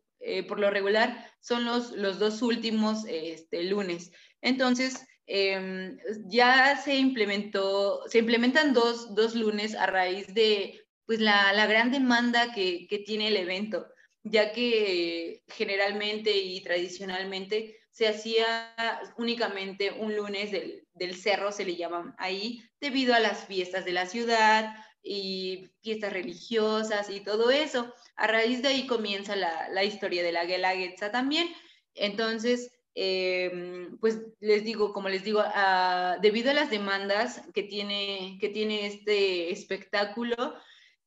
por 0.47 0.59
lo 0.59 0.69
regular 0.69 1.29
son 1.39 1.65
los, 1.65 1.91
los 1.91 2.19
dos 2.19 2.41
últimos 2.41 3.05
este, 3.07 3.63
lunes. 3.63 4.11
Entonces, 4.41 5.05
em, 5.25 5.97
ya 6.27 6.77
se 6.77 6.95
implementó, 6.95 8.01
se 8.07 8.19
implementan 8.19 8.73
dos, 8.73 9.15
dos, 9.15 9.35
lunes 9.35 9.75
a 9.75 9.85
raíz 9.85 10.33
de 10.33 10.85
pues, 11.05 11.19
la, 11.19 11.53
la 11.53 11.65
gran 11.67 11.91
demanda 11.91 12.53
que, 12.53 12.87
que 12.87 12.99
tiene 12.99 13.29
el 13.29 13.37
evento 13.37 13.87
ya 14.23 14.51
que 14.51 15.43
generalmente 15.47 16.37
y 16.37 16.61
tradicionalmente 16.61 17.77
se 17.91 18.07
hacía 18.07 18.73
únicamente 19.17 19.91
un 19.91 20.15
lunes 20.15 20.51
del, 20.51 21.15
cerro, 21.15 21.51
se 21.51 21.65
le 21.65 21.75
llaman 21.75 22.15
ahí, 22.17 22.61
debido 22.79 23.13
a 23.13 23.19
las 23.19 23.45
fiestas 23.45 23.85
de 23.85 23.91
la 23.91 24.05
ciudad 24.05 24.73
y 25.04 25.70
fiestas 25.82 26.14
religiosas 26.14 27.10
y 27.10 27.22
todo 27.22 27.52
eso. 27.52 27.93
A 28.16 28.28
raíz 28.28 28.62
de 28.62 28.70
ahí 28.70 28.88
comienza 28.88 29.36
la, 29.36 29.84
historia 29.84 30.24
de 30.24 30.32
la 30.32 30.45
Guelaguetza 30.45 31.12
también. 31.12 31.47
Entonces, 31.95 32.72
em, 32.95 33.97
pues 34.00 34.20
les 34.39 34.64
digo, 34.64 34.93
como 34.93 35.10
les 35.10 35.24
digo, 35.24 35.41
ah, 35.43 36.18
debido 36.22 36.52
a 36.52 36.54
las 36.54 36.70
demandas 36.70 37.41
que 37.54 37.64
tiene, 37.64 38.38
que 38.39 38.50
tiene 38.50 38.88
este 38.88 39.52
espectáculo, 39.52 40.56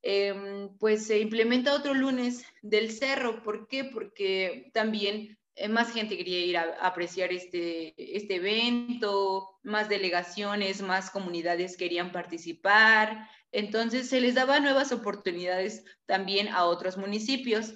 Em, 0.03 0.77
pues 0.79 1.07
se 1.07 1.21
implementa 1.21 1.75
otro 1.75 1.95
lunes 1.95 2.45
del 2.61 2.91
cerro. 2.91 3.43
¿Por 3.43 3.69
qué? 3.69 3.85
Porque 3.85 4.71
también 4.75 5.39
eh, 5.55 5.69
más 5.69 5.93
gente 5.93 6.17
quería 6.17 6.41
ir 6.41 6.57
a, 6.57 6.77
apreciar 6.81 7.33
este, 7.33 7.95
este 7.97 8.37
evento, 8.37 9.61
más 9.63 9.89
delegaciones, 9.89 10.83
más 10.83 11.11
comunidades 11.11 11.77
querían 11.77 12.11
participar. 12.11 13.29
Entonces 13.53 14.09
se 14.09 14.21
les 14.21 14.35
daba 14.35 14.61
nuevas 14.61 14.93
oportunidades 14.93 15.85
también 16.07 16.49
a 16.49 16.65
otros 16.65 16.97
municipios. 16.97 17.75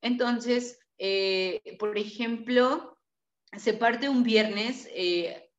Entonces, 0.00 0.78
eh, 0.98 1.76
por 1.78 1.98
ejemplo, 1.98 2.96
se 3.56 3.72
parte 3.72 4.08
un 4.08 4.22
viernes, 4.22 4.88
eh, 4.92 5.50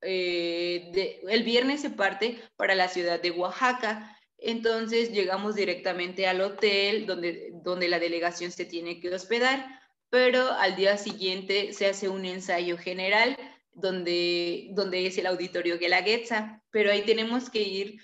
el 0.00 1.42
viernes 1.44 1.82
se 1.82 1.90
parte 1.90 2.42
para 2.56 2.74
la 2.74 2.88
ciudad 2.88 3.20
de 3.22 3.30
Oaxaca 3.30 4.18
entonces 4.42 5.12
llegamos 5.12 5.54
directamente 5.54 6.26
al 6.26 6.40
hotel 6.40 7.06
donde, 7.06 7.50
donde 7.62 7.88
la 7.88 8.00
delegación 8.00 8.50
se 8.50 8.64
tiene 8.64 8.98
que 8.98 9.14
hospedar, 9.14 9.64
pero 10.10 10.50
al 10.50 10.74
día 10.74 10.96
siguiente 10.98 11.72
se 11.72 11.86
hace 11.86 12.08
un 12.08 12.24
ensayo 12.24 12.76
general 12.76 13.36
donde, 13.72 14.68
donde 14.72 15.06
es 15.06 15.16
el 15.16 15.26
auditorio 15.26 15.78
Guelaguetza, 15.78 16.60
pero 16.70 16.90
ahí 16.90 17.02
tenemos 17.02 17.50
que 17.50 17.62
ir 17.62 18.00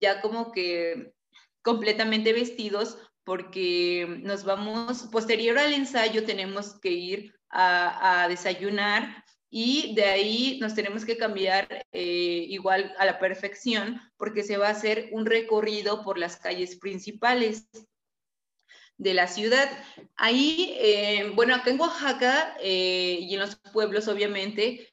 ya 0.00 0.20
como 0.20 0.52
que 0.52 1.12
completamente 1.62 2.32
vestidos 2.32 2.98
porque 3.24 4.06
nos 4.22 4.44
vamos, 4.44 5.04
posterior 5.12 5.58
al 5.58 5.72
ensayo 5.72 6.24
tenemos 6.24 6.80
que 6.80 6.90
ir 6.90 7.34
a, 7.50 8.26
desayunar 8.28 9.24
y 9.50 9.94
de 9.94 10.04
ahí 10.04 10.58
nos 10.60 10.74
tenemos 10.74 11.04
que 11.04 11.16
cambiar 11.16 11.84
eh, 11.92 12.44
igual 12.48 12.94
a 12.98 13.04
la 13.04 13.18
perfección 13.18 14.00
porque 14.16 14.44
se 14.44 14.56
va 14.56 14.68
a 14.68 14.72
hacer 14.72 15.10
un 15.12 15.26
recorrido 15.26 16.04
por 16.04 16.18
las 16.18 16.36
calles 16.36 16.76
principales 16.76 17.68
de 18.96 19.14
la 19.14 19.26
ciudad. 19.26 19.68
Ahí, 20.16 20.76
eh, 20.78 21.32
bueno, 21.34 21.54
acá 21.54 21.70
en 21.70 21.80
Oaxaca 21.80 22.56
eh, 22.60 23.18
y 23.20 23.34
en 23.34 23.40
los 23.40 23.56
pueblos, 23.72 24.08
obviamente, 24.08 24.88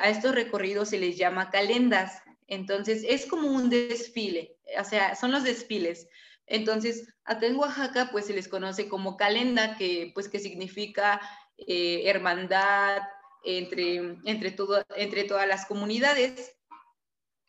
a 0.00 0.08
estos 0.08 0.34
recorridos 0.34 0.88
se 0.88 0.98
les 0.98 1.16
llama 1.16 1.50
calendas. 1.50 2.23
Entonces, 2.46 3.04
es 3.08 3.26
como 3.26 3.48
un 3.48 3.70
desfile, 3.70 4.56
o 4.78 4.84
sea, 4.84 5.14
son 5.14 5.32
los 5.32 5.44
desfiles. 5.44 6.08
Entonces, 6.46 7.08
acá 7.24 7.46
en 7.46 7.56
Oaxaca, 7.56 8.10
pues 8.12 8.26
se 8.26 8.34
les 8.34 8.48
conoce 8.48 8.88
como 8.88 9.16
calenda, 9.16 9.76
que 9.76 10.10
pues 10.14 10.28
que 10.28 10.38
significa 10.38 11.20
hermandad, 11.56 13.02
entre, 13.44 14.18
entre, 14.24 14.50
todo, 14.50 14.82
entre 14.96 15.24
todas 15.24 15.46
las 15.46 15.66
comunidades, 15.66 16.56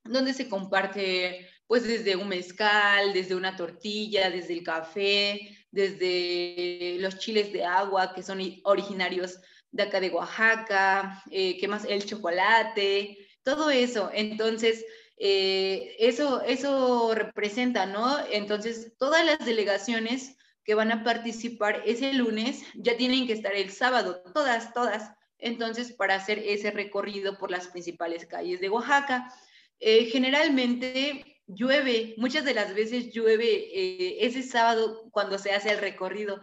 donde 0.04 0.34
se 0.34 0.50
comparte 0.50 1.50
pues 1.68 1.88
desde 1.88 2.16
un 2.16 2.28
mezcal, 2.28 3.14
desde 3.14 3.36
una 3.36 3.56
tortilla, 3.56 4.30
desde 4.30 4.54
el 4.54 4.64
café, 4.64 5.50
desde 5.72 6.98
los 7.00 7.18
chiles 7.18 7.52
de 7.52 7.66
agua 7.66 8.14
que 8.14 8.22
son 8.22 8.40
originarios 8.64 9.40
de 9.72 9.84
acá 9.84 10.00
de 10.00 10.12
Oaxaca, 10.12 11.24
eh, 11.32 11.58
¿qué 11.58 11.68
más? 11.68 11.86
El 11.86 12.06
chocolate, 12.06 13.18
todo 13.46 13.70
eso. 13.70 14.10
Entonces, 14.14 14.86
eh, 15.18 15.96
eso, 16.00 16.42
eso 16.42 17.16
representa, 17.16 17.86
¿no? 17.86 18.18
Entonces, 18.30 18.94
todas 18.98 19.26
las 19.26 19.46
delegaciones 19.46 20.36
que 20.66 20.76
van 20.76 20.92
a 20.92 21.04
participar 21.06 21.82
ese 21.86 22.12
lunes 22.14 22.64
ya 22.74 22.98
tienen 22.98 23.28
que 23.28 23.34
estar 23.34 23.56
el 23.56 23.72
sábado, 23.72 24.22
todas, 24.34 24.74
todas 24.74 25.14
entonces 25.38 25.94
para 25.94 26.16
hacer 26.16 26.40
ese 26.40 26.72
recorrido 26.72 27.38
por 27.38 27.52
las 27.52 27.68
principales 27.68 28.26
calles 28.26 28.60
de 28.60 28.70
Oaxaca. 28.70 29.32
Eh, 29.80 30.06
generalmente 30.06 31.42
llueve, 31.46 32.16
muchas 32.18 32.46
de 32.46 32.56
las 32.56 32.74
veces 32.74 33.14
llueve 33.14 33.46
eh, 33.48 34.26
ese 34.26 34.42
sábado 34.42 35.08
cuando 35.12 35.38
se 35.38 35.52
hace 35.52 35.72
el 35.72 35.80
recorrido. 35.80 36.42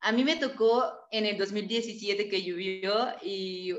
A 0.00 0.12
mí 0.12 0.24
me 0.24 0.36
tocó 0.36 0.92
en 1.12 1.26
el 1.26 1.38
2017 1.38 2.28
que 2.28 2.42
llovió 2.42 3.14
y 3.22 3.74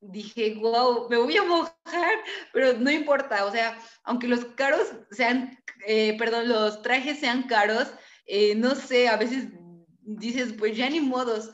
dije, 0.00 0.54
wow, 0.60 1.08
me 1.08 1.16
voy 1.16 1.36
a 1.36 1.44
mojar, 1.44 2.18
pero 2.52 2.74
no 2.74 2.90
importa, 2.90 3.44
o 3.44 3.50
sea, 3.50 3.78
aunque 4.04 4.28
los 4.28 4.44
caros 4.56 4.92
sean, 5.10 5.58
eh, 5.86 6.16
perdón, 6.18 6.48
los 6.48 6.82
trajes 6.82 7.18
sean 7.18 7.44
caros, 7.44 7.88
no 8.56 8.74
sé, 8.74 9.08
a 9.08 9.16
veces 9.16 9.48
dices, 10.08 10.54
pues 10.58 10.76
ya 10.76 10.88
ni 10.88 11.00
modos, 11.00 11.50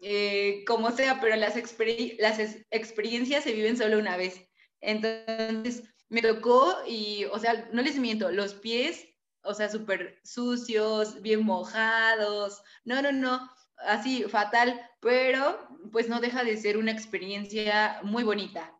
eh, 0.00 0.64
como 0.66 0.90
sea, 0.90 1.20
pero 1.20 1.36
las, 1.36 1.54
las 1.56 2.38
experiencias 2.70 3.44
se 3.44 3.52
viven 3.52 3.76
solo 3.76 3.98
una 3.98 4.16
vez. 4.16 4.40
Entonces, 4.80 5.82
me 6.08 6.22
tocó 6.22 6.76
y, 6.86 7.24
o 7.26 7.38
sea, 7.38 7.68
no 7.72 7.82
les 7.82 7.98
miento, 7.98 8.30
los 8.30 8.54
pies, 8.54 9.08
o 9.42 9.54
sea, 9.54 9.68
súper 9.68 10.20
sucios, 10.24 11.20
bien 11.22 11.44
mojados, 11.44 12.62
no, 12.84 13.02
no, 13.02 13.12
no, 13.12 13.50
así 13.78 14.24
fatal, 14.24 14.80
pero 15.00 15.68
pues 15.92 16.08
no 16.08 16.20
deja 16.20 16.44
de 16.44 16.56
ser 16.56 16.76
una 16.76 16.92
experiencia 16.92 18.00
muy 18.02 18.24
bonita. 18.24 18.72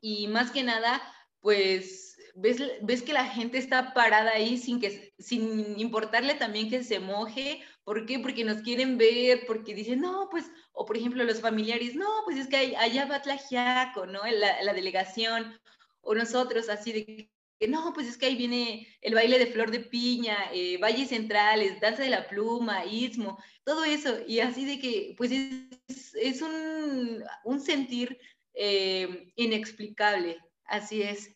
Y 0.00 0.28
más 0.28 0.50
que 0.50 0.62
nada, 0.62 1.00
pues 1.40 2.16
ves, 2.34 2.62
ves 2.82 3.02
que 3.02 3.12
la 3.12 3.26
gente 3.26 3.58
está 3.58 3.94
parada 3.94 4.32
ahí 4.32 4.58
sin, 4.58 4.80
que, 4.80 5.14
sin 5.18 5.78
importarle 5.78 6.34
también 6.34 6.68
que 6.68 6.82
se 6.82 7.00
moje. 7.00 7.62
¿Por 7.84 8.06
qué? 8.06 8.18
Porque 8.18 8.44
nos 8.44 8.62
quieren 8.62 8.98
ver, 8.98 9.44
porque 9.46 9.74
dicen, 9.74 10.00
no, 10.00 10.28
pues, 10.30 10.50
o 10.72 10.84
por 10.84 10.96
ejemplo 10.96 11.24
los 11.24 11.40
familiares, 11.40 11.94
no, 11.94 12.08
pues 12.24 12.38
es 12.38 12.48
que 12.48 12.76
allá 12.76 13.06
va 13.06 13.22
Tlajiaco, 13.22 14.06
¿no? 14.06 14.22
La, 14.24 14.62
la 14.62 14.72
delegación, 14.72 15.58
o 16.00 16.14
nosotros 16.14 16.68
así 16.68 16.92
de 16.92 17.33
no, 17.68 17.92
pues 17.92 18.06
es 18.08 18.18
que 18.18 18.26
ahí 18.26 18.36
viene 18.36 18.86
el 19.00 19.14
baile 19.14 19.38
de 19.38 19.46
flor 19.46 19.70
de 19.70 19.80
piña, 19.80 20.50
eh, 20.52 20.76
valles 20.78 21.08
centrales, 21.08 21.80
danza 21.80 22.02
de 22.02 22.10
la 22.10 22.28
pluma, 22.28 22.84
istmo, 22.84 23.42
todo 23.64 23.84
eso, 23.84 24.18
y 24.26 24.40
así 24.40 24.64
de 24.64 24.78
que, 24.78 25.14
pues 25.16 25.30
es, 25.30 26.14
es 26.14 26.42
un, 26.42 27.24
un, 27.44 27.60
sentir 27.60 28.18
eh, 28.54 29.32
inexplicable, 29.36 30.38
así 30.64 31.02
es. 31.02 31.34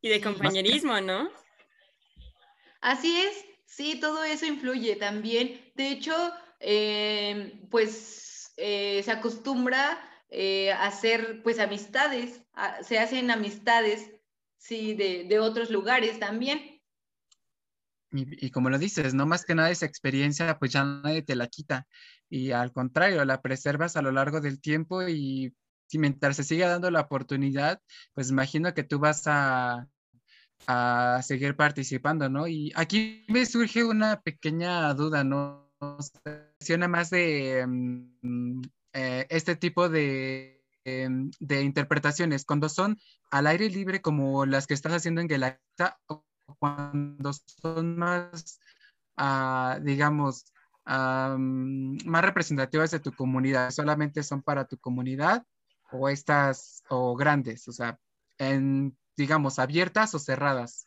Y 0.00 0.08
de 0.08 0.20
compañerismo, 0.20 1.00
¿no? 1.00 1.30
Así 2.80 3.16
es, 3.20 3.44
sí, 3.64 3.98
todo 3.98 4.22
eso 4.22 4.46
influye 4.46 4.94
también. 4.96 5.72
De 5.74 5.90
hecho, 5.90 6.14
eh, 6.60 7.60
pues 7.70 8.52
se 8.56 9.10
acostumbra 9.10 10.08
eh, 10.30 10.72
hacer 10.72 11.42
pues 11.42 11.58
amistades, 11.58 12.42
se 12.82 12.98
hacen 12.98 13.30
amistades, 13.30 14.10
sí, 14.58 14.94
de, 14.94 15.38
otros 15.38 15.70
lugares 15.70 16.18
también. 16.18 16.80
Y, 18.10 18.50
como 18.50 18.70
lo 18.70 18.78
dices, 18.78 19.12
no 19.12 19.26
más 19.26 19.44
que 19.44 19.54
nada 19.54 19.70
esa 19.70 19.84
experiencia 19.84 20.58
pues 20.58 20.72
ya 20.72 20.82
nadie 20.82 21.20
te 21.20 21.36
la 21.36 21.46
quita 21.46 21.86
y 22.30 22.52
al 22.52 22.72
contrario, 22.72 23.22
la 23.26 23.42
preservas 23.42 23.96
a 23.96 24.02
lo 24.02 24.12
largo 24.12 24.40
del 24.40 24.60
tiempo 24.62 25.06
y 25.06 25.54
mientras 25.92 26.36
se 26.36 26.44
sigue 26.44 26.64
dando 26.64 26.90
la 26.90 27.02
oportunidad, 27.02 27.80
pues 28.14 28.30
imagino 28.30 28.72
que 28.72 28.82
tú 28.82 28.98
vas 28.98 29.24
a, 29.26 29.88
a 30.66 31.20
seguir 31.22 31.56
participando, 31.56 32.28
¿no? 32.28 32.48
Y 32.48 32.72
aquí 32.74 33.24
me 33.28 33.46
surge 33.46 33.84
una 33.84 34.20
pequeña 34.20 34.92
duda, 34.94 35.24
¿no? 35.24 35.72
Menciona 36.60 36.88
más 36.88 37.10
de 37.10 37.64
mm, 37.66 38.62
eh, 38.92 39.26
este 39.30 39.56
tipo 39.56 39.88
de, 39.88 40.57
de, 41.38 41.62
interpretaciones, 41.62 42.44
cuando 42.44 42.68
son 42.68 42.98
al 43.30 43.46
aire 43.46 43.68
libre 43.68 44.00
como 44.00 44.46
las 44.46 44.66
que 44.66 44.74
estás 44.74 44.92
haciendo 44.92 45.20
en 45.20 45.28
o 46.06 46.24
cuando 46.58 47.32
son 47.32 47.98
más, 47.98 48.60
uh, 49.18 49.82
digamos, 49.82 50.46
más 50.86 52.22
representativas 52.22 52.90
de 52.90 53.00
tu 53.00 53.12
comunidad, 53.12 53.70
solamente 53.70 54.22
son 54.22 54.42
para 54.42 54.64
tu 54.64 54.78
comunidad 54.78 55.44
o 55.92 56.08
estas, 56.08 56.82
o 56.88 57.14
grandes, 57.14 57.68
o 57.68 57.72
sea, 57.72 57.98
en, 58.38 58.96
digamos, 59.16 59.58
abiertas 59.58 60.14
o 60.14 60.18
cerradas. 60.18 60.86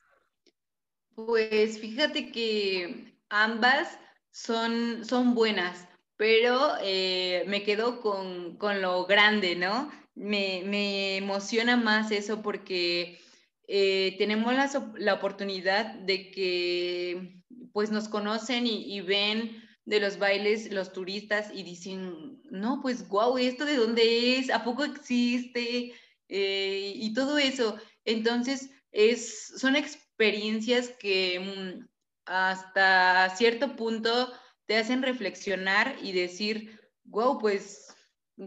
Pues 1.13 1.79
fíjate 1.79 2.31
que 2.31 3.19
ambas 3.29 3.99
son, 4.31 5.05
son 5.05 5.35
buenas 5.35 5.87
pero 6.21 6.73
eh, 6.83 7.45
me 7.47 7.63
quedo 7.63 7.99
con, 7.99 8.55
lo 8.79 9.07
grande, 9.07 9.55
¿no? 9.55 9.91
Me, 10.13 11.17
emociona 11.17 11.77
más 11.77 12.11
eso 12.11 12.43
porque 12.43 13.19
eh, 13.67 14.13
tenemos 14.19 14.53
la, 14.99 15.15
oportunidad 15.15 15.95
de 15.95 16.29
que 16.29 17.41
pues 17.73 17.89
nos 17.89 18.07
conocen 18.07 18.67
y, 18.67 19.01
ven 19.01 19.63
de 19.85 19.99
los 19.99 20.19
bailes 20.19 20.71
los 20.71 20.93
turistas 20.93 21.49
y 21.51 21.63
dicen, 21.63 22.39
no, 22.51 22.81
pues 22.83 23.09
guau, 23.09 23.39
¿esto 23.39 23.65
de 23.65 23.77
dónde 23.77 24.37
es? 24.37 24.51
¿A 24.51 24.63
poco 24.63 24.83
existe? 24.83 25.91
Eh, 26.29 26.93
y 26.97 27.15
todo 27.15 27.39
eso. 27.39 27.77
Entonces, 28.05 28.69
es, 28.91 29.55
son 29.57 29.75
experiencias 29.75 30.89
que 30.99 31.39
mm, 31.39 31.87
hasta 32.25 33.35
cierto 33.35 33.75
punto 33.75 34.31
te 34.71 34.77
hacen 34.77 35.03
reflexionar 35.03 35.97
y 36.01 36.13
decir, 36.13 36.79
wow, 37.03 37.37
pues 37.39 37.93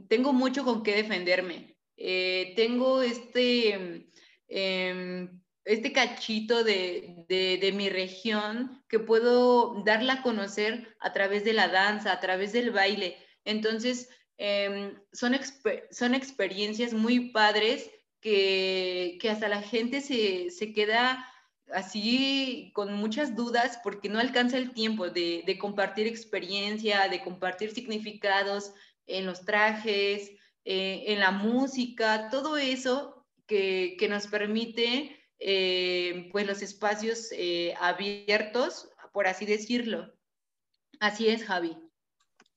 tengo 0.08 0.32
mucho 0.32 0.64
con 0.64 0.82
qué 0.82 0.96
defenderme. 0.96 1.76
Eh, 1.98 2.54
tengo 2.56 3.02
este, 3.02 4.08
em, 4.48 5.42
este 5.66 5.92
cachito 5.92 6.64
de, 6.64 7.26
de, 7.28 7.72
mi 7.72 7.90
región 7.90 8.82
que 8.88 8.98
puedo 8.98 9.82
darla 9.84 10.14
a 10.14 10.22
conocer 10.22 10.96
a 10.98 11.12
través 11.12 11.44
de 11.44 11.52
la 11.52 11.68
danza, 11.68 12.10
a 12.12 12.20
través 12.20 12.54
del 12.54 12.70
baile. 12.70 13.18
Entonces, 13.44 14.08
em, 14.38 14.98
son, 15.12 15.38
son 15.90 16.14
experiencias 16.14 16.94
muy 16.94 17.32
padres 17.32 17.90
que, 18.22 19.18
que 19.20 19.28
hasta 19.28 19.48
la 19.48 19.60
gente 19.60 20.00
se, 20.00 20.48
se 20.48 20.72
queda 20.72 21.30
así 21.74 22.70
con 22.74 22.92
muchas 22.94 23.36
dudas 23.36 23.78
porque 23.82 24.08
no 24.08 24.18
alcanza 24.18 24.56
el 24.56 24.72
tiempo 24.72 25.10
de, 25.10 25.56
compartir 25.60 26.06
experiencia, 26.06 27.08
de 27.08 27.22
compartir 27.22 27.72
significados 27.72 28.72
en 29.06 29.26
los 29.26 29.44
trajes, 29.44 30.30
eh, 30.64 31.04
en 31.08 31.20
la 31.20 31.30
música, 31.30 32.28
todo 32.30 32.56
eso 32.56 33.26
que, 33.46 33.96
nos 34.08 34.26
permite 34.26 35.16
eh, 35.38 36.28
pues 36.32 36.46
los 36.46 36.62
espacios 36.62 37.28
eh, 37.32 37.74
abiertos, 37.80 38.88
por 39.12 39.26
así 39.26 39.44
decirlo. 39.44 40.14
Así 41.00 41.28
es, 41.28 41.44
Javi. 41.44 41.76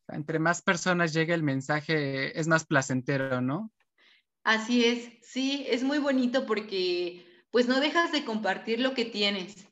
Entre 0.09 0.39
más 0.39 0.61
personas 0.61 1.11
llegue 1.11 1.33
el 1.33 1.43
mensaje, 1.43 2.39
es 2.39 2.47
más 2.47 2.65
placentero, 2.65 3.41
¿no? 3.41 3.73
Así 4.43 4.85
es, 4.85 5.09
sí, 5.21 5.65
es 5.67 5.83
muy 5.83 5.97
bonito 5.97 6.45
porque 6.45 7.26
pues 7.51 7.67
no 7.67 7.79
dejas 7.79 8.11
de 8.11 8.25
compartir 8.25 8.79
lo 8.79 8.93
que 8.93 9.05
tienes. 9.05 9.67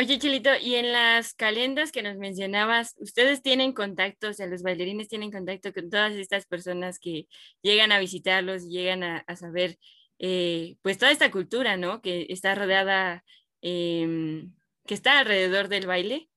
Oye, 0.00 0.18
Chilito, 0.18 0.50
y 0.56 0.76
en 0.76 0.92
las 0.92 1.34
calendas 1.34 1.92
que 1.92 2.02
nos 2.02 2.16
mencionabas, 2.16 2.94
¿ustedes 3.00 3.42
tienen 3.42 3.74
contacto, 3.74 4.28
o 4.28 4.32
sea, 4.32 4.46
los 4.46 4.62
bailarines 4.62 5.08
tienen 5.08 5.30
contacto 5.30 5.74
con 5.74 5.90
todas 5.90 6.14
estas 6.14 6.46
personas 6.46 6.98
que 6.98 7.26
llegan 7.60 7.92
a 7.92 7.98
visitarlos, 7.98 8.66
llegan 8.66 9.02
a, 9.02 9.24
saber, 9.36 9.78
eh, 10.18 10.76
pues, 10.80 10.96
toda 10.96 11.12
esta 11.12 11.30
cultura, 11.30 11.76
¿no? 11.76 12.00
Que 12.00 12.26
está 12.30 12.54
rodeada, 12.54 13.24
em, 13.60 14.54
que 14.86 14.94
está 14.94 15.18
alrededor 15.18 15.68
del 15.68 15.86
baile? 15.86 16.29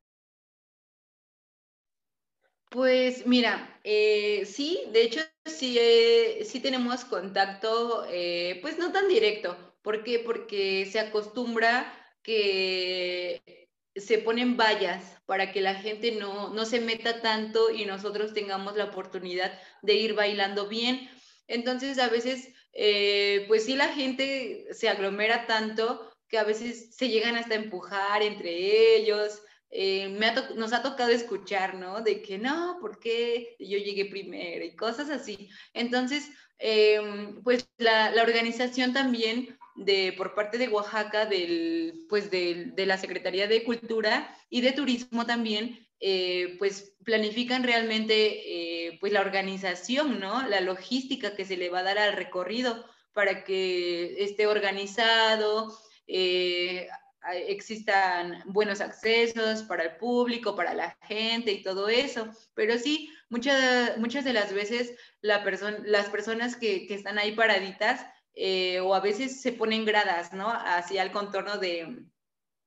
Pues 2.73 3.27
mira, 3.27 3.79
eh, 3.83 4.45
sí, 4.47 4.81
de 4.91 5.03
hecho 5.03 5.19
sí, 5.45 5.77
eh, 5.79 6.43
sí 6.43 6.59
tenemos 6.59 7.05
contacto, 7.05 8.03
eh, 8.09 8.57
pues 8.63 8.79
no 8.79 8.91
tan 8.91 9.07
directo. 9.07 9.55
¿Por 9.83 10.03
qué? 10.03 10.17
Porque 10.19 10.87
se 10.91 10.99
acostumbra 10.99 11.93
que 12.23 13.69
se 13.95 14.17
ponen 14.17 14.57
vallas 14.57 15.21
para 15.27 15.51
que 15.51 15.61
la 15.61 15.75
gente 15.75 16.13
no, 16.13 16.49
no 16.51 16.65
se 16.65 16.79
meta 16.81 17.21
tanto 17.21 17.69
y 17.69 17.85
nosotros 17.85 18.33
tengamos 18.33 18.75
la 18.75 18.85
oportunidad 18.85 19.53
de 19.83 19.93
ir 19.93 20.15
bailando 20.15 20.67
bien. 20.67 21.07
Entonces 21.47 21.99
a 21.99 22.09
veces, 22.09 22.49
pues 23.47 23.65
sí, 23.65 23.75
la 23.75 23.89
gente 23.89 24.65
se 24.73 24.89
aglomera 24.89 25.45
tanto 25.45 26.11
que 26.27 26.39
a 26.39 26.43
veces 26.43 26.95
se 26.95 27.09
llegan 27.09 27.35
hasta 27.35 27.53
empujar 27.53 28.23
entre 28.23 28.95
ellos. 28.97 29.43
Eh, 29.75 30.07
nos 30.55 30.71
ha 30.71 30.83
tocado 30.83 31.09
escuchar, 31.09 31.73
¿no? 31.73 32.01
De 32.01 32.21
que 32.21 32.37
no, 32.37 32.77
¿por 32.79 32.99
qué 32.99 33.55
yo 33.57 33.79
llegué 33.79 34.05
primero? 34.05 34.63
Y 34.63 34.75
cosas 34.75 35.09
así. 35.09 35.49
Entonces, 35.73 36.29
em, 36.59 37.41
pues 37.41 37.67
la, 37.79 38.13
organización 38.21 38.93
también 38.93 39.57
de, 39.75 40.13
por 40.15 40.35
parte 40.35 40.59
de 40.59 40.67
Oaxaca, 40.67 41.25
del, 41.25 42.05
pues 42.07 42.29
de, 42.29 42.71
la 42.77 42.99
Secretaría 42.99 43.47
de 43.47 43.63
Cultura 43.63 44.37
y 44.47 44.61
de 44.61 44.73
Turismo 44.73 45.25
también, 45.25 45.87
eh, 45.99 46.55
pues 46.59 46.93
planifican 47.03 47.63
realmente 47.63 48.85
eh, 48.85 48.97
pues 48.99 49.11
la 49.11 49.21
organización, 49.21 50.19
¿no? 50.19 50.47
La 50.47 50.61
logística 50.61 51.35
que 51.35 51.45
se 51.45 51.57
le 51.57 51.69
va 51.69 51.79
a 51.79 51.83
dar 51.83 51.97
al 51.97 52.13
recorrido 52.13 52.85
para 53.13 53.43
que 53.43 54.23
esté 54.23 54.45
organizado, 54.45 55.75
existan 57.47 58.43
buenos 58.45 58.81
accesos 58.81 59.63
para 59.63 59.83
el 59.83 59.95
público, 59.97 60.55
para 60.55 60.73
la 60.73 60.97
gente 61.01 61.51
y 61.51 61.63
todo 61.63 61.87
eso. 61.89 62.29
Pero 62.53 62.77
sí, 62.77 63.09
muchas, 63.29 63.97
muchas 63.97 64.23
de 64.23 64.33
las 64.33 64.53
veces 64.53 64.93
la 65.21 65.43
las 65.85 66.09
personas 66.09 66.55
que, 66.55 66.87
están 66.89 67.17
ahí 67.17 67.33
paraditas 67.33 68.05
eh, 68.35 68.79
o 68.79 68.93
a 68.93 68.99
veces 68.99 69.41
se 69.41 69.51
ponen 69.51 69.85
gradas, 69.85 70.33
¿no? 70.33 70.49
Hacia 70.49 71.03
el 71.03 71.11
contorno 71.11 71.57
de, 71.57 72.05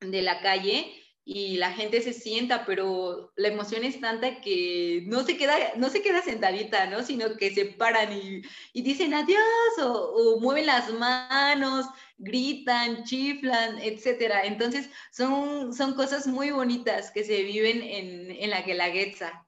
la 0.01 0.41
calle 0.41 0.93
y 1.25 1.57
la 1.57 1.73
gente 1.73 2.01
se 2.01 2.13
sienta, 2.13 2.65
pero 2.65 3.33
la 3.35 3.49
emoción 3.49 3.83
es 3.83 3.99
tanta 3.99 4.39
que 4.39 5.03
no 5.07 5.23
se 5.23 5.35
queda, 5.37 5.55
no 5.75 5.89
se 5.89 6.01
queda 6.01 6.21
sentadita, 6.21 6.85
¿no? 6.87 7.03
Sino 7.03 7.35
que 7.35 7.53
se 7.53 7.65
paran 7.65 8.13
y, 8.13 8.41
y 8.73 8.81
dicen 8.81 9.13
adiós 9.13 9.41
o, 9.81 10.39
mueven 10.39 10.67
las 10.67 10.91
manos, 10.93 11.85
gritan, 12.17 13.03
chiflan, 13.03 13.79
etcétera. 13.79 14.45
Entonces, 14.45 14.89
son, 15.11 15.73
son 15.73 15.93
cosas 15.95 16.27
muy 16.27 16.51
bonitas 16.51 17.11
que 17.11 17.23
se 17.23 17.43
viven 17.43 17.81
en, 17.81 18.31
en 18.31 18.49
la 18.49 18.61
Guelaguetza. 18.61 19.47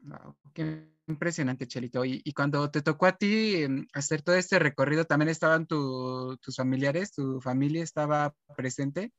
Wow, 0.00 0.36
qué 0.52 0.94
impresionante, 1.06 1.66
Chelito. 1.66 2.04
Y, 2.04 2.22
cuando 2.34 2.70
te 2.70 2.82
tocó 2.82 3.06
a 3.06 3.16
ti 3.16 3.62
em, 3.62 3.86
hacer 3.94 4.22
todo 4.22 4.36
este 4.36 4.58
recorrido, 4.58 5.04
¿también 5.04 5.30
estaban 5.30 5.66
tus 5.66 6.38
familiares, 6.56 7.12
tu 7.12 7.40
familia 7.40 7.82
estaba 7.82 8.34
presente? 8.56 9.12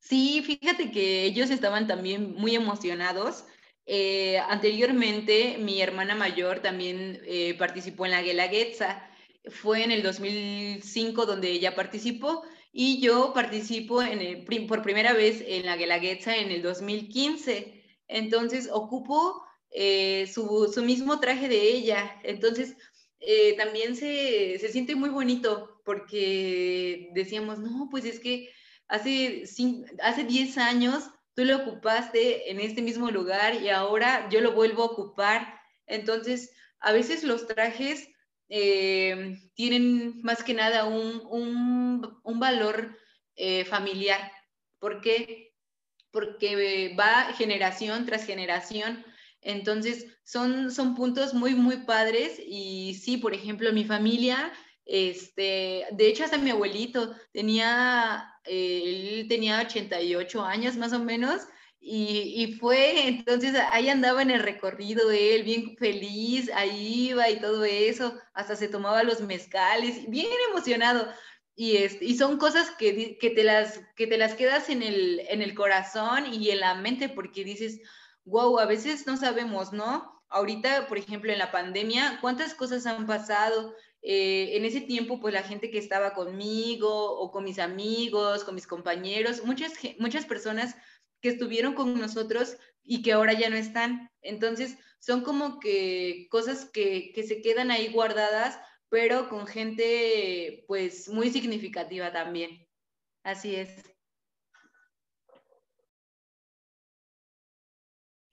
Sí, 0.00 0.42
fíjate 0.42 0.90
que 0.90 1.24
ellos 1.24 1.50
estaban 1.50 1.86
también 1.86 2.34
muy 2.34 2.56
emocionados. 2.56 3.44
Eh, 3.86 4.38
anteriormente, 4.38 5.56
mi 5.58 5.80
hermana 5.80 6.14
mayor 6.14 6.60
también 6.60 7.20
eh, 7.24 7.54
participó 7.58 8.04
en 8.04 8.12
la 8.12 8.22
Guelaguetza. 8.22 9.08
Fue 9.50 9.82
en 9.82 9.90
el 9.90 10.02
2005 10.02 11.26
donde 11.26 11.50
ella 11.50 11.74
participó 11.74 12.44
y 12.72 13.00
yo 13.00 13.32
participo 13.34 14.00
por 14.68 14.82
primera 14.82 15.12
vez 15.12 15.42
en 15.46 15.66
la 15.66 15.76
Guelaguetza 15.76 16.36
en 16.36 16.50
el 16.52 16.62
2015. 16.62 17.82
Entonces, 18.08 18.68
ocupo 18.72 19.42
eh, 19.70 20.30
su, 20.32 20.70
mismo 20.84 21.18
traje 21.20 21.48
de 21.48 21.62
ella. 21.62 22.20
Entonces, 22.22 22.76
también 23.56 23.96
se, 23.96 24.58
se, 24.58 24.68
siente 24.68 24.96
muy 24.96 25.10
bonito 25.10 25.80
porque 25.84 27.10
decíamos, 27.14 27.58
no, 27.58 27.88
pues 27.90 28.04
es 28.04 28.20
que 28.20 28.50
hace, 28.88 29.44
hace 30.02 30.24
10 30.24 30.58
años 30.58 31.04
tú 31.34 31.44
lo 31.44 31.56
ocupaste 31.58 32.50
en 32.50 32.60
este 32.60 32.82
mismo 32.82 33.10
lugar 33.10 33.62
y 33.62 33.68
ahora 33.70 34.28
yo 34.30 34.40
lo 34.40 34.52
vuelvo 34.52 34.82
a 34.82 34.86
ocupar. 34.86 35.60
Entonces, 35.86 36.52
a 36.80 36.92
veces 36.92 37.24
los 37.24 37.46
trajes 37.46 38.08
eh, 38.48 39.38
tienen 39.54 40.20
más 40.22 40.42
que 40.42 40.54
nada 40.54 40.84
un, 40.84 41.22
un, 41.30 42.20
un 42.22 42.40
valor 42.40 42.96
familiar. 43.66 44.30
¿Por 44.78 45.00
qué? 45.00 45.54
Porque 46.10 46.94
va 46.98 47.32
generación 47.32 48.04
tras 48.06 48.24
generación 48.24 49.04
entonces, 49.42 50.06
son, 50.22 50.70
son 50.70 50.94
puntos 50.94 51.34
muy, 51.34 51.54
muy 51.54 51.78
padres 51.78 52.40
y 52.46 52.94
sí, 52.94 53.16
por 53.16 53.34
ejemplo, 53.34 53.72
mi 53.72 53.84
familia, 53.84 54.52
este, 54.92 55.86
de 55.90 56.06
hecho, 56.06 56.22
hasta 56.22 56.36
mi 56.36 56.50
abuelito 56.50 57.14
tenía, 57.32 58.30
eh, 58.44 58.82
él 59.22 59.26
tenía 59.26 59.62
88 59.62 60.44
años 60.44 60.76
más 60.76 60.92
o 60.92 60.98
menos 60.98 61.40
y, 61.80 62.44
y, 62.44 62.52
fue, 62.58 63.08
entonces 63.08 63.54
ahí 63.70 63.88
andaba 63.88 64.20
en 64.20 64.30
el 64.30 64.42
recorrido 64.42 65.10
él, 65.10 65.44
bien 65.44 65.78
feliz, 65.78 66.50
ahí 66.54 67.08
iba 67.08 67.30
y 67.30 67.40
todo 67.40 67.64
eso, 67.64 68.20
hasta 68.34 68.54
se 68.54 68.68
tomaba 68.68 69.02
los 69.02 69.22
mezcales, 69.22 70.10
bien 70.10 70.28
emocionado. 70.50 71.08
Y, 71.56 71.78
este, 71.78 72.04
y 72.04 72.14
son 72.18 72.36
cosas 72.36 72.70
que, 72.72 73.16
que, 73.18 73.30
te 73.30 73.44
las, 73.44 73.80
que 73.96 74.06
te 74.06 74.18
las 74.18 74.34
quedas 74.34 74.68
en 74.68 74.82
el, 74.82 75.22
en 75.26 75.40
el 75.40 75.54
corazón 75.54 76.26
y 76.34 76.50
en 76.50 76.60
la 76.60 76.74
mente 76.74 77.08
porque 77.08 77.44
dices, 77.44 77.80
wow, 78.26 78.58
a 78.58 78.66
veces 78.66 79.06
no 79.06 79.16
sabemos, 79.16 79.72
¿no? 79.72 80.22
Ahorita, 80.28 80.86
por 80.86 80.98
ejemplo, 80.98 81.32
en 81.32 81.38
la 81.38 81.50
pandemia, 81.50 82.18
¿cuántas 82.20 82.54
cosas 82.54 82.84
han 82.84 83.06
pasado? 83.06 83.74
Eh, 84.02 84.56
en 84.56 84.64
ese 84.64 84.80
tiempo, 84.80 85.20
pues 85.20 85.32
la 85.32 85.44
gente 85.44 85.70
que 85.70 85.78
estaba 85.78 86.12
conmigo 86.12 86.90
o 86.90 87.30
con 87.30 87.44
mis 87.44 87.58
amigos, 87.58 88.44
con 88.44 88.54
mis 88.54 88.66
compañeros, 88.66 89.44
muchas, 89.44 89.72
muchas 89.98 90.26
personas 90.26 90.76
que 91.20 91.28
estuvieron 91.30 91.74
con 91.74 91.98
nosotros 91.98 92.56
y 92.82 93.02
que 93.02 93.12
ahora 93.12 93.32
ya 93.32 93.48
no 93.48 93.56
están. 93.56 94.10
Entonces, 94.20 94.76
son 94.98 95.22
como 95.22 95.60
que 95.60 96.26
cosas 96.30 96.64
que, 96.64 97.12
que 97.14 97.22
se 97.22 97.40
quedan 97.40 97.70
ahí 97.70 97.88
guardadas, 97.92 98.58
pero 98.88 99.28
con 99.28 99.46
gente 99.46 100.64
pues 100.66 101.08
muy 101.08 101.30
significativa 101.30 102.12
también. 102.12 102.66
Así 103.22 103.54
es. 103.54 103.70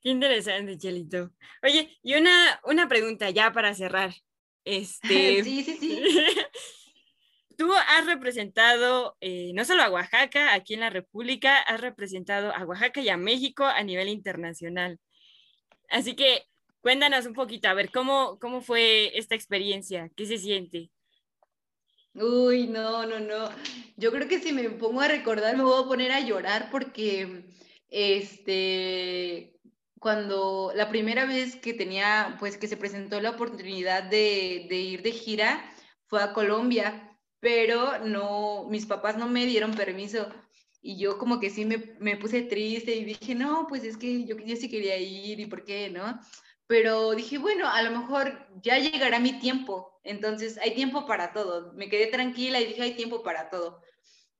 Qué 0.01 0.09
interesante, 0.09 0.77
Chelito. 0.77 1.31
Oye, 1.61 1.97
y 2.01 2.15
una, 2.15 2.59
una 2.63 2.87
pregunta 2.87 3.29
ya 3.29 3.51
para 3.51 3.73
cerrar. 3.73 4.13
Este, 4.71 5.43
sí, 5.43 5.63
sí, 5.63 5.77
sí. 5.79 6.03
Tú 7.57 7.73
has 7.73 8.05
representado 8.05 9.17
eh, 9.19 9.51
no 9.53 9.65
solo 9.65 9.83
a 9.83 9.89
Oaxaca, 9.89 10.53
aquí 10.53 10.75
en 10.75 10.79
la 10.79 10.89
República, 10.89 11.57
has 11.57 11.81
representado 11.81 12.53
a 12.55 12.63
Oaxaca 12.65 13.01
y 13.01 13.09
a 13.09 13.17
México 13.17 13.65
a 13.65 13.83
nivel 13.83 14.07
internacional. 14.07 14.99
Así 15.89 16.15
que 16.15 16.45
cuéntanos 16.81 17.25
un 17.25 17.33
poquito, 17.33 17.67
a 17.67 17.73
ver, 17.73 17.91
¿cómo, 17.91 18.37
cómo 18.39 18.61
fue 18.61 19.17
esta 19.17 19.35
experiencia? 19.35 20.09
¿Qué 20.15 20.25
se 20.25 20.37
siente? 20.37 20.91
Uy, 22.13 22.67
no, 22.67 23.05
no, 23.05 23.19
no. 23.19 23.49
Yo 23.97 24.11
creo 24.11 24.27
que 24.27 24.39
si 24.39 24.53
me 24.53 24.69
pongo 24.69 25.01
a 25.01 25.07
recordar 25.07 25.57
me 25.57 25.63
voy 25.63 25.83
a 25.83 25.87
poner 25.87 26.11
a 26.11 26.21
llorar 26.21 26.69
porque, 26.71 27.43
este, 27.89 29.58
cuando 29.99 30.71
la 30.75 30.89
primera 30.89 31.25
vez 31.25 31.55
que 31.55 31.73
tenía, 31.73 32.37
pues 32.39 32.57
que 32.57 32.67
se 32.67 32.77
presentó 32.77 33.19
la 33.21 33.31
oportunidad 33.31 34.03
de, 34.03 34.67
de, 34.69 34.75
ir 34.75 35.01
de 35.01 35.11
gira 35.11 35.71
fue 36.05 36.23
a 36.23 36.33
Colombia, 36.33 37.17
pero 37.39 37.99
no, 37.99 38.67
mis 38.69 38.85
papás 38.85 39.17
no 39.17 39.27
me 39.27 39.45
dieron 39.45 39.73
permiso 39.73 40.27
y 40.81 40.97
yo 40.97 41.17
como 41.17 41.39
que 41.39 41.49
sí 41.49 41.65
me, 41.65 41.95
me 41.99 42.17
puse 42.17 42.41
triste 42.43 42.95
y 42.95 43.03
dije, 43.03 43.35
no, 43.35 43.67
pues 43.67 43.83
es 43.83 43.97
que 43.97 44.25
yo, 44.25 44.37
yo 44.37 44.55
sí 44.55 44.69
quería 44.69 44.97
ir 44.97 45.39
y 45.39 45.45
por 45.45 45.63
qué, 45.63 45.89
¿no? 45.89 46.19
Pero 46.67 47.11
dije, 47.15 47.37
bueno, 47.37 47.67
a 47.67 47.81
lo 47.81 47.91
mejor 47.91 48.47
ya 48.61 48.77
llegará 48.77 49.19
mi 49.19 49.39
tiempo, 49.39 49.99
entonces 50.03 50.57
hay 50.59 50.75
tiempo 50.75 51.05
para 51.05 51.33
todo. 51.33 51.73
Me 51.73 51.89
quedé 51.89 52.07
tranquila 52.07 52.61
y 52.61 52.67
dije, 52.67 52.83
hay 52.83 52.93
tiempo 52.95 53.23
para 53.23 53.49
todo. 53.49 53.81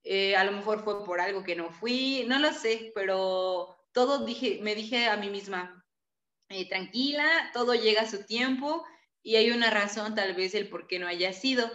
Eh, 0.04 0.36
a 0.36 0.44
lo 0.44 0.52
mejor 0.52 0.82
fue 0.84 1.04
por 1.04 1.20
algo 1.20 1.42
que 1.42 1.56
no 1.56 1.70
fui, 1.70 2.24
no 2.28 2.38
lo 2.38 2.52
sé, 2.52 2.92
pero 2.94 3.76
todo 3.92 4.24
dije, 4.24 4.60
me 4.62 4.74
dije 4.74 5.06
a 5.06 5.16
mí 5.16 5.30
misma, 5.30 5.84
eh, 6.48 6.68
tranquila, 6.68 7.50
todo 7.52 7.74
llega 7.74 8.02
a 8.02 8.10
su 8.10 8.24
tiempo 8.24 8.84
y 9.22 9.36
hay 9.36 9.50
una 9.50 9.70
razón 9.70 10.14
tal 10.14 10.34
vez 10.34 10.54
el 10.54 10.68
por 10.68 10.86
qué 10.86 10.98
no 10.98 11.06
haya 11.06 11.32
sido. 11.32 11.70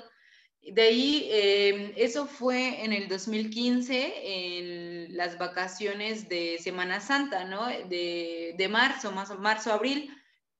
De 0.61 0.81
ahí, 0.81 1.29
em, 1.31 1.93
eso 1.95 2.25
fue 2.25 2.83
en 2.83 2.91
el 2.91 3.07
2015, 3.07 4.13
en 4.59 5.15
las 5.15 5.37
vacaciones 5.37 6.27
de 6.27 6.57
Semana 6.59 6.99
Santa, 7.01 7.45
¿no? 7.45 7.67
De, 7.67 8.55
de 8.57 8.67
marzo, 8.67 9.11
más 9.11 9.37
marzo, 9.39 9.71
abril. 9.71 10.11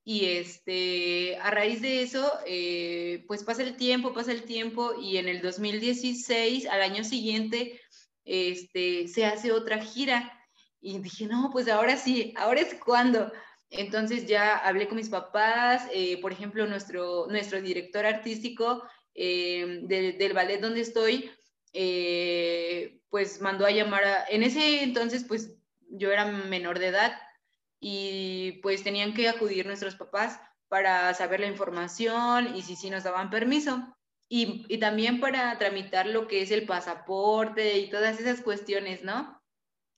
Y 0.04 0.26
este, 0.26 1.36
a 1.38 1.50
raíz 1.50 1.82
de 1.82 2.04
eso, 2.04 2.32
eh, 2.46 3.24
pues 3.28 3.44
pasa 3.44 3.64
el 3.64 3.76
tiempo, 3.76 4.14
pasa 4.14 4.32
el 4.32 4.44
tiempo 4.44 4.94
y 5.02 5.18
en 5.18 5.28
el 5.28 5.42
2016, 5.42 6.68
al 6.68 6.84
año 6.84 7.04
siguiente, 7.04 7.82
este, 8.24 9.08
se 9.08 9.26
hace 9.26 9.52
otra 9.52 9.84
gira 9.84 10.32
y 10.86 11.00
dije, 11.00 11.26
no, 11.26 11.50
pues 11.52 11.68
ahora 11.68 11.98
sí, 11.98 12.32
ahora 12.38 12.62
es 12.62 12.76
cuando. 12.76 13.32
Entonces 13.72 14.28
ya 14.28 14.56
hablé 14.58 14.88
con 14.88 14.98
mis 14.98 15.10
papás, 15.10 15.88
eh, 15.92 16.22
por 16.22 16.32
ejemplo, 16.32 16.68
nuestro, 16.68 17.26
nuestro 17.28 17.60
director 17.60 18.06
artístico 18.06 18.84
eh, 19.16 19.80
del 19.82 20.34
ballet 20.34 20.62
donde 20.62 20.82
estoy, 20.82 21.32
eh, 21.74 23.00
pues 23.10 23.42
mandó 23.42 23.66
a 23.66 23.72
llamar 23.72 24.04
a, 24.04 24.26
en 24.30 24.44
ese 24.44 24.84
entonces 24.84 25.26
pues 25.28 25.56
yo 25.90 26.12
era 26.12 26.26
menor 26.26 26.78
de 26.78 26.88
edad 26.88 27.20
y 27.80 28.60
pues 28.62 28.84
tenían 28.84 29.16
que 29.16 29.28
acudir 29.28 29.66
nuestros 29.66 29.96
papás 29.96 30.40
para 30.68 31.12
saber 31.16 31.40
la 31.40 31.48
información 31.48 32.56
y 32.56 32.62
si 32.62 32.76
sí 32.76 32.92
nos 32.92 33.04
daban 33.04 33.32
permiso. 33.32 33.96
Y 34.30 34.78
también 34.78 35.20
para 35.20 35.58
tramitar 35.58 36.06
lo 36.06 36.28
que 36.28 36.44
es 36.44 36.52
el 36.52 36.68
pasaporte 36.68 37.80
y 37.80 37.90
todas 37.90 38.20
esas 38.20 38.42
cuestiones, 38.42 39.04
¿no? 39.04 39.35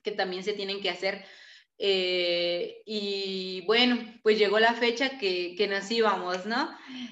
Que 0.07 0.15
también 0.15 0.43
se 0.43 0.53
tienen 0.53 0.81
que 0.81 0.89
hacer. 0.89 1.25
Eh, 1.79 2.81
y 2.85 3.63
bueno, 3.67 3.97
pues 4.23 4.39
llegó 4.39 4.57
la 4.59 4.73
fecha 4.73 5.19
que, 5.19 5.53
que, 5.57 5.67
nos 5.67 5.91
íbamos, 5.91 6.45
¿no? 6.45 6.69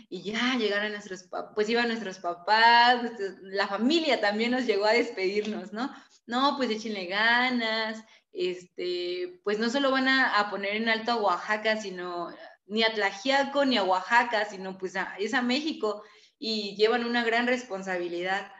Y 0.10 0.24
ya 0.24 0.56
llegaron 0.58 0.94
nuestros, 0.94 1.26
pues 1.54 1.70
iban 1.70 1.90
nuestros 1.90 2.20
papás, 2.20 3.02
la 3.42 3.68
familia 3.68 4.22
también 4.22 4.52
nos 4.52 4.66
llegó 4.66 4.86
a 4.86 4.94
despedirnos, 4.94 5.74
¿no? 5.74 5.94
No, 6.26 6.56
pues 6.58 6.70
échenle 6.72 7.06
ganas, 7.06 8.04
este, 8.32 9.40
pues 9.44 9.60
no 9.60 9.70
solo 9.70 9.92
van 9.92 10.08
a, 10.08 10.50
poner 10.50 10.78
en 10.78 10.90
alto 10.90 11.12
a 11.12 11.18
Oaxaca, 11.18 11.78
sino 11.78 12.30
ni 12.66 12.84
a 12.84 12.94
Tlajiaco 12.94 13.66
ni 13.66 13.78
a 13.78 13.84
Oaxaca, 13.84 14.46
sino 14.46 14.78
pues 14.78 14.94
es 15.20 15.34
a 15.34 15.42
México 15.42 16.02
y 16.40 16.76
llevan 16.78 17.06
una 17.06 17.24
gran 17.24 17.46
responsabilidad. 17.46 18.52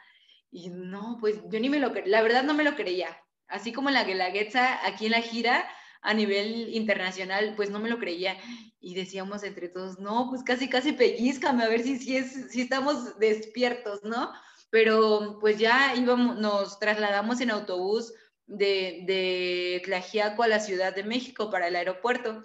Y 0.52 0.70
no, 0.70 1.18
pues 1.20 1.42
yo 1.50 1.60
ni 1.60 1.70
me 1.70 1.80
lo, 1.80 1.94
la 2.06 2.22
verdad 2.22 2.44
no 2.44 2.54
me 2.54 2.64
lo 2.64 2.76
creía, 2.76 3.25
así 3.48 3.74
como 3.74 3.90
la 3.90 4.04
Guelaguetza 4.04 4.86
aquí 4.86 5.06
en 5.06 5.12
la 5.12 5.22
gira 5.22 5.68
a 6.02 6.14
nivel 6.14 6.74
internacional, 6.74 7.54
pues 7.56 7.70
no 7.70 7.80
me 7.80 7.90
lo 7.90 8.00
creía 8.00 8.38
y 8.80 8.94
decíamos 8.94 9.44
entre 9.44 9.70
todos, 9.70 10.00
no, 10.00 10.28
pues 10.30 10.44
casi, 10.44 10.70
casi 10.70 10.92
pellizcame 10.92 11.64
a 11.64 11.70
ver 11.70 11.82
si, 11.82 11.98
si, 11.98 12.18
es, 12.18 12.52
si 12.52 12.62
estamos 12.62 13.18
despiertos, 13.18 14.04
¿no? 14.04 14.32
pero 14.76 15.38
pues 15.40 15.58
ya 15.58 15.96
íbamos, 15.96 16.38
nos 16.38 16.80
trasladamos 16.80 17.40
en 17.40 17.50
autobús 17.50 18.14
de, 18.46 19.04
de 19.08 19.82
Tlajiaco 19.86 20.44
a 20.44 20.50
la 20.50 20.60
Ciudad 20.60 20.94
de 20.94 21.06
México 21.06 21.50
para 21.50 21.70
el 21.70 21.78
aeropuerto. 21.78 22.44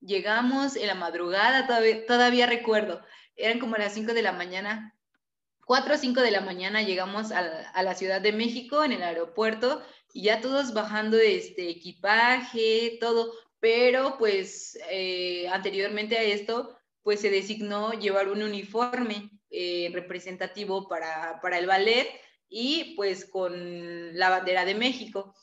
Llegamos 0.00 0.76
en 0.76 0.86
la 0.86 0.94
madrugada, 0.94 1.66
todavía, 1.66 2.06
todavía 2.06 2.46
recuerdo, 2.46 3.02
eran 3.34 3.58
como 3.58 3.74
las 3.76 3.94
5 3.94 4.14
de 4.14 4.22
la 4.22 4.30
mañana, 4.30 4.94
4 5.66 5.94
o 5.94 5.98
5 5.98 6.20
de 6.20 6.30
la 6.30 6.40
mañana 6.40 6.82
llegamos 6.82 7.32
a, 7.32 7.40
a, 7.40 7.82
la 7.82 7.96
Ciudad 7.96 8.20
de 8.20 8.32
México 8.32 8.84
en 8.84 8.92
el 8.92 9.02
aeropuerto 9.02 9.82
y 10.12 10.24
ya 10.24 10.40
todos 10.40 10.74
bajando 10.74 11.16
este 11.18 11.70
equipaje, 11.70 12.98
todo, 13.00 13.32
pero 13.60 14.16
pues 14.18 14.78
eh, 14.90 15.48
anteriormente 15.48 16.18
a 16.18 16.22
esto, 16.22 16.76
pues 17.02 17.20
se 17.20 17.30
designó 17.30 17.92
llevar 17.92 18.28
un 18.28 18.42
uniforme 18.42 19.30
eh, 19.50 19.90
representativo 19.92 20.88
para, 20.88 21.40
para 21.40 21.58
el 21.58 21.66
ballet 21.66 22.08
y 22.48 22.94
pues 22.96 23.24
con 23.24 24.16
la 24.16 24.30
bandera 24.30 24.64
de 24.64 24.74
México. 24.74 25.34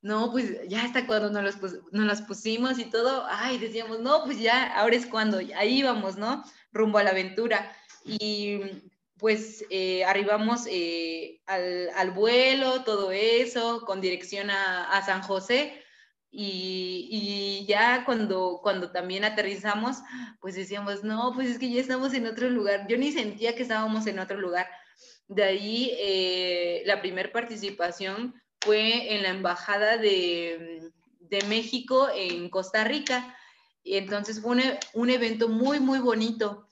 No, 0.00 0.30
pues 0.30 0.68
ya 0.68 0.84
hasta 0.84 1.06
cuando 1.06 1.30
nos 1.30 1.60
los, 1.60 1.72
nos 1.90 2.06
los 2.06 2.22
pusimos 2.22 2.78
y 2.78 2.84
todo, 2.84 3.26
ay, 3.28 3.58
decíamos, 3.58 3.98
no, 3.98 4.22
pues 4.24 4.38
ya, 4.38 4.72
ahora 4.76 4.94
es 4.94 5.06
cuando, 5.06 5.40
ahí 5.56 5.82
vamos, 5.82 6.16
¿no? 6.16 6.44
Rumbo 6.70 6.98
a 6.98 7.02
la 7.02 7.10
aventura. 7.10 7.74
Y 8.04 8.60
pues 9.18 9.64
eh, 9.70 10.04
arribamos 10.04 10.66
eh, 10.70 11.40
al, 11.46 12.10
vuelo, 12.12 12.84
todo 12.84 13.10
eso, 13.10 13.84
con 13.84 14.00
dirección 14.00 14.50
a, 14.50 15.02
San 15.04 15.22
José. 15.22 15.82
Y, 16.30 17.08
y, 17.10 17.66
ya 17.66 18.04
cuando, 18.04 18.60
cuando 18.62 18.92
también 18.92 19.24
aterrizamos, 19.24 19.96
pues 20.40 20.54
decíamos, 20.54 21.02
no, 21.02 21.32
pues 21.34 21.48
es 21.48 21.58
que 21.58 21.70
ya 21.70 21.80
estamos 21.80 22.14
en 22.14 22.26
otro 22.26 22.48
lugar. 22.48 22.86
Yo 22.88 22.96
ni 22.96 23.12
sentía 23.12 23.56
que 23.56 23.62
estábamos 23.62 24.06
en 24.06 24.18
otro 24.18 24.38
lugar. 24.38 24.68
De 25.26 25.42
ahí 25.42 25.90
eh, 25.98 26.82
la 26.86 27.00
primera 27.00 27.32
participación 27.32 28.34
fue 28.60 29.14
en 29.14 29.22
la 29.22 29.30
Embajada 29.30 29.96
de, 29.96 30.90
de, 31.20 31.42
México 31.44 32.08
en 32.14 32.50
Costa 32.50 32.84
Rica. 32.84 33.36
Y 33.82 33.96
entonces 33.96 34.40
fue 34.40 34.52
un, 34.52 34.62
un 34.94 35.10
evento 35.10 35.48
muy, 35.48 35.80
muy 35.80 35.98
bonito. 35.98 36.68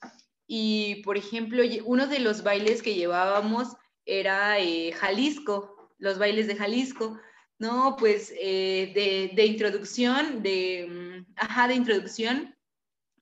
Y, 0.47 1.03
por 1.03 1.16
ejemplo, 1.16 1.62
uno 1.84 2.07
de 2.07 2.20
los 2.20 2.42
bailes 2.42 2.82
que 2.82 2.94
llevábamos 2.94 3.68
era 4.05 4.61
eh, 4.61 4.92
Jalisco, 4.92 5.92
los 5.99 6.18
bailes 6.18 6.47
de 6.47 6.57
Jalisco. 6.57 7.18
No, 7.59 7.97
pues 7.99 8.32
eh, 8.38 8.92
de, 8.94 9.34
de, 9.34 9.47
introducción, 9.47 10.42
de, 10.42 10.86
mm, 10.88 11.32
ajá, 11.36 11.68
de 11.68 11.74
introducción 11.74 12.55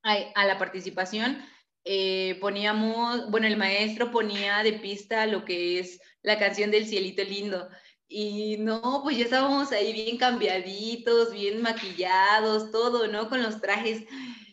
a, 0.03 0.45
la 0.45 0.59
participación, 0.59 1.39
eh, 1.85 2.37
poníamos, 2.41 3.31
bueno, 3.31 3.47
el 3.47 3.57
maestro 3.57 4.11
ponía 4.11 4.63
de 4.63 4.75
pista 4.75 5.27
lo 5.27 5.45
que 5.45 5.79
es 5.79 6.01
la 6.23 6.39
canción 6.39 6.71
del 6.71 6.87
cielito 6.87 7.23
lindo. 7.23 7.69
Y 8.09 8.59
no, 8.59 9.01
pues 9.03 9.17
ya 9.17 9.25
estábamos 9.25 9.73
ahí 9.73 9.93
bien 9.93 10.19
cambiaditos, 10.19 11.33
bien 11.33 11.63
maquillados, 11.63 12.71
todo, 12.71 13.09
¿no? 13.09 13.29
Con 13.29 13.43
los 13.43 13.61
trajes. 13.61 14.05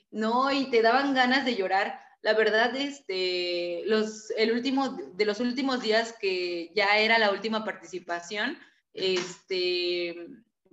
No, 0.10 0.52
y 0.52 0.70
te 0.70 0.82
daban 0.82 1.14
ganas 1.14 1.46
de 1.46 1.56
llorar 1.56 2.00
la 2.22 2.34
verdad, 2.34 2.76
este, 2.76 3.84
los, 3.86 4.30
el 4.38 4.52
último, 4.52 4.98
de 5.14 5.26
los 5.26 5.40
últimos 5.40 5.82
días 5.82 6.16
que 6.20 6.72
ya 6.76 6.98
era 7.00 7.18
la 7.18 7.32
última 7.32 7.66
participación, 7.66 8.58
este, 8.94 10.16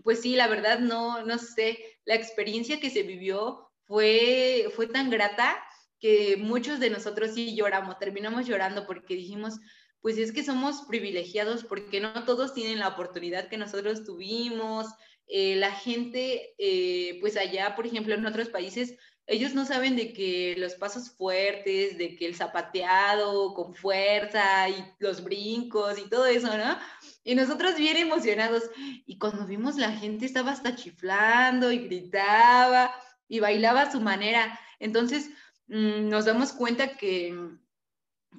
pues 0.02 0.20
sí, 0.20 0.36
la 0.36 0.48
verdad, 0.48 0.78
no, 0.78 1.24
no 1.24 1.38
sé, 1.38 1.78
la 2.04 2.14
experiencia 2.14 2.80
que 2.80 2.90
se 2.90 3.02
vivió 3.02 3.70
fue, 3.84 4.70
fue 4.76 4.86
tan 4.86 5.10
grata 5.10 5.56
que 5.98 6.36
muchos 6.36 6.80
de 6.80 6.90
nosotros 6.90 7.32
sí 7.34 7.56
lloramos, 7.56 7.98
terminamos 7.98 8.46
llorando 8.46 8.86
porque 8.86 9.14
dijimos, 9.14 9.58
pues 10.00 10.18
es 10.18 10.32
que 10.32 10.44
somos 10.44 10.82
privilegiados 10.88 11.64
porque 11.64 12.00
no 12.00 12.24
todos 12.24 12.54
tienen 12.54 12.78
la 12.78 12.88
oportunidad 12.88 13.48
que 13.48 13.58
nosotros 13.58 14.04
tuvimos. 14.04 14.86
Eh, 15.26 15.56
la 15.56 15.72
gente, 15.72 16.54
eh, 16.58 17.18
pues 17.20 17.36
allá, 17.36 17.74
por 17.74 17.86
ejemplo, 17.86 18.14
en 18.14 18.24
otros 18.24 18.48
países, 18.48 18.94
ellos 19.28 19.52
no 19.52 19.66
saben 19.66 19.94
de 19.94 20.14
que 20.14 20.54
los 20.56 20.74
pasos 20.74 21.10
fuertes, 21.10 21.98
de 21.98 22.16
que 22.16 22.24
el 22.24 22.34
zapateado 22.34 23.52
con 23.52 23.74
fuerza 23.74 24.68
y 24.70 24.82
los 24.98 25.22
brincos 25.22 25.98
y 25.98 26.08
todo 26.08 26.24
eso, 26.24 26.56
¿no? 26.56 26.78
Y 27.24 27.34
nosotros 27.34 27.76
bien 27.76 27.98
emocionados. 27.98 28.62
Y 29.06 29.18
cuando 29.18 29.46
vimos 29.46 29.76
la 29.76 29.92
gente 29.92 30.24
estaba 30.24 30.52
hasta 30.52 30.74
chiflando 30.74 31.70
y 31.70 31.78
gritaba 31.78 32.90
y 33.28 33.40
bailaba 33.40 33.82
a 33.82 33.92
su 33.92 34.00
manera. 34.00 34.58
Entonces 34.78 35.28
mmm, 35.66 36.08
nos 36.08 36.24
damos 36.24 36.52
cuenta 36.52 36.96
que, 36.96 37.34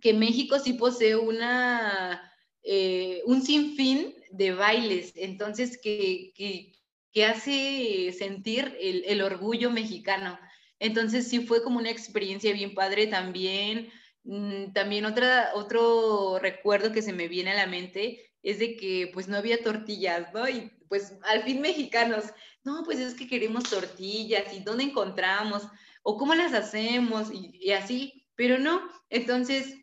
que 0.01 0.13
México 0.13 0.57
sí 0.57 0.73
posee 0.73 1.15
una, 1.15 2.33
eh, 2.63 3.21
un 3.25 3.43
sinfín 3.43 4.15
de 4.31 4.53
bailes, 4.53 5.13
entonces 5.15 5.79
que, 5.79 6.33
que, 6.35 6.73
que 7.11 7.25
hace 7.25 8.11
sentir 8.17 8.75
el, 8.81 9.03
el 9.05 9.21
orgullo 9.21 9.69
mexicano. 9.69 10.39
Entonces 10.79 11.27
sí 11.27 11.45
fue 11.45 11.63
como 11.63 11.79
una 11.79 11.91
experiencia 11.91 12.53
bien 12.53 12.73
padre 12.73 13.07
también. 13.07 13.91
Mm, 14.23 14.73
también 14.73 15.05
otra, 15.05 15.51
otro 15.55 16.39
recuerdo 16.39 16.91
que 16.91 17.01
se 17.01 17.13
me 17.13 17.27
viene 17.27 17.51
a 17.51 17.55
la 17.55 17.67
mente 17.67 18.31
es 18.43 18.59
de 18.59 18.75
que 18.75 19.11
pues 19.13 19.27
no 19.27 19.37
había 19.37 19.63
tortillas, 19.63 20.33
¿no? 20.33 20.47
Y 20.47 20.71
pues 20.87 21.13
al 21.23 21.43
fin 21.43 21.61
mexicanos, 21.61 22.25
no, 22.63 22.83
pues 22.83 22.99
es 22.99 23.13
que 23.13 23.27
queremos 23.27 23.65
tortillas 23.65 24.53
y 24.53 24.61
dónde 24.61 24.85
encontramos 24.85 25.63
o 26.03 26.17
cómo 26.17 26.33
las 26.35 26.53
hacemos 26.53 27.31
y, 27.31 27.51
y 27.59 27.71
así, 27.71 28.25
pero 28.35 28.57
no. 28.57 28.81
Entonces, 29.09 29.75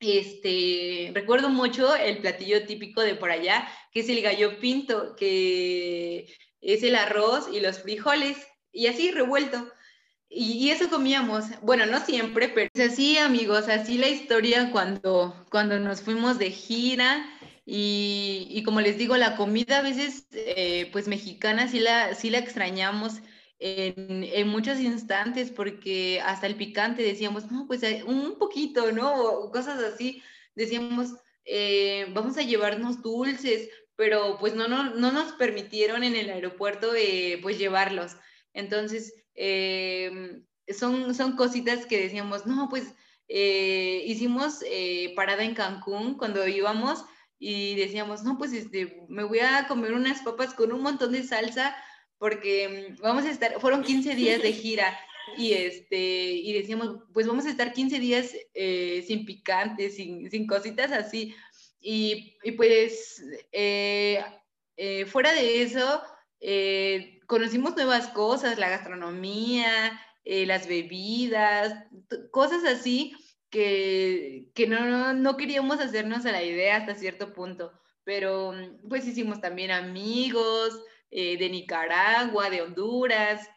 este, 0.00 1.12
recuerdo 1.14 1.48
mucho 1.48 1.94
el 1.96 2.18
platillo 2.18 2.66
típico 2.66 3.00
de 3.00 3.14
por 3.14 3.30
allá, 3.30 3.68
que 3.92 4.00
es 4.00 4.08
el 4.08 4.22
gallo 4.22 4.58
pinto, 4.58 5.14
que 5.16 6.26
es 6.60 6.82
el 6.82 6.96
arroz 6.96 7.48
y 7.52 7.60
los 7.60 7.80
frijoles 7.80 8.36
y 8.74 8.88
así 8.88 9.10
revuelto. 9.10 9.66
Y, 10.28 10.70
eso 10.70 10.90
comíamos, 10.90 11.44
bueno, 11.62 11.86
no 11.86 12.04
siempre, 12.04 12.48
pero 12.48 12.68
así, 12.84 13.16
amigos, 13.18 13.68
así 13.68 13.98
la 13.98 14.08
historia 14.08 14.70
cuando, 14.72 15.46
cuando 15.50 15.78
nos 15.78 16.02
fuimos 16.02 16.38
de 16.38 16.50
gira. 16.50 17.24
Y, 17.64 18.48
y 18.50 18.62
como 18.64 18.80
les 18.80 18.98
digo, 18.98 19.16
la 19.16 19.36
comida 19.36 19.78
a 19.78 19.82
veces, 19.82 20.26
eh, 20.32 20.90
pues 20.92 21.08
mexicana, 21.08 21.68
sí 21.68 21.78
la, 21.78 22.14
sí 22.14 22.30
la 22.30 22.38
extrañamos 22.38 23.20
en, 23.60 24.24
en, 24.24 24.48
muchos 24.48 24.80
instantes, 24.80 25.50
porque 25.50 26.20
hasta 26.20 26.46
el 26.46 26.56
picante 26.56 27.02
decíamos, 27.02 27.50
no, 27.50 27.66
pues 27.66 27.82
eh, 27.84 28.02
un 28.04 28.36
poquito, 28.38 28.92
¿no? 28.92 29.14
O 29.14 29.50
cosas 29.52 29.82
así. 29.82 30.22
Decíamos, 30.54 31.14
eh, 31.44 32.06
vamos 32.12 32.36
a 32.38 32.42
llevarnos 32.42 33.02
dulces, 33.02 33.68
pero 33.96 34.38
pues 34.38 34.54
no, 34.54 34.68
no, 34.68 34.94
no 34.94 35.12
nos 35.12 35.32
permitieron 35.32 36.02
en 36.02 36.16
el 36.16 36.30
aeropuerto, 36.30 36.94
eh, 36.94 37.38
pues 37.42 37.58
llevarlos. 37.58 38.16
Entonces, 38.54 39.12
eh, 39.34 40.40
son, 40.72 41.14
son 41.14 41.36
cositas 41.36 41.86
que 41.86 42.00
decíamos, 42.00 42.46
no, 42.46 42.68
pues 42.70 42.94
eh, 43.28 44.02
hicimos 44.06 44.64
eh, 44.66 45.12
parada 45.16 45.44
en 45.44 45.54
Cancún 45.54 46.16
cuando 46.16 46.46
íbamos 46.46 47.04
y 47.38 47.74
decíamos, 47.74 48.22
no, 48.22 48.38
pues 48.38 48.52
este, 48.52 49.04
me 49.08 49.24
voy 49.24 49.40
a 49.40 49.66
comer 49.66 49.92
unas 49.92 50.22
papas 50.22 50.54
con 50.54 50.72
un 50.72 50.82
montón 50.82 51.12
de 51.12 51.24
salsa 51.24 51.76
porque 52.16 52.94
mm, 52.96 53.02
vamos 53.02 53.24
a 53.24 53.30
estar, 53.30 53.60
fueron 53.60 53.82
15 53.82 54.14
días 54.14 54.40
de 54.40 54.52
gira 54.52 54.98
y, 55.36 55.52
este, 55.52 55.96
y 55.96 56.52
decíamos, 56.52 56.98
pues 57.12 57.26
vamos 57.26 57.44
a 57.46 57.50
estar 57.50 57.72
15 57.72 57.98
días 57.98 58.32
sin 59.06 59.24
picantes, 59.24 59.96
sin, 59.96 60.30
sin, 60.30 60.46
cositas 60.46 60.92
así. 60.92 61.34
Y, 61.80 62.36
pues 62.56 63.22
fuera 65.06 65.32
de 65.32 65.62
eso, 65.62 66.02
conocimos 67.26 67.74
nuevas 67.76 68.08
cosas, 68.08 68.58
la 68.58 68.68
gastronomía, 68.68 70.00
eh, 70.24 70.46
las 70.46 70.66
bebidas, 70.68 71.84
cosas 72.30 72.64
así 72.64 73.14
que, 73.50 74.50
que 74.54 74.66
no, 74.66 75.12
no, 75.12 75.36
queríamos 75.36 75.80
hacernos 75.80 76.26
a 76.26 76.32
la 76.32 76.42
idea 76.42 76.76
hasta 76.76 76.94
cierto 76.94 77.32
punto, 77.32 77.72
pero 78.04 78.52
mm, 78.52 78.88
pues 78.88 79.06
hicimos 79.06 79.40
también 79.40 79.70
amigos 79.70 80.80
eh, 81.10 81.36
de 81.36 81.50
Nicaragua, 81.50 82.50
de 82.50 82.62
Honduras, 82.62 83.48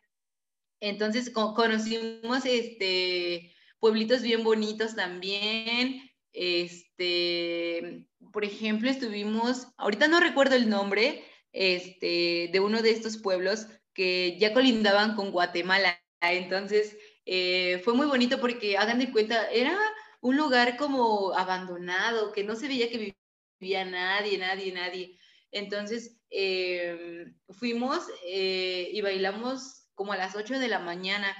entonces 0.79 1.31
co 1.31 1.53
conocimos 1.53 2.45
este, 2.45 3.53
pueblitos 3.79 4.21
bien 4.21 4.43
bonitos 4.43 4.95
también, 4.95 6.01
este, 6.33 8.07
por 8.31 8.45
ejemplo, 8.45 8.89
estuvimos, 8.89 9.67
ahorita 9.77 10.07
no 10.07 10.19
recuerdo 10.19 10.55
el 10.55 10.69
nombre, 10.69 11.23
este, 11.57 12.49
de 12.51 12.59
uno 12.59 12.83
de 12.83 12.91
estos 12.91 13.17
pueblos 13.17 13.65
que 13.93 14.37
ya 14.39 14.53
colindaban 14.53 15.15
con 15.15 15.31
Guatemala. 15.31 15.99
Entonces, 16.21 16.95
eh, 17.25 17.81
fue 17.83 17.95
muy 17.95 18.05
bonito 18.05 18.39
porque, 18.39 18.77
hagan 18.77 18.99
de 18.99 19.11
cuenta, 19.11 19.49
era 19.49 19.77
un 20.21 20.37
lugar 20.37 20.77
como 20.77 21.33
abandonado, 21.33 22.31
que 22.31 22.43
no 22.43 22.55
se 22.55 22.67
veía 22.67 22.89
que 22.89 23.15
vivía 23.59 23.85
nadie, 23.85 24.37
nadie, 24.37 24.71
nadie. 24.71 25.19
Entonces, 25.51 26.19
eh, 26.29 27.25
fuimos 27.49 28.03
eh, 28.27 28.89
y 28.93 29.01
bailamos 29.01 29.87
como 29.95 30.13
a 30.13 30.17
las 30.17 30.35
8 30.35 30.59
de 30.59 30.67
la 30.67 30.79
mañana 30.79 31.35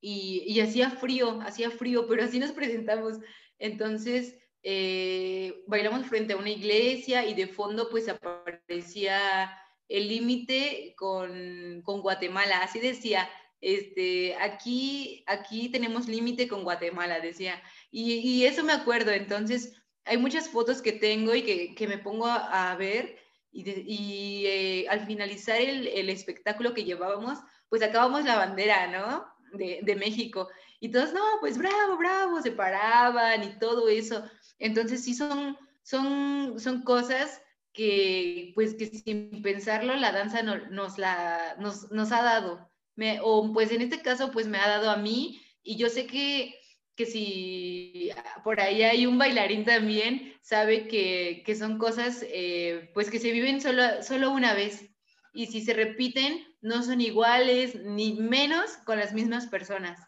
y, 0.00 0.44
y 0.46 0.60
hacía 0.60 0.90
frío, 0.90 1.40
hacía 1.42 1.70
frío, 1.70 2.06
pero 2.08 2.24
así 2.24 2.38
nos 2.38 2.52
presentamos. 2.52 3.18
Entonces, 3.58 4.34
eh, 4.62 5.62
bailamos 5.66 6.06
frente 6.06 6.32
a 6.32 6.36
una 6.36 6.50
iglesia 6.50 7.26
y 7.26 7.34
de 7.34 7.46
fondo 7.46 7.88
pues 7.90 8.08
aparecía 8.08 9.50
el 9.88 10.08
límite 10.08 10.94
con, 10.96 11.80
con, 11.82 12.02
Guatemala, 12.02 12.62
así 12.62 12.78
decía, 12.78 13.28
este, 13.60 14.36
aquí, 14.36 15.24
aquí 15.26 15.70
tenemos 15.70 16.08
límite 16.08 16.46
con 16.46 16.62
Guatemala, 16.62 17.20
decía, 17.20 17.62
y, 17.90 18.14
y, 18.14 18.44
eso 18.44 18.62
me 18.64 18.72
acuerdo, 18.72 19.12
entonces 19.12 19.72
hay 20.04 20.18
muchas 20.18 20.48
fotos 20.48 20.82
que 20.82 20.92
tengo 20.92 21.34
y 21.34 21.42
que, 21.42 21.74
que 21.74 21.86
me 21.86 21.98
pongo 21.98 22.26
a, 22.26 22.70
a 22.70 22.76
ver 22.76 23.18
y, 23.50 23.70
y 23.86 24.46
eh, 24.46 24.86
al 24.88 25.06
finalizar 25.06 25.60
el, 25.60 25.86
el, 25.88 26.10
espectáculo 26.10 26.74
que 26.74 26.84
llevábamos, 26.84 27.38
pues 27.68 27.82
acabamos 27.82 28.24
la 28.24 28.36
bandera, 28.36 28.86
¿no? 28.88 29.26
De, 29.52 29.80
de 29.82 29.96
México. 29.96 30.48
Y 30.80 30.90
todos, 30.90 31.12
no, 31.12 31.22
pues 31.40 31.58
bravo, 31.58 31.96
bravo, 31.96 32.40
se 32.40 32.52
paraban 32.52 33.42
y 33.42 33.58
todo 33.58 33.88
eso. 33.88 34.22
Entonces 34.58 35.04
sí 35.04 35.14
son, 35.14 35.56
son, 35.82 36.58
son 36.58 36.82
cosas 36.82 37.40
que, 37.72 38.52
pues, 38.54 38.74
que 38.74 38.86
sin 38.86 39.42
pensarlo 39.42 39.94
la 39.96 40.12
danza 40.12 40.42
nos, 40.42 40.98
la, 40.98 41.56
nos, 41.58 41.90
nos 41.92 42.12
ha 42.12 42.22
dado. 42.22 42.70
Me, 42.96 43.20
o 43.22 43.52
pues 43.52 43.70
en 43.70 43.82
este 43.82 44.02
caso, 44.02 44.30
pues 44.32 44.48
me 44.48 44.58
ha 44.58 44.68
dado 44.68 44.90
a 44.90 44.96
mí 44.96 45.40
y 45.62 45.76
yo 45.76 45.88
sé 45.88 46.06
que, 46.06 46.58
que 46.96 47.06
si 47.06 48.10
por 48.42 48.60
ahí 48.60 48.82
hay 48.82 49.06
un 49.06 49.18
bailarín 49.18 49.64
también, 49.64 50.34
sabe 50.42 50.88
que, 50.88 51.42
que 51.46 51.54
son 51.54 51.78
cosas 51.78 52.24
eh, 52.28 52.90
pues 52.94 53.10
que 53.10 53.20
se 53.20 53.30
viven 53.30 53.60
solo, 53.60 54.02
solo 54.02 54.32
una 54.32 54.54
vez 54.54 54.90
y 55.32 55.46
si 55.46 55.60
se 55.60 55.74
repiten 55.74 56.44
no 56.60 56.82
son 56.82 57.00
iguales 57.00 57.76
ni 57.76 58.14
menos 58.14 58.78
con 58.78 58.98
las 58.98 59.12
mismas 59.12 59.46
personas. 59.46 60.00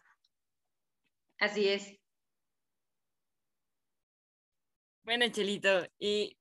Así 1.39 1.69
es. 1.69 2.00
Bueno, 5.03 5.27
Chelito, 5.29 5.87
y 5.99 6.37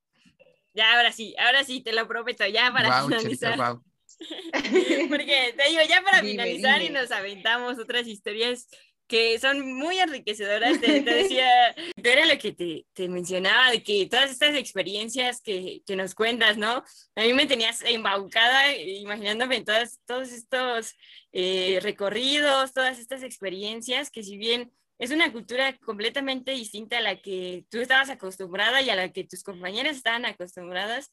ya 0.75 0.97
ahora 0.97 1.13
sí, 1.13 1.35
ahora 1.39 1.65
sí, 1.65 1.81
te 1.83 1.93
lo 1.93 2.07
prometo, 2.07 2.47
ya 2.47 2.73
para 2.73 3.03
finalizar. 3.03 3.79
Porque 5.09 5.55
te 5.57 5.69
digo, 5.71 5.81
ya 5.89 6.03
para 6.03 6.21
finalizar 6.21 6.83
y 6.83 6.91
nos 6.91 7.11
aventamos 7.11 7.79
otras 7.79 8.07
historias 8.07 8.69
que 9.11 9.41
son 9.41 9.75
muy 9.75 9.99
enriquecedoras. 9.99 10.81
Te, 10.81 11.01
decía, 11.03 11.75
era 11.97 12.27
lo 12.27 12.39
que 12.39 12.53
te, 12.53 12.87
te, 12.93 13.09
mencionaba, 13.09 13.73
de 13.73 13.83
que 13.83 14.07
todas 14.07 14.31
estas 14.31 14.55
experiencias 14.55 15.41
que, 15.41 15.83
que, 15.85 15.97
nos 15.97 16.15
cuentas, 16.15 16.57
¿no? 16.57 16.85
A 17.17 17.21
mí 17.23 17.33
me 17.33 17.47
tenías 17.47 17.83
embaucada 17.83 18.73
imaginándome 18.77 19.63
todas, 19.65 19.99
todos 20.07 20.31
estos 20.31 20.95
eh, 21.33 21.81
recorridos, 21.83 22.73
todas 22.73 23.01
estas 23.01 23.25
experiencias 23.25 24.11
que 24.11 24.23
si 24.23 24.37
bien 24.37 24.73
es 25.01 25.11
una 25.13 25.33
cultura 25.33 25.77
completamente 25.79 26.53
distinta 26.53 26.99
a 26.99 27.01
la 27.01 27.17
que 27.17 27.65
tú 27.71 27.79
estabas 27.79 28.11
acostumbrada 28.11 28.83
y 28.83 28.91
a 28.91 28.95
la 28.97 29.11
que 29.11 29.25
tus 29.25 29.43
compañeras 29.43 29.97
estaban 29.97 30.27
acostumbradas, 30.27 31.11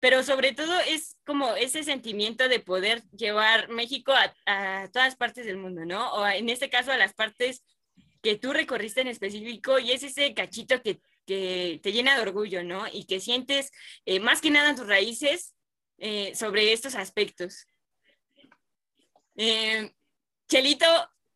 pero 0.00 0.24
sobre 0.24 0.52
todo 0.52 0.76
es 0.80 1.16
como 1.24 1.54
ese 1.54 1.84
sentimiento 1.84 2.48
de 2.48 2.58
poder 2.58 3.04
llevar 3.12 3.68
México 3.68 4.12
a, 4.46 4.90
todas 4.92 5.14
partes 5.14 5.46
del 5.46 5.58
mundo, 5.58 5.84
¿no? 5.86 6.12
O 6.14 6.26
en 6.26 6.48
este 6.48 6.68
caso 6.68 6.90
a 6.90 6.98
las 6.98 7.14
partes 7.14 7.64
que 8.20 8.36
tú 8.36 8.52
recorriste 8.52 9.02
en 9.02 9.08
específico 9.08 9.78
y 9.78 9.92
es 9.92 10.02
ese 10.02 10.34
cachito 10.34 10.82
que, 10.82 11.00
que 11.24 11.78
te 11.84 11.92
llena 11.92 12.16
de 12.16 12.22
orgullo, 12.22 12.64
¿no? 12.64 12.84
Y 12.92 13.04
que 13.04 13.20
sientes 13.20 13.70
eh, 14.06 14.18
más 14.18 14.40
que 14.40 14.50
nada 14.50 14.74
tus 14.74 14.88
raíces 14.88 15.54
eh, 15.98 16.34
sobre 16.34 16.72
estos 16.72 16.96
aspectos. 16.96 17.68
Eh, 19.36 19.94
Chelito, 20.48 20.86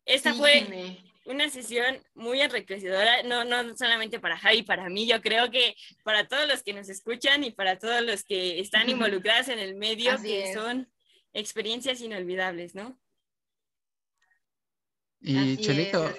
esta 0.05 0.33
fue 0.33 1.08
una 1.25 1.49
sesión 1.49 1.99
muy 2.13 2.41
enriquecedora, 2.41 3.23
no, 3.23 3.43
no 3.43 3.75
solamente 3.77 4.19
para 4.19 4.37
Javi, 4.37 4.63
para 4.63 4.89
mí, 4.89 5.07
yo 5.07 5.21
creo 5.21 5.51
que 5.51 5.75
para 6.03 6.27
todos 6.27 6.47
los 6.47 6.63
que 6.63 6.73
nos 6.73 6.89
escuchan 6.89 7.43
y 7.43 7.51
para 7.51 7.77
todos 7.77 8.01
los 8.01 8.23
que 8.23 8.59
están 8.59 8.89
involucrados 8.89 9.47
en 9.49 9.59
el 9.59 9.75
medio, 9.75 10.19
que 10.21 10.53
son 10.53 10.89
experiencias 11.33 12.01
inolvidables, 12.01 12.75
¿no? 12.75 12.99
Y 15.21 15.57
Chelito, 15.57 16.13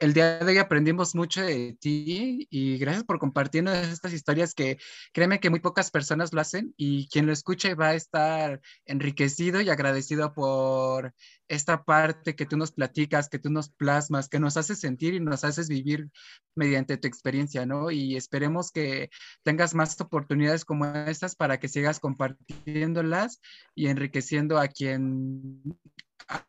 el 0.00 0.12
día 0.12 0.38
de 0.38 0.52
hoy 0.52 0.58
aprendimos 0.58 1.14
mucho 1.14 1.42
de 1.42 1.76
ti 1.80 2.46
y 2.50 2.78
gracias 2.78 3.04
por 3.04 3.18
compartirnos 3.18 3.76
estas 3.76 4.12
historias 4.12 4.54
que 4.54 4.78
créeme 5.12 5.40
que 5.40 5.50
muy 5.50 5.60
pocas 5.60 5.90
personas 5.90 6.32
lo 6.32 6.40
hacen 6.40 6.74
y 6.76 7.08
quien 7.08 7.26
lo 7.26 7.32
escuche 7.32 7.74
va 7.74 7.88
a 7.88 7.94
estar 7.94 8.60
enriquecido 8.84 9.60
y 9.60 9.70
agradecido 9.70 10.34
por 10.34 11.14
esta 11.48 11.84
parte 11.84 12.34
que 12.34 12.46
tú 12.46 12.56
nos 12.56 12.72
platicas, 12.72 13.28
que 13.28 13.38
tú 13.38 13.50
nos 13.50 13.70
plasmas, 13.70 14.28
que 14.28 14.40
nos 14.40 14.56
haces 14.56 14.80
sentir 14.80 15.14
y 15.14 15.20
nos 15.20 15.44
haces 15.44 15.68
vivir 15.68 16.10
mediante 16.54 16.96
tu 16.96 17.06
experiencia, 17.06 17.66
¿no? 17.66 17.90
Y 17.90 18.16
esperemos 18.16 18.72
que 18.72 19.10
tengas 19.42 19.74
más 19.74 20.00
oportunidades 20.00 20.64
como 20.64 20.86
estas 20.86 21.36
para 21.36 21.58
que 21.58 21.68
sigas 21.68 22.00
compartiéndolas 22.00 23.40
y 23.74 23.88
enriqueciendo 23.88 24.58
a 24.58 24.68
quien 24.68 25.62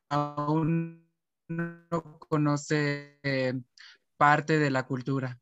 aún 0.09 1.06
no 1.47 2.19
conoce 2.19 3.19
parte 4.17 4.57
de 4.59 4.69
la 4.69 4.83
cultura. 4.83 5.39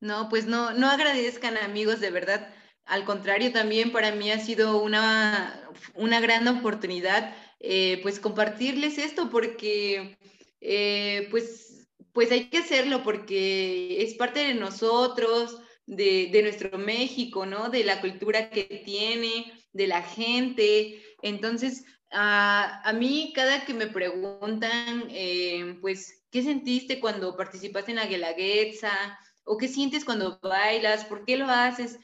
No, 0.00 0.28
pues 0.28 0.46
no, 0.46 0.72
no 0.72 0.88
agradezcan 0.90 1.56
amigos, 1.56 2.00
de 2.00 2.10
verdad. 2.10 2.54
Al 2.84 3.04
contrario, 3.04 3.52
también 3.52 3.92
para 3.92 4.12
mí 4.12 4.30
ha 4.30 4.38
sido 4.38 4.80
una, 4.82 5.68
una 5.94 6.20
gran 6.20 6.46
oportunidad 6.46 7.34
eh, 7.58 8.00
pues 8.02 8.20
compartirles 8.20 8.98
esto 8.98 9.30
porque 9.30 10.18
eh, 10.60 11.26
pues, 11.30 11.88
pues 12.12 12.30
hay 12.30 12.50
que 12.50 12.58
hacerlo 12.58 13.02
porque 13.02 14.02
es 14.02 14.14
parte 14.14 14.40
de 14.40 14.54
nosotros, 14.54 15.60
de, 15.86 16.28
de, 16.30 16.42
nuestro 16.42 16.78
México, 16.78 17.46
¿no? 17.46 17.70
De 17.70 17.84
la 17.84 18.00
cultura 18.00 18.50
que 18.50 18.82
tiene, 18.84 19.52
de 19.72 19.86
la 19.86 20.02
gente. 20.02 21.02
Entonces, 21.22 21.84
a, 22.10 22.92
mí, 22.94 23.32
cada 23.34 23.64
que 23.64 23.74
me 23.74 23.86
preguntan, 23.86 25.04
eh, 25.10 25.78
pues, 25.80 26.24
¿qué 26.30 26.42
sentiste 26.42 27.00
cuando 27.00 27.36
participaste 27.36 27.90
en 27.92 27.96
la 27.96 28.06
Guelaguetza? 28.06 29.18
¿O 29.44 29.56
qué 29.56 29.68
sientes 29.68 30.04
cuando 30.04 30.38
bailas? 30.42 31.04
¿Por 31.04 31.24
qué 31.24 31.36
lo 31.36 31.46
haces? 31.46 31.98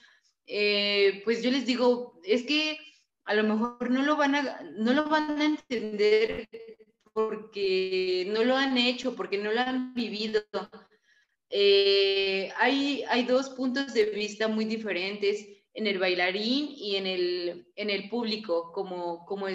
Eh, 0.47 1.23
pues 1.25 1.43
yo 1.43 1.51
les 1.51 1.67
digo, 1.67 2.21
es 2.25 2.43
que 2.45 2.79
a 3.25 3.35
lo 3.35 3.45
mejor 3.45 3.91
no 3.91 4.03
lo 4.03 4.17
van 4.17 4.35
a, 4.35 4.61
no 4.77 4.93
lo 4.93 5.09
van 5.09 5.41
a 5.41 5.45
entender 5.45 6.49
porque 7.13 8.27
no 8.29 8.45
lo 8.45 8.57
han 8.57 8.77
hecho, 8.79 9.15
porque 9.15 9.39
no 9.39 9.53
lo 9.53 9.61
han 9.61 9.95
vivido. 9.95 10.43
Eh, 11.51 12.51
hay, 12.57 13.05
hay 13.09 13.25
dos 13.25 13.51
puntos 13.51 13.93
de 13.93 14.07
vista 14.07 14.49
muy 14.49 14.65
diferentes 14.65 15.47
en 15.75 15.87
el 15.87 15.99
bailarín 15.99 16.69
y 16.71 16.97
en 16.97 17.07
el, 17.07 17.67
en 17.77 17.91
el 17.91 18.09
público, 18.09 18.73
como, 18.73 19.25
como 19.27 19.49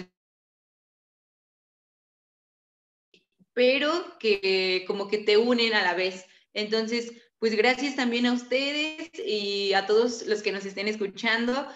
pero 3.58 4.16
que 4.20 4.84
como 4.86 5.08
que 5.08 5.18
te 5.18 5.36
unen 5.36 5.74
a 5.74 5.82
la 5.82 5.94
vez. 5.94 6.26
Entonces, 6.54 7.12
pues 7.40 7.56
gracias 7.56 7.96
también 7.96 8.24
a 8.26 8.32
ustedes 8.32 9.10
y 9.18 9.72
a 9.72 9.84
todos 9.84 10.24
los 10.28 10.42
que 10.44 10.52
nos 10.52 10.64
estén 10.64 10.86
escuchando. 10.86 11.66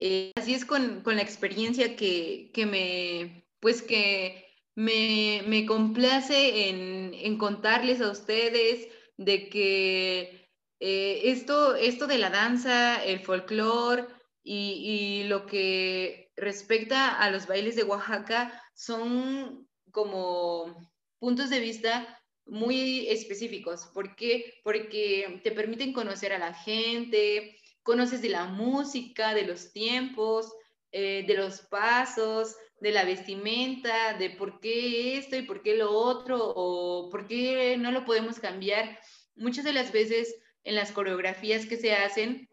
Eh, 0.00 0.32
así 0.36 0.54
es 0.54 0.64
con, 0.64 1.02
con, 1.02 1.16
la 1.16 1.20
experiencia 1.20 1.96
que, 1.96 2.50
que 2.54 2.64
me, 2.64 3.46
pues 3.60 3.82
que 3.82 4.46
me, 4.74 5.42
me 5.46 5.66
complace 5.66 6.70
en, 6.70 7.12
en, 7.12 7.36
contarles 7.36 8.00
a 8.00 8.10
ustedes 8.10 8.88
de 9.18 9.50
que 9.50 10.48
eh, 10.80 11.20
esto, 11.24 11.74
esto 11.74 12.06
de 12.06 12.16
la 12.16 12.30
danza, 12.30 13.04
el 13.04 13.20
folclore 13.20 14.06
y, 14.42 15.20
y 15.22 15.24
lo 15.24 15.44
que 15.44 16.32
respecta 16.36 17.18
a 17.18 17.30
los 17.30 17.46
bailes 17.46 17.76
de 17.76 17.84
Oaxaca 17.84 18.62
son 18.72 19.68
como 19.90 20.90
puntos 21.22 21.50
de 21.50 21.60
vista 21.60 22.20
muy 22.46 23.06
específicos. 23.06 23.86
¿Por 23.94 24.16
qué? 24.16 24.54
Porque 24.64 25.40
te 25.44 25.52
permiten 25.52 25.92
conocer 25.92 26.32
a 26.32 26.38
la 26.40 26.52
gente, 26.52 27.56
conoces 27.84 28.22
de 28.22 28.28
la 28.28 28.46
música, 28.46 29.32
de 29.32 29.44
los 29.44 29.72
tiempos, 29.72 30.52
eh, 30.90 31.24
de 31.24 31.34
los 31.34 31.60
pasos, 31.60 32.56
de 32.80 32.90
la 32.90 33.04
vestimenta, 33.04 34.14
de 34.18 34.30
por 34.30 34.58
qué 34.58 35.16
esto 35.16 35.36
y 35.36 35.42
por 35.42 35.62
qué 35.62 35.76
lo 35.76 35.92
otro, 35.92 36.38
o 36.56 37.08
por 37.08 37.28
qué 37.28 37.76
no 37.78 37.92
lo 37.92 38.04
podemos 38.04 38.40
cambiar. 38.40 38.98
Muchas 39.36 39.64
de 39.64 39.74
las 39.74 39.92
veces 39.92 40.34
en 40.64 40.74
las 40.74 40.90
coreografías 40.90 41.66
que 41.66 41.76
se 41.76 41.94
hacen 41.94 42.48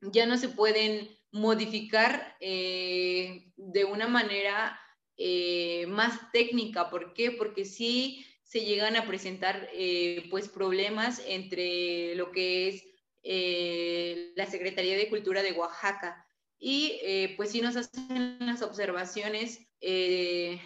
ya 0.00 0.24
no 0.24 0.38
se 0.38 0.48
pueden 0.48 1.10
modificar 1.30 2.38
eh, 2.40 3.52
de 3.56 3.84
una 3.84 4.08
manera 4.08 4.80
eh, 5.18 5.86
más 5.88 6.32
técnica. 6.32 6.88
¿Por 6.88 7.12
qué? 7.12 7.32
Porque 7.32 7.64
sí 7.64 8.24
se 8.44 8.64
llegan 8.64 8.96
a 8.96 9.06
presentar 9.06 9.68
eh, 9.74 10.26
pues 10.30 10.48
problemas 10.48 11.22
entre 11.26 12.14
lo 12.14 12.32
que 12.32 12.68
es 12.68 12.84
eh, 13.22 14.32
la 14.36 14.46
Secretaría 14.46 14.96
de 14.96 15.10
Cultura 15.10 15.42
de 15.42 15.52
Oaxaca 15.52 16.24
y 16.58 16.98
pues 17.36 17.52
sí 17.52 17.60
nos 17.60 17.76
hacen 17.76 18.38
las 18.40 18.62
observaciones 18.62 19.60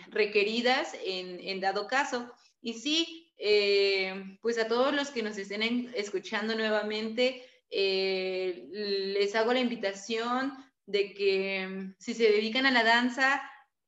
requeridas 0.09 0.97
en, 1.05 1.39
en, 1.41 1.61
dado 1.61 1.87
caso. 1.87 2.33
Y 2.63 2.75
sí, 2.75 3.23
eh, 3.45 4.39
pues 4.41 4.57
a 4.57 4.69
todos 4.69 4.95
los 4.95 5.11
que 5.11 5.25
nos 5.25 5.37
estén 5.37 5.93
escuchando 5.97 6.55
nuevamente, 6.55 7.45
eh, 7.71 8.69
les 8.71 9.35
hago 9.35 9.53
la 9.53 9.59
invitación 9.59 10.55
de 10.87 11.13
que 11.13 11.67
mm, 11.67 11.95
si 11.99 12.15
se 12.15 12.31
dedican 12.31 12.67
a 12.67 12.71
la 12.71 12.85
danza, 12.85 13.43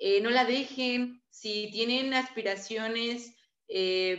eh, 0.05 0.20
no 0.20 0.31
la 0.31 0.44
dejen, 0.44 1.22
si 1.31 1.70
tienen 1.72 2.14
aspiraciones 2.14 3.32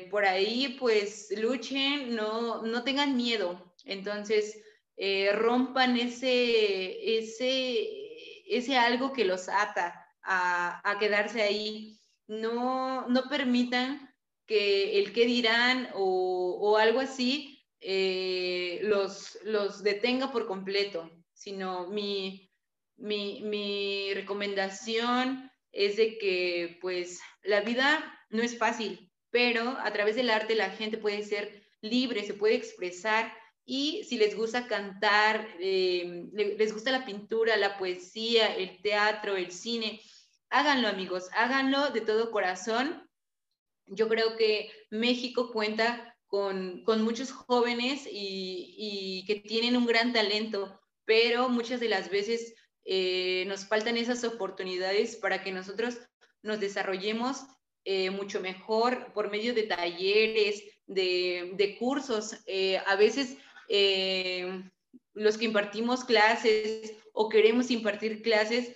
por 0.10 0.26
ahí, 0.26 0.76
pues 0.80 1.28
luchen, 1.38 2.16
no, 2.16 2.64
no 2.64 2.84
tengan 2.84 3.16
miedo. 3.16 3.74
Entonces, 3.86 4.60
rompan 5.34 5.98
ese, 5.98 7.20
ese, 7.20 7.88
ese 8.48 8.78
algo 8.78 9.14
que 9.14 9.24
los 9.24 9.48
ata 9.48 10.06
a, 10.26 10.98
quedarse 11.00 11.42
ahí. 11.42 12.00
No, 12.28 13.08
no 13.08 13.30
permitan 13.30 14.14
que 14.46 15.00
el 15.00 15.14
que 15.14 15.26
dirán 15.26 15.90
o, 15.94 16.78
algo 16.80 17.00
así 17.00 17.64
eh, 17.80 18.80
los, 18.84 19.38
los 19.44 19.84
detenga 19.84 20.32
por 20.32 20.48
completo, 20.48 21.10
sino 21.34 21.88
mi, 21.88 22.52
mi, 22.98 24.14
recomendación 24.14 25.52
es 25.76 25.98
de 25.98 26.18
que 26.18 26.80
pues 26.82 27.20
la 27.44 27.62
vida 27.62 28.20
no 28.30 28.42
es 28.42 28.58
fácil, 28.58 29.12
pero 29.30 29.78
a 29.80 29.94
través 29.94 30.16
del 30.16 30.32
arte 30.32 30.56
la 30.56 30.72
gente 30.72 30.98
puede 30.98 31.22
ser 31.24 31.64
libre, 31.82 32.24
se 32.24 32.34
puede 32.34 32.56
expresar 32.56 33.32
y 33.66 34.04
si 34.04 34.18
les 34.18 34.36
gusta 34.36 34.68
cantar, 34.68 35.48
eh, 35.60 36.30
les 36.34 36.74
gusta 36.74 36.92
la 36.92 37.06
pintura, 37.06 37.58
la 37.58 37.78
poesía, 37.78 38.56
el 38.56 38.82
teatro, 38.82 39.36
el 39.36 39.52
cine, 39.52 40.00
háganlo 40.50 40.88
amigos, 40.88 41.30
háganlo 41.34 41.90
de 41.90 42.02
todo 42.02 42.32
corazón. 42.32 43.10
Yo 43.88 44.08
creo 44.08 44.38
que 44.38 44.72
México 44.90 45.52
cuenta 45.52 46.16
con, 46.28 46.84
muchos 47.04 47.32
jóvenes 47.32 48.08
y, 48.12 49.24
que 49.28 49.36
tienen 49.36 49.78
un 49.78 49.86
gran 49.86 50.14
talento, 50.14 50.80
pero 51.06 51.50
muchas 51.50 51.80
de 51.80 51.90
las 51.90 52.10
veces 52.10 52.54
eh, 52.86 53.46
nos 53.48 53.66
faltan 53.66 53.98
esas 53.98 54.24
oportunidades 54.24 55.16
para 55.16 55.42
que 55.44 55.52
nosotros 55.52 55.98
nos 56.44 56.60
desarrollemos 56.60 57.44
eh, 57.84 58.12
mucho 58.12 58.40
mejor 58.40 59.12
por 59.14 59.32
medio 59.32 59.54
de 59.54 59.64
talleres, 59.64 60.64
de, 60.86 61.76
cursos. 61.80 62.38
Eh, 62.46 62.78
a 62.86 62.96
veces 62.96 63.38
los 65.14 65.38
que 65.38 65.46
impartimos 65.46 66.04
clases 66.04 66.94
o 67.14 67.30
queremos 67.30 67.72
impartir 67.72 68.22
clases, 68.22 68.76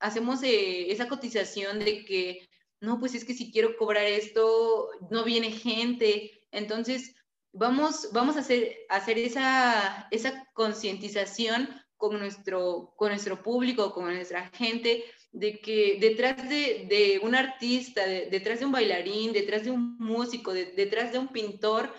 hacemos 0.00 0.40
esa 0.42 1.08
cotización 1.08 1.78
de 1.78 2.04
que 2.04 2.48
no, 2.80 2.98
pues 2.98 3.14
es 3.14 3.24
que 3.24 3.34
si 3.34 3.52
quiero 3.52 3.76
cobrar 3.76 4.04
esto, 4.04 4.88
no 5.10 5.24
viene 5.24 5.50
gente. 5.50 6.42
Entonces, 6.50 7.14
vamos, 7.52 8.10
vamos 8.12 8.36
a 8.36 8.40
hacer, 8.40 9.18
esa 9.18 10.48
concientización 10.54 11.68
con 11.96 12.18
nuestro, 12.18 12.94
con 12.96 13.10
nuestro 13.10 13.42
público, 13.42 13.92
con 13.92 14.14
nuestra 14.14 14.48
gente, 14.50 15.04
de 15.32 15.60
que 15.60 15.98
detrás 16.00 16.48
de, 16.48 17.20
un 17.22 17.34
artista, 17.34 18.06
detrás 18.06 18.60
de 18.60 18.66
un 18.66 18.72
bailarín, 18.72 19.32
detrás 19.32 19.64
de 19.64 19.70
un 19.70 19.96
músico, 19.98 20.52
detrás 20.52 21.12
de 21.12 21.18
un 21.18 21.28
pintor, 21.28 21.92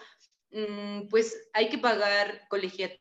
mm, 0.51 1.07
pues 1.09 1.49
hay 1.53 1.69
que 1.69 1.77
pagar 1.77 2.47
colegiaturas, 2.49 2.99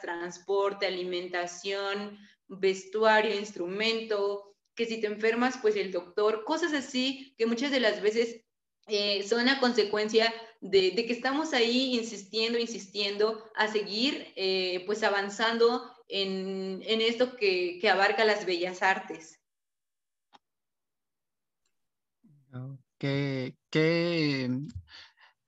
transporte, 0.00 0.86
alimentación, 0.86 2.18
vestuario, 2.48 3.34
instrumento, 3.34 4.54
que 4.74 4.86
si 4.86 5.00
te 5.00 5.06
enfermas, 5.06 5.58
pues 5.60 5.76
el 5.76 5.90
doctor, 5.90 6.44
cosas 6.44 6.72
así 6.72 7.34
que 7.36 7.46
muchas 7.46 7.70
de 7.70 7.80
las 7.80 8.00
veces 8.00 8.42
eh, 8.88 9.26
son 9.26 9.48
a 9.48 9.60
consecuencia 9.60 10.32
de, 10.60 10.94
que 10.94 11.12
estamos 11.12 11.52
ahí 11.52 11.96
insistiendo, 11.96 12.58
insistiendo 12.58 13.44
a 13.54 13.68
seguir 13.68 14.32
eh, 14.36 14.82
pues 14.86 15.02
avanzando 15.02 15.90
en, 16.08 16.82
esto 16.82 17.36
que, 17.36 17.80
abarca 17.90 18.24
las 18.24 18.44
bellas 18.46 18.82
artes. 18.82 19.40
Qué, 22.98 23.54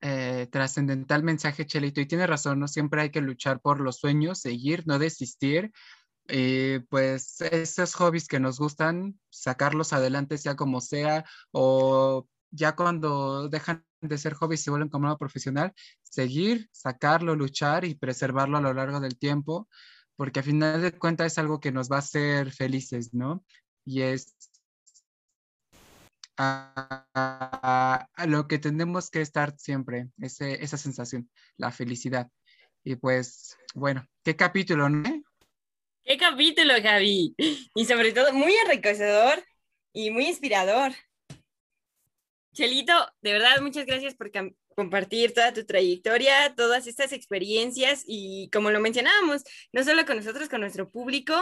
eh, 0.03 0.47
trascendental 0.51 1.23
mensaje, 1.23 1.67
Chelito. 1.67 2.01
Y 2.01 2.07
tiene 2.07 2.27
razón, 2.27 2.61
¿no? 2.61 2.69
Siempre 2.69 3.03
hay 3.03 3.11
que 3.11 3.21
luchar 3.21 3.61
por 3.61 3.81
los 3.81 3.97
sueños, 3.99 4.41
seguir, 4.41 4.87
no 4.87 4.99
desistir. 4.99 5.73
Y 6.29 6.79
pues 6.91 7.41
esos 7.41 7.95
hobbies 7.95 8.29
que 8.29 8.39
nos 8.39 8.59
gustan, 8.61 9.19
sacarlos 9.31 9.93
adelante 9.93 10.39
sea 10.39 10.55
como 10.55 10.81
sea, 10.81 11.25
o 11.51 12.29
ya 12.51 12.75
cuando 12.75 13.49
dejan 13.49 13.85
de 14.01 14.19
ser 14.19 14.35
hobbies 14.35 14.63
se 14.63 14.71
vuelven 14.71 14.89
como 14.89 15.07
una 15.07 15.17
profesional, 15.17 15.73
seguir, 16.03 16.69
sacarlo, 16.73 17.37
luchar 17.37 17.85
y 17.85 17.95
preservarlo 17.95 18.59
a 18.59 18.61
lo 18.61 18.73
largo 18.73 19.01
del 19.01 19.19
tiempo, 19.19 19.69
porque 20.17 20.41
a 20.41 20.43
final 20.43 20.83
de 20.83 20.93
cuentas 20.93 21.33
es 21.33 21.39
algo 21.39 21.61
que 21.61 21.73
nos 21.73 21.91
va 21.91 21.97
a 21.97 22.01
hacer 22.01 22.53
felices, 22.53 23.15
¿no? 23.15 23.45
Y 23.85 24.03
es 24.03 24.35
a, 26.37 28.09
lo 28.27 28.49
que 28.49 28.59
tenemos 28.59 29.11
que 29.11 29.21
estar 29.21 29.55
siempre, 29.59 30.09
esa 30.21 30.77
sensación, 30.77 31.31
la 31.57 31.71
felicidad. 31.71 32.29
Y 32.83 32.97
pues, 32.97 33.59
bueno, 33.75 34.07
qué 34.25 34.37
capítulo, 34.37 34.89
¿no? 34.89 35.03
Qué 36.03 36.17
capítulo, 36.17 36.75
Javi. 36.83 37.35
Y 37.75 37.85
sobre 37.85 38.13
todo, 38.13 38.33
muy 38.33 38.53
enriquecedor 38.65 39.45
y 39.93 40.11
muy 40.11 40.27
inspirador. 40.27 40.93
Chelito, 42.53 42.93
de 43.23 43.33
verdad, 43.33 43.61
muchas 43.61 43.87
gracias 43.87 44.15
por 44.15 44.31
compartir 44.75 45.33
toda 45.33 45.53
tu 45.53 45.65
trayectoria, 45.65 46.55
todas 46.57 46.87
estas 46.87 47.13
experiencias 47.13 48.03
y 48.07 48.51
como 48.51 48.71
lo 48.71 48.81
mencionábamos, 48.81 49.43
no 49.73 49.85
solo 49.85 50.05
con 50.05 50.17
nosotros, 50.17 50.49
con 50.49 50.61
nuestro 50.61 50.91
público. 50.91 51.35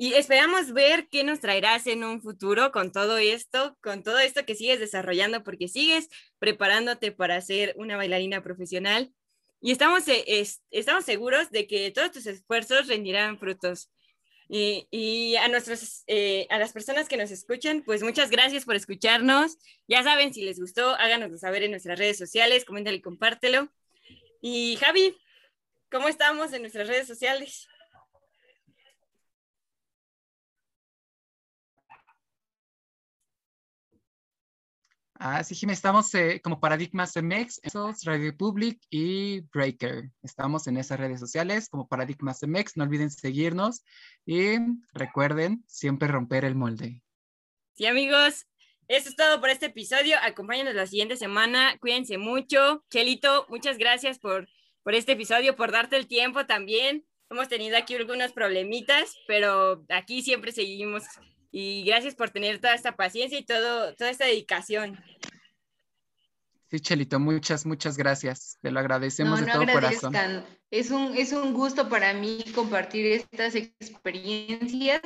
Y 0.00 0.14
esperamos 0.14 0.72
ver 0.72 1.08
qué 1.10 1.24
nos 1.24 1.40
traerás 1.40 1.86
en 1.88 2.04
un 2.04 2.22
futuro 2.22 2.70
con 2.70 2.92
todo 2.92 3.18
esto, 3.18 3.76
con 3.82 4.04
todo 4.04 4.20
esto 4.20 4.46
que 4.46 4.54
sigues 4.54 4.78
desarrollando, 4.78 5.42
porque 5.42 5.66
sigues 5.66 6.08
preparándote 6.38 7.10
para 7.10 7.40
ser 7.40 7.74
una 7.76 7.96
bailarina 7.96 8.42
profesional 8.42 9.12
y 9.60 9.72
estamos, 9.72 10.06
eh, 10.06 10.46
estamos 10.70 11.04
seguros 11.04 11.50
de 11.50 11.66
que 11.66 11.90
todos 11.90 12.12
tus 12.12 12.26
esfuerzos 12.26 12.86
rendirán 12.86 13.38
frutos. 13.38 13.90
Y, 14.50 15.36
a, 15.36 15.48
nuestros, 15.48 16.04
eh, 16.06 16.46
a 16.48 16.58
las 16.58 16.72
personas 16.72 17.08
que 17.08 17.18
nos 17.18 17.30
escuchan, 17.30 17.82
pues 17.84 18.02
muchas 18.02 18.30
gracias 18.30 18.64
por 18.64 18.76
escucharnos. 18.76 19.58
Ya 19.86 20.02
saben, 20.02 20.32
si 20.32 20.42
les 20.42 20.58
gustó, 20.58 20.94
háganoslo 20.96 21.36
saber 21.36 21.64
en 21.64 21.72
nuestras 21.72 21.98
redes 21.98 22.16
sociales, 22.16 22.64
coméntalo 22.64 22.96
y 22.96 23.02
compártelo. 23.02 23.70
Y 24.40 24.76
Javi, 24.76 25.16
¿cómo 25.90 26.08
estamos 26.08 26.52
en 26.52 26.62
nuestras 26.62 26.88
redes 26.88 27.06
sociales? 27.06 27.68
Ah, 35.20 35.42
sí, 35.42 35.56
Jimmy, 35.56 35.72
estamos 35.72 36.14
eh, 36.14 36.40
como 36.40 36.60
Paradigmas 36.60 37.16
MX, 37.16 37.60
Radio 38.04 38.36
Public 38.36 38.80
y 38.88 39.40
Breaker. 39.52 40.12
Estamos 40.22 40.68
en 40.68 40.76
esas 40.76 41.00
redes 41.00 41.18
sociales 41.18 41.68
como 41.68 41.88
Paradigmas 41.88 42.40
MX. 42.46 42.76
No 42.76 42.84
olviden 42.84 43.10
seguirnos 43.10 43.82
y 44.24 44.58
recuerden 44.92 45.64
siempre 45.66 46.06
romper 46.06 46.44
el 46.44 46.54
molde. 46.54 47.02
Sí, 47.74 47.86
amigos, 47.86 48.46
eso 48.86 49.08
es 49.08 49.16
todo 49.16 49.40
por 49.40 49.50
este 49.50 49.66
episodio. 49.66 50.16
Acompáñanos 50.22 50.76
la 50.76 50.86
siguiente 50.86 51.16
semana. 51.16 51.76
Cuídense 51.80 52.16
mucho. 52.16 52.84
Chelito, 52.88 53.44
muchas 53.48 53.76
gracias 53.76 54.20
por, 54.20 54.48
por 54.84 54.94
este 54.94 55.12
episodio, 55.12 55.56
por 55.56 55.72
darte 55.72 55.96
el 55.96 56.06
tiempo 56.06 56.46
también. 56.46 57.04
Hemos 57.28 57.48
tenido 57.48 57.76
aquí 57.76 57.96
algunos 57.96 58.30
problemitas, 58.30 59.16
pero 59.26 59.84
aquí 59.88 60.22
siempre 60.22 60.52
seguimos 60.52 61.02
y 61.50 61.84
gracias 61.84 62.14
por 62.14 62.30
tener 62.30 62.60
toda 62.60 62.74
esta 62.74 62.96
paciencia 62.96 63.38
y 63.38 63.44
todo, 63.44 63.94
toda 63.94 64.10
esta 64.10 64.26
dedicación. 64.26 65.02
Sí, 66.70 66.80
Chelito, 66.80 67.18
muchas, 67.18 67.64
muchas 67.64 67.96
gracias. 67.96 68.58
Te 68.60 68.70
lo 68.70 68.80
agradecemos 68.80 69.40
de 69.40 69.50
todo 69.50 69.64
corazón. 69.66 70.44
Es 70.70 70.90
un, 70.90 71.16
es 71.16 71.32
un 71.32 71.54
gusto 71.54 71.88
para 71.88 72.12
mí 72.12 72.44
compartir 72.54 73.06
estas 73.06 73.54
experiencias 73.54 75.00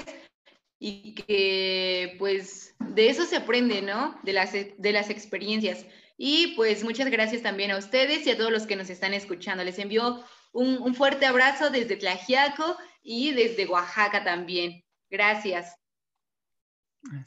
y 0.81 1.14
que 1.14 2.16
pues 2.19 2.74
de 2.81 3.09
eso 3.09 3.24
se 3.24 3.36
aprende, 3.36 3.81
¿no? 3.81 4.19
De 4.24 4.32
las, 4.32 4.52
de 4.52 4.93
las 4.93 5.09
experiencias. 5.09 5.86
Y 6.19 6.55
pues 6.56 6.82
muchas 6.82 7.09
gracias 7.09 7.43
también 7.43 7.70
a 7.70 7.78
ustedes 7.78 8.27
y 8.27 8.31
a 8.31 8.36
todos 8.36 8.51
los 8.51 8.66
que 8.66 8.74
nos 8.74 8.90
están 8.90 9.14
escuchando. 9.14 9.62
Les 9.62 9.78
envío 9.78 10.24
un, 10.51 10.78
un 10.78 10.94
fuerte 10.97 11.27
abrazo 11.27 11.70
desde 11.70 11.97
Tlajiaco 11.97 12.77
y 13.05 13.31
desde 13.31 13.66
Oaxaca 13.66 14.24
también. 14.24 14.85
Gracias 15.09 15.77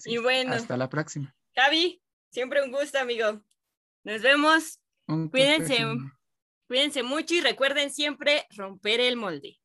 y 0.06 0.18
bueno. 0.18 0.54
Hasta 0.54 0.78
la 0.78 0.90
próxima. 0.90 1.36
Javi, 1.56 2.02
siempre 2.32 2.64
un 2.64 2.72
gusto, 2.72 3.00
amigo. 3.00 3.42
Nos 4.04 4.22
vemos. 4.22 4.80
cuídense, 5.32 5.86
cuídense 6.68 7.04
mucho 7.04 7.34
y 7.36 7.42
recuerden 7.42 7.92
siempre 7.92 8.46
romper 8.56 9.00
el 9.00 9.18
molde. 9.18 9.60